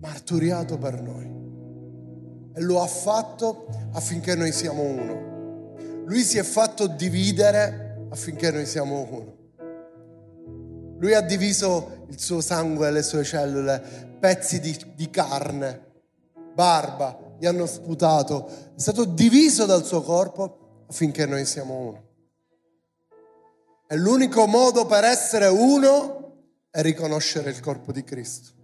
marturiato 0.00 0.78
per 0.78 1.00
noi. 1.00 1.38
E 2.54 2.60
lo 2.60 2.82
ha 2.82 2.86
fatto 2.86 3.66
affinché 3.92 4.34
noi 4.34 4.52
siamo 4.52 4.82
uno. 4.82 5.28
Lui 6.06 6.22
si 6.22 6.38
è 6.38 6.42
fatto 6.42 6.86
dividere 6.88 8.06
affinché 8.10 8.50
noi 8.50 8.66
siamo 8.66 9.06
uno. 9.08 9.38
Lui 10.98 11.14
ha 11.14 11.20
diviso 11.20 12.04
il 12.08 12.18
suo 12.18 12.40
sangue 12.40 12.90
le 12.90 13.02
sue 13.02 13.24
cellule, 13.24 14.16
pezzi 14.18 14.60
di, 14.60 14.76
di 14.94 15.08
carne, 15.08 15.88
barba, 16.54 17.36
gli 17.38 17.46
hanno 17.46 17.66
sputato. 17.66 18.72
È 18.76 18.80
stato 18.80 19.04
diviso 19.04 19.64
dal 19.64 19.84
suo 19.84 20.02
corpo 20.02 20.84
affinché 20.88 21.24
noi 21.26 21.46
siamo 21.46 21.78
uno. 21.78 22.08
E 23.86 23.96
l'unico 23.96 24.46
modo 24.46 24.86
per 24.86 25.04
essere 25.04 25.46
uno 25.46 26.18
è 26.70 26.82
riconoscere 26.82 27.50
il 27.50 27.60
corpo 27.60 27.92
di 27.92 28.04
Cristo 28.04 28.58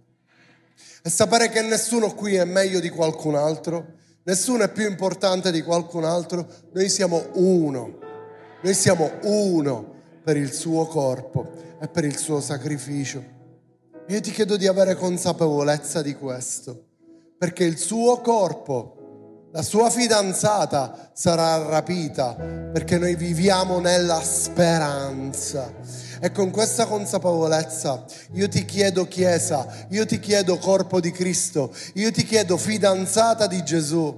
e 1.07 1.09
sapere 1.09 1.47
che 1.47 1.61
nessuno 1.61 2.13
qui 2.13 2.35
è 2.35 2.43
meglio 2.43 2.81
di 2.81 2.89
qualcun 2.89 3.35
altro, 3.35 3.93
nessuno 4.23 4.63
è 4.63 4.69
più 4.69 4.85
importante 4.85 5.53
di 5.53 5.61
qualcun 5.61 6.03
altro, 6.03 6.45
noi 6.73 6.89
siamo 6.89 7.27
uno, 7.35 7.97
noi 8.61 8.73
siamo 8.73 9.11
uno 9.21 9.95
per 10.21 10.35
il 10.35 10.51
suo 10.51 10.85
corpo 10.85 11.49
e 11.79 11.87
per 11.87 12.03
il 12.03 12.17
suo 12.17 12.41
sacrificio. 12.41 13.23
Io 14.07 14.19
ti 14.19 14.31
chiedo 14.31 14.57
di 14.57 14.67
avere 14.67 14.95
consapevolezza 14.95 16.01
di 16.01 16.13
questo, 16.13 16.87
perché 17.37 17.63
il 17.63 17.77
suo 17.77 18.19
corpo, 18.19 18.96
la 19.57 19.63
sua 19.63 19.89
fidanzata 19.89 21.09
sarà 21.13 21.57
rapita, 21.67 22.35
perché 22.35 22.99
noi 22.99 23.15
viviamo 23.15 23.79
nella 23.79 24.21
speranza. 24.21 25.73
E 26.21 26.31
con 26.31 26.51
questa 26.51 26.85
consapevolezza 26.85 28.05
io 28.33 28.47
ti 28.49 28.65
chiedo 28.65 29.07
Chiesa, 29.07 29.87
io 29.89 30.05
ti 30.05 30.19
chiedo 30.19 30.59
corpo 30.59 30.99
di 30.99 31.09
Cristo, 31.09 31.73
io 31.95 32.11
ti 32.11 32.23
chiedo 32.23 32.55
fidanzata 32.55 33.47
di 33.47 33.63
Gesù 33.63 34.15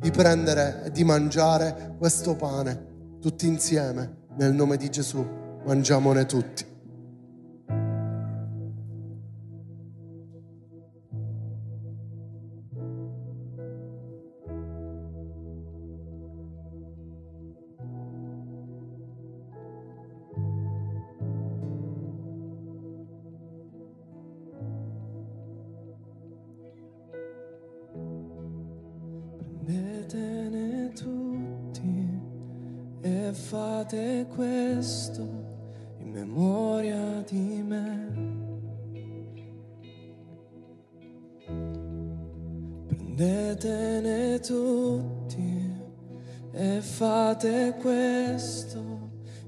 di 0.00 0.10
prendere 0.10 0.82
e 0.86 0.90
di 0.90 1.04
mangiare 1.04 1.94
questo 1.96 2.34
pane 2.34 2.86
tutti 3.20 3.46
insieme 3.46 4.26
nel 4.38 4.54
nome 4.54 4.76
di 4.76 4.90
Gesù. 4.90 5.24
Mangiamone 5.66 6.26
tutti. 6.26 6.77
Fate 33.88 34.26
questo 34.34 35.22
in 35.96 36.10
memoria 36.10 37.24
di 37.26 37.62
me. 37.62 38.12
Prendetene 42.86 44.40
tutti 44.40 45.72
e 46.52 46.80
fate 46.82 47.76
questo 47.80 48.78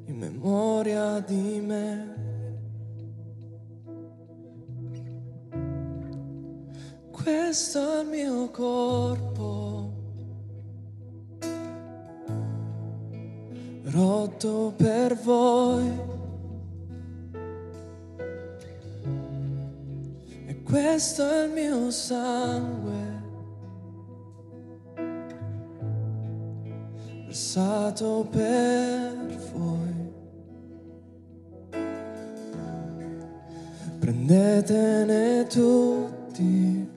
in 0.06 0.16
memoria 0.16 1.20
di 1.20 1.60
me. 1.60 2.14
Questo 7.10 7.98
è 7.98 8.00
il 8.00 8.08
mio 8.08 8.50
corpo, 8.50 9.69
rotto 13.90 14.72
per 14.76 15.16
voi. 15.16 16.18
E 20.46 20.62
questo 20.62 21.28
è 21.28 21.44
il 21.44 21.52
mio 21.52 21.90
sangue, 21.90 23.22
versato 27.26 28.26
per 28.30 29.38
voi. 29.52 30.08
Prendetene 33.98 35.46
tutti 35.46 36.88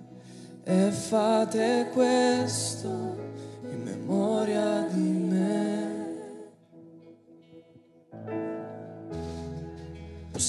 e 0.63 0.91
fate 0.91 1.89
questo 1.91 2.87
in 3.69 3.81
memoria 3.83 4.87
di 4.89 5.01
me. 5.01 5.22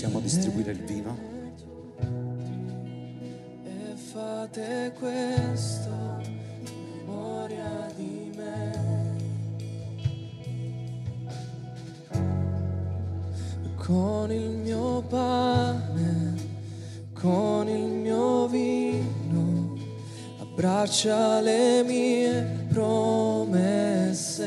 Possiamo 0.04 0.22
distribuire 0.22 0.72
il 0.72 0.84
vino? 0.84 1.16
E 3.64 3.96
fate 3.96 4.92
questo 4.98 6.20
memoria 7.06 7.90
di 7.96 8.30
me. 8.36 9.16
Con 13.76 14.30
il 14.30 14.58
mio 14.58 15.00
pane, 15.08 16.34
con 17.14 17.66
il 17.66 17.88
mio 17.88 18.46
vino, 18.48 19.74
abbraccia 20.38 21.40
le 21.40 21.82
mie 21.82 22.66
promesse. 22.68 24.42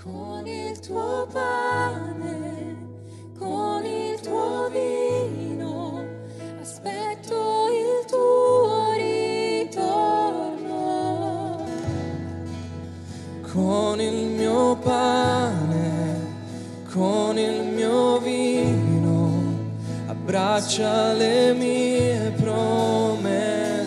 Con 0.00 0.46
il 0.46 0.78
tuo 0.78 1.26
pane, 1.32 2.19
con 3.40 3.84
il 3.86 4.20
tuo 4.20 4.68
vino, 4.68 6.04
aspetto 6.60 7.68
il 7.72 8.04
tuo 8.06 8.92
ritorno. 8.98 10.68
Con 13.50 13.98
il 14.00 14.26
mio 14.26 14.76
pane, 14.76 16.28
con 16.92 17.38
il 17.38 17.62
mio 17.62 18.18
vino, 18.18 19.42
abbraccia 20.06 21.14
le 21.14 21.54
mie 21.54 22.34
promesse. 22.36 23.80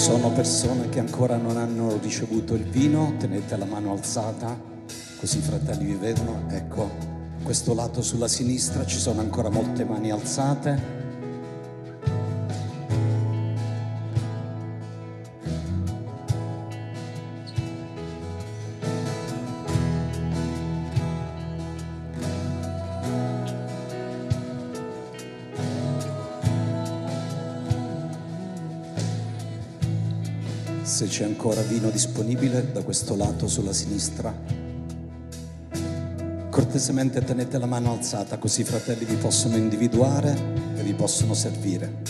Sono 0.00 0.30
persone 0.30 0.88
che 0.88 0.98
ancora 0.98 1.36
non 1.36 1.58
hanno 1.58 1.98
ricevuto 2.00 2.54
il 2.54 2.64
vino, 2.64 3.16
tenete 3.18 3.54
la 3.58 3.66
mano 3.66 3.92
alzata, 3.92 4.58
così 5.18 5.36
i 5.36 5.42
fratelli 5.42 5.84
vi 5.84 5.94
vedono. 5.94 6.44
Ecco, 6.48 6.90
questo 7.42 7.74
lato 7.74 8.00
sulla 8.00 8.26
sinistra 8.26 8.86
ci 8.86 8.98
sono 8.98 9.20
ancora 9.20 9.50
molte 9.50 9.84
mani 9.84 10.10
alzate. 10.10 10.99
Se 31.00 31.06
c'è 31.06 31.24
ancora 31.24 31.62
vino 31.62 31.88
disponibile 31.88 32.72
da 32.72 32.82
questo 32.82 33.16
lato 33.16 33.48
sulla 33.48 33.72
sinistra, 33.72 34.38
cortesemente 36.50 37.24
tenete 37.24 37.56
la 37.56 37.64
mano 37.64 37.92
alzata 37.92 38.36
così 38.36 38.60
i 38.60 38.64
fratelli 38.64 39.06
vi 39.06 39.14
possono 39.14 39.56
individuare 39.56 40.36
e 40.76 40.82
vi 40.82 40.92
possono 40.92 41.32
servire. 41.32 42.02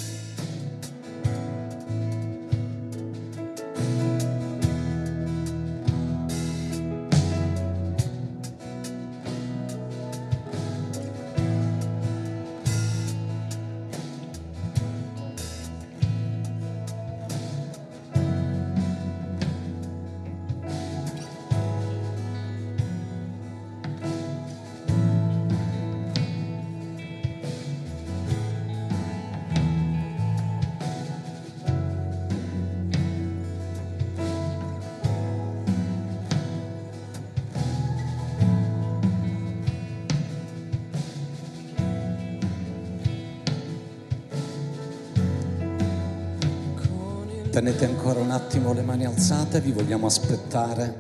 Attimo 48.50 48.72
le 48.72 48.82
mani 48.82 49.04
alzate, 49.04 49.60
vi 49.60 49.70
vogliamo 49.70 50.06
aspettare, 50.06 50.92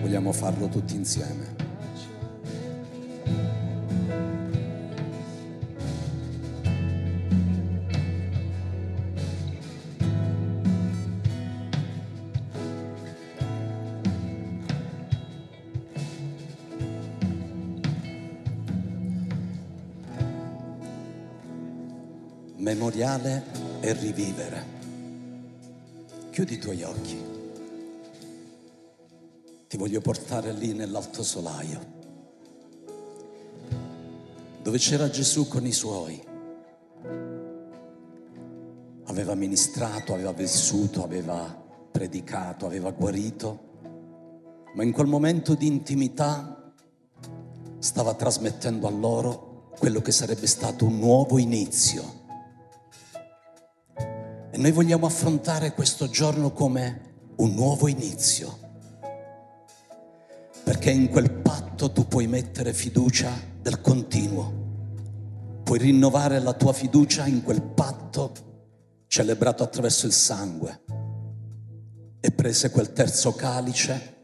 vogliamo 0.00 0.30
farlo 0.30 0.68
tutti 0.68 0.94
insieme. 0.94 1.54
Memoriale 22.58 23.42
e 23.80 23.92
rivivere. 23.94 24.75
Chiudi 26.36 26.52
i 26.52 26.58
tuoi 26.58 26.82
occhi. 26.82 27.18
Ti 29.68 29.76
voglio 29.78 30.02
portare 30.02 30.52
lì 30.52 30.74
nell'alto 30.74 31.22
solaio, 31.22 31.80
dove 34.60 34.76
c'era 34.76 35.08
Gesù 35.08 35.48
con 35.48 35.64
i 35.64 35.72
suoi. 35.72 36.22
Aveva 39.04 39.34
ministrato, 39.34 40.12
aveva 40.12 40.32
vissuto, 40.32 41.02
aveva 41.02 41.58
predicato, 41.90 42.66
aveva 42.66 42.90
guarito, 42.90 43.60
ma 44.74 44.82
in 44.82 44.92
quel 44.92 45.06
momento 45.06 45.54
di 45.54 45.66
intimità 45.66 46.70
stava 47.78 48.12
trasmettendo 48.12 48.86
a 48.86 48.90
loro 48.90 49.70
quello 49.78 50.02
che 50.02 50.12
sarebbe 50.12 50.46
stato 50.46 50.84
un 50.84 50.98
nuovo 50.98 51.38
inizio. 51.38 52.25
E 54.56 54.58
noi 54.58 54.72
vogliamo 54.72 55.04
affrontare 55.04 55.74
questo 55.74 56.08
giorno 56.08 56.50
come 56.50 57.34
un 57.36 57.52
nuovo 57.52 57.88
inizio, 57.88 58.58
perché 60.64 60.90
in 60.90 61.10
quel 61.10 61.30
patto 61.30 61.92
tu 61.92 62.08
puoi 62.08 62.26
mettere 62.26 62.72
fiducia 62.72 63.30
del 63.60 63.82
continuo, 63.82 65.60
puoi 65.62 65.78
rinnovare 65.78 66.40
la 66.40 66.54
tua 66.54 66.72
fiducia 66.72 67.26
in 67.26 67.42
quel 67.42 67.60
patto 67.60 68.32
celebrato 69.08 69.62
attraverso 69.62 70.06
il 70.06 70.14
sangue. 70.14 70.84
E 72.18 72.30
prese 72.30 72.70
quel 72.70 72.94
terzo 72.94 73.34
calice, 73.34 74.22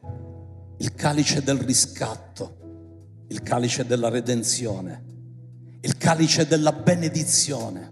il 0.78 0.94
calice 0.94 1.42
del 1.42 1.58
riscatto, 1.58 3.24
il 3.28 3.42
calice 3.42 3.84
della 3.84 4.08
redenzione, 4.08 5.04
il 5.82 5.98
calice 5.98 6.46
della 6.46 6.72
benedizione. 6.72 7.91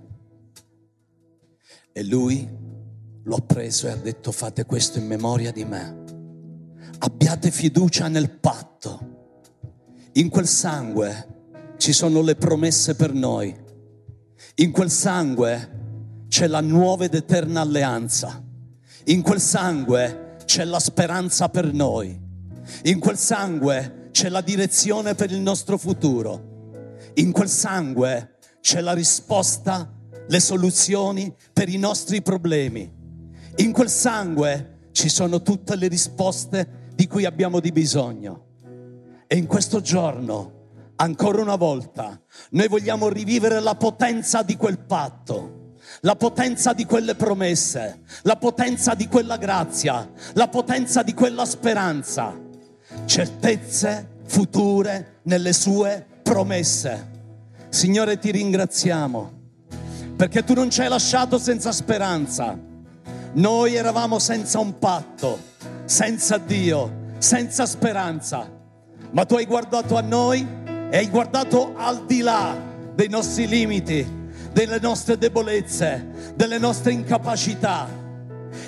E 1.93 2.05
lui 2.05 2.49
lo 3.25 3.37
ha 3.37 3.41
preso 3.41 3.87
e 3.87 3.91
ha 3.91 3.97
detto 3.97 4.33
fate 4.33 4.65
questo 4.65 4.99
in 4.99 5.07
memoria 5.07 5.53
di 5.53 5.65
me. 5.65 6.05
Abbiate 6.99 7.51
fiducia 7.51 8.09
nel 8.09 8.31
patto. 8.31 9.19
In 10.13 10.29
quel 10.29 10.47
sangue 10.47 11.29
ci 11.77 11.93
sono 11.93 12.21
le 12.23 12.37
promesse 12.37 12.95
per 12.95 13.13
noi. 13.13 13.55
In 14.57 14.71
quel 14.71 14.91
sangue 14.91 15.79
c'è 16.29 16.47
la 16.47 16.61
nuova 16.61 17.05
ed 17.05 17.15
eterna 17.15 17.61
alleanza. 17.61 18.43
In 19.05 19.23
quel 19.23 19.41
sangue 19.41 20.37
c'è 20.45 20.65
la 20.65 20.79
speranza 20.79 21.49
per 21.49 21.73
noi. 21.73 22.19
In 22.85 22.99
quel 22.99 23.17
sangue 23.17 24.09
c'è 24.11 24.29
la 24.29 24.41
direzione 24.41 25.15
per 25.15 25.31
il 25.31 25.41
nostro 25.41 25.79
futuro. 25.79 26.79
In 27.15 27.33
quel 27.33 27.49
sangue 27.49 28.37
c'è 28.61 28.81
la 28.81 28.93
risposta, 28.93 29.91
le 30.31 30.41
soluzioni 30.41 31.35
per 31.53 31.69
i 31.69 31.77
nostri 31.77 32.23
problemi. 32.23 32.89
In 33.57 33.73
quel 33.73 33.91
sangue 33.91 34.89
ci 34.93 35.09
sono 35.09 35.43
tutte 35.43 35.75
le 35.75 35.89
risposte 35.89 36.89
di 36.95 37.09
cui 37.09 37.25
abbiamo 37.25 37.59
di 37.59 37.73
bisogno. 37.73 38.47
E 39.27 39.37
in 39.37 39.47
questo 39.47 39.81
giorno, 39.81 40.93
ancora 40.97 41.43
una 41.43 41.57
volta, 41.57 42.21
noi 42.51 42.69
vogliamo 42.69 43.09
rivivere 43.09 43.59
la 43.61 43.75
potenza 43.75 44.43
di 44.43 44.57
quel 44.57 44.79
patto 44.79 45.59
la 46.03 46.15
potenza 46.15 46.73
di 46.73 46.85
quelle 46.87 47.17
promesse, 47.17 48.03
la 48.23 48.37
potenza 48.37 48.95
di 48.95 49.09
quella 49.09 49.37
grazia, 49.37 50.09
la 50.35 50.47
potenza 50.47 51.03
di 51.03 51.13
quella 51.15 51.45
speranza, 51.45 52.39
certezze 53.07 54.19
future 54.25 55.19
nelle 55.23 55.53
sue 55.53 56.07
promesse. 56.23 57.09
Signore, 57.71 58.19
ti 58.21 58.31
ringraziamo 58.31 59.40
perché 60.21 60.45
tu 60.45 60.53
non 60.53 60.69
ci 60.69 60.83
hai 60.83 60.89
lasciato 60.91 61.39
senza 61.39 61.73
speranza. 61.73 62.55
Noi 63.33 63.75
eravamo 63.75 64.19
senza 64.19 64.59
un 64.59 64.79
patto, 64.79 65.39
senza 65.87 66.37
Dio, 66.37 67.15
senza 67.17 67.65
speranza, 67.65 68.47
ma 69.13 69.25
tu 69.25 69.37
hai 69.37 69.47
guardato 69.47 69.97
a 69.97 70.03
noi 70.03 70.47
e 70.91 70.97
hai 70.99 71.09
guardato 71.09 71.73
al 71.75 72.05
di 72.05 72.21
là 72.21 72.55
dei 72.95 73.09
nostri 73.09 73.49
limiti 73.49 74.07
delle 74.53 74.79
nostre 74.79 75.17
debolezze, 75.17 76.33
delle 76.35 76.59
nostre 76.59 76.93
incapacità 76.93 77.89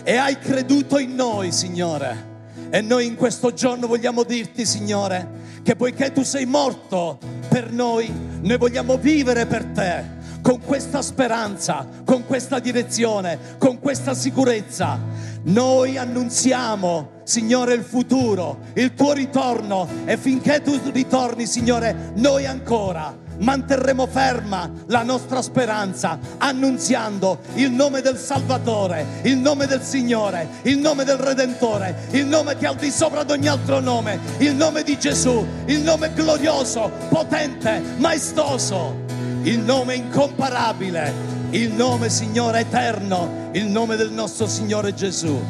e 0.04 0.16
hai 0.16 0.38
creduto 0.38 0.96
in 0.96 1.14
noi, 1.14 1.52
Signore. 1.52 2.30
E 2.70 2.80
noi 2.80 3.04
in 3.04 3.14
questo 3.14 3.52
giorno 3.52 3.86
vogliamo 3.86 4.22
dirti, 4.22 4.64
Signore, 4.64 5.60
che 5.62 5.76
poiché 5.76 6.12
tu 6.12 6.22
sei 6.22 6.46
morto 6.46 7.18
per 7.50 7.70
noi, 7.70 8.10
noi 8.40 8.56
vogliamo 8.56 8.96
vivere 8.96 9.44
per 9.44 9.66
te 9.66 10.20
con 10.42 10.60
questa 10.60 11.00
speranza, 11.00 11.86
con 12.04 12.26
questa 12.26 12.58
direzione, 12.58 13.56
con 13.58 13.78
questa 13.78 14.12
sicurezza. 14.12 14.98
Noi 15.44 15.96
annunziamo, 15.96 17.20
Signore, 17.22 17.74
il 17.74 17.82
futuro, 17.82 18.58
il 18.74 18.94
tuo 18.94 19.12
ritorno 19.12 19.88
e 20.04 20.16
finché 20.16 20.60
tu 20.60 20.78
ritorni, 20.92 21.46
Signore, 21.46 22.12
noi 22.16 22.44
ancora 22.46 23.20
manterremo 23.38 24.06
ferma 24.06 24.70
la 24.86 25.02
nostra 25.02 25.42
speranza, 25.42 26.18
annunziando 26.38 27.40
il 27.54 27.70
nome 27.70 28.00
del 28.00 28.16
Salvatore, 28.16 29.04
il 29.22 29.36
nome 29.36 29.66
del 29.66 29.82
Signore, 29.82 30.46
il 30.62 30.78
nome 30.78 31.04
del 31.04 31.16
Redentore, 31.16 32.08
il 32.10 32.26
nome 32.26 32.56
che 32.56 32.66
è 32.66 32.68
al 32.68 32.76
di 32.76 32.90
sopra 32.90 33.24
di 33.24 33.32
ogni 33.32 33.48
altro 33.48 33.80
nome, 33.80 34.18
il 34.38 34.54
nome 34.54 34.82
di 34.82 34.98
Gesù, 34.98 35.44
il 35.66 35.80
nome 35.80 36.12
glorioso, 36.14 36.90
potente, 37.08 37.82
maestoso, 37.96 39.01
il 39.44 39.58
nome 39.58 39.96
incomparabile, 39.96 41.12
il 41.50 41.72
nome 41.72 42.08
Signore 42.08 42.60
eterno, 42.60 43.50
il 43.52 43.66
nome 43.66 43.96
del 43.96 44.12
nostro 44.12 44.46
Signore 44.46 44.94
Gesù. 44.94 45.40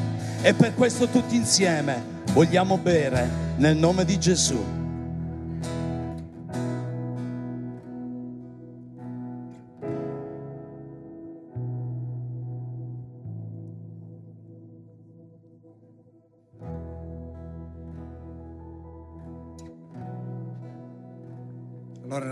E 0.41 0.55
per 0.55 0.75
questo 0.75 1.09
tutti 1.09 1.37
insieme 1.37 2.03
vogliamo 2.33 2.79
bere 2.79 3.29
nel 3.57 3.77
nome 3.77 4.05
di 4.05 4.19
Gesù. 4.19 4.82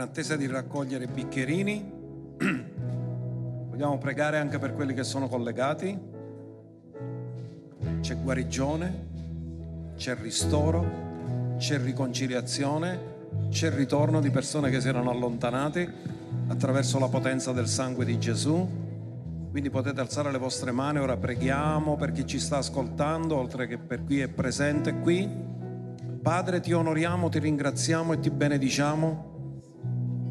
In 0.01 0.07
attesa 0.07 0.35
di 0.35 0.47
raccogliere 0.47 1.05
i 1.05 1.09
bicchierini, 1.09 1.93
vogliamo 3.69 3.99
pregare 3.99 4.39
anche 4.39 4.59
per 4.59 4.73
quelli 4.73 4.95
che 4.95 5.05
sono 5.05 5.29
collegati. 5.29 5.99
C'è 8.01 8.17
guarigione, 8.17 9.09
c'è 9.97 10.17
ristoro, 10.19 11.57
c'è 11.59 11.79
riconciliazione, 11.79 12.99
c'è 13.51 13.71
ritorno 13.75 14.21
di 14.21 14.31
persone 14.31 14.71
che 14.71 14.81
si 14.81 14.89
erano 14.89 15.11
allontanate 15.11 15.93
attraverso 16.47 16.99
la 16.99 17.09
potenza 17.09 17.53
del 17.53 17.69
sangue 17.69 18.07
di 18.07 18.19
Gesù. 18.19 18.67
Quindi 19.51 19.69
potete 19.69 20.01
alzare 20.01 20.33
le 20.33 20.39
vostre 20.39 20.71
mani, 20.71 20.99
ora 20.99 21.19
preghiamo 21.19 21.97
per 21.97 22.13
chi 22.13 22.27
ci 22.27 22.39
sta 22.39 22.57
ascoltando, 22.57 23.37
oltre 23.37 23.67
che 23.67 23.77
per 23.77 24.07
chi 24.07 24.21
è 24.21 24.29
presente 24.29 24.95
qui. 24.95 25.29
Padre, 26.23 26.61
ti 26.61 26.73
onoriamo, 26.73 27.29
ti 27.29 27.39
ringraziamo 27.39 28.15
e 28.15 28.21
ti 28.21 28.31
benediciamo 28.31 29.30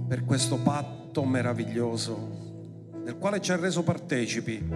per 0.10 0.26
questo 0.26 0.56
patto 0.56 1.24
meraviglioso 1.24 2.48
del 3.04 3.20
quale 3.20 3.40
ci 3.42 3.52
ha 3.52 3.58
reso 3.58 3.84
partecipi 3.84 4.68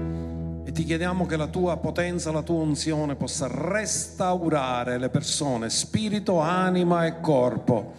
e 0.64 0.72
ti 0.72 0.84
chiediamo 0.84 1.26
che 1.26 1.38
la 1.38 1.47
tua 1.47 1.76
potenza, 1.77 2.31
la 2.31 2.43
tua 2.43 2.61
unzione 2.61 3.15
possa 3.15 3.47
restaurare 3.49 4.99
le 4.99 5.10
persone, 5.10 5.72
spirito, 5.72 6.38
anima 6.39 7.07
e 7.07 7.19
corpo, 7.19 7.93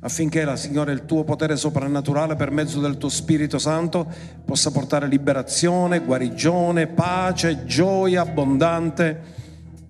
affinché 0.00 0.46
la 0.46 0.56
Signore, 0.56 0.92
il 0.92 1.04
tuo 1.04 1.24
potere 1.24 1.56
soprannaturale 1.56 2.36
per 2.36 2.50
mezzo 2.50 2.80
del 2.80 2.96
tuo 2.96 3.10
Spirito 3.10 3.58
Santo 3.58 4.10
possa 4.42 4.70
portare 4.70 5.06
liberazione, 5.06 6.00
guarigione, 6.00 6.86
pace, 6.86 7.66
gioia 7.66 8.22
abbondante, 8.22 9.20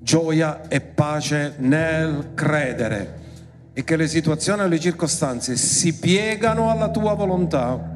gioia 0.00 0.66
e 0.66 0.80
pace 0.80 1.54
nel 1.58 2.32
credere 2.34 3.20
e 3.72 3.84
che 3.84 3.96
le 3.96 4.08
situazioni 4.08 4.62
e 4.62 4.68
le 4.68 4.80
circostanze 4.80 5.56
si 5.56 5.94
piegano 5.94 6.70
alla 6.70 6.90
tua 6.90 7.14
volontà 7.14 7.92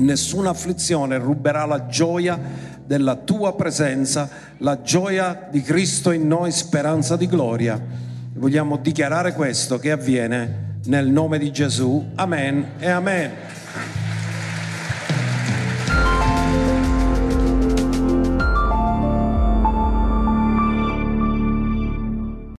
nessuna 0.00 0.50
afflizione 0.50 1.18
ruberà 1.18 1.64
la 1.66 1.86
gioia 1.86 2.38
della 2.84 3.16
tua 3.16 3.54
presenza, 3.54 4.28
la 4.58 4.82
gioia 4.82 5.48
di 5.50 5.62
Cristo 5.62 6.10
in 6.10 6.26
noi, 6.26 6.50
speranza 6.50 7.16
di 7.16 7.26
gloria. 7.26 7.80
Vogliamo 8.34 8.78
dichiarare 8.78 9.32
questo 9.32 9.78
che 9.78 9.90
avviene 9.90 10.78
nel 10.86 11.08
nome 11.08 11.38
di 11.38 11.50
Gesù. 11.50 12.10
Amen 12.16 12.72
e 12.78 12.90
amen. 12.90 13.32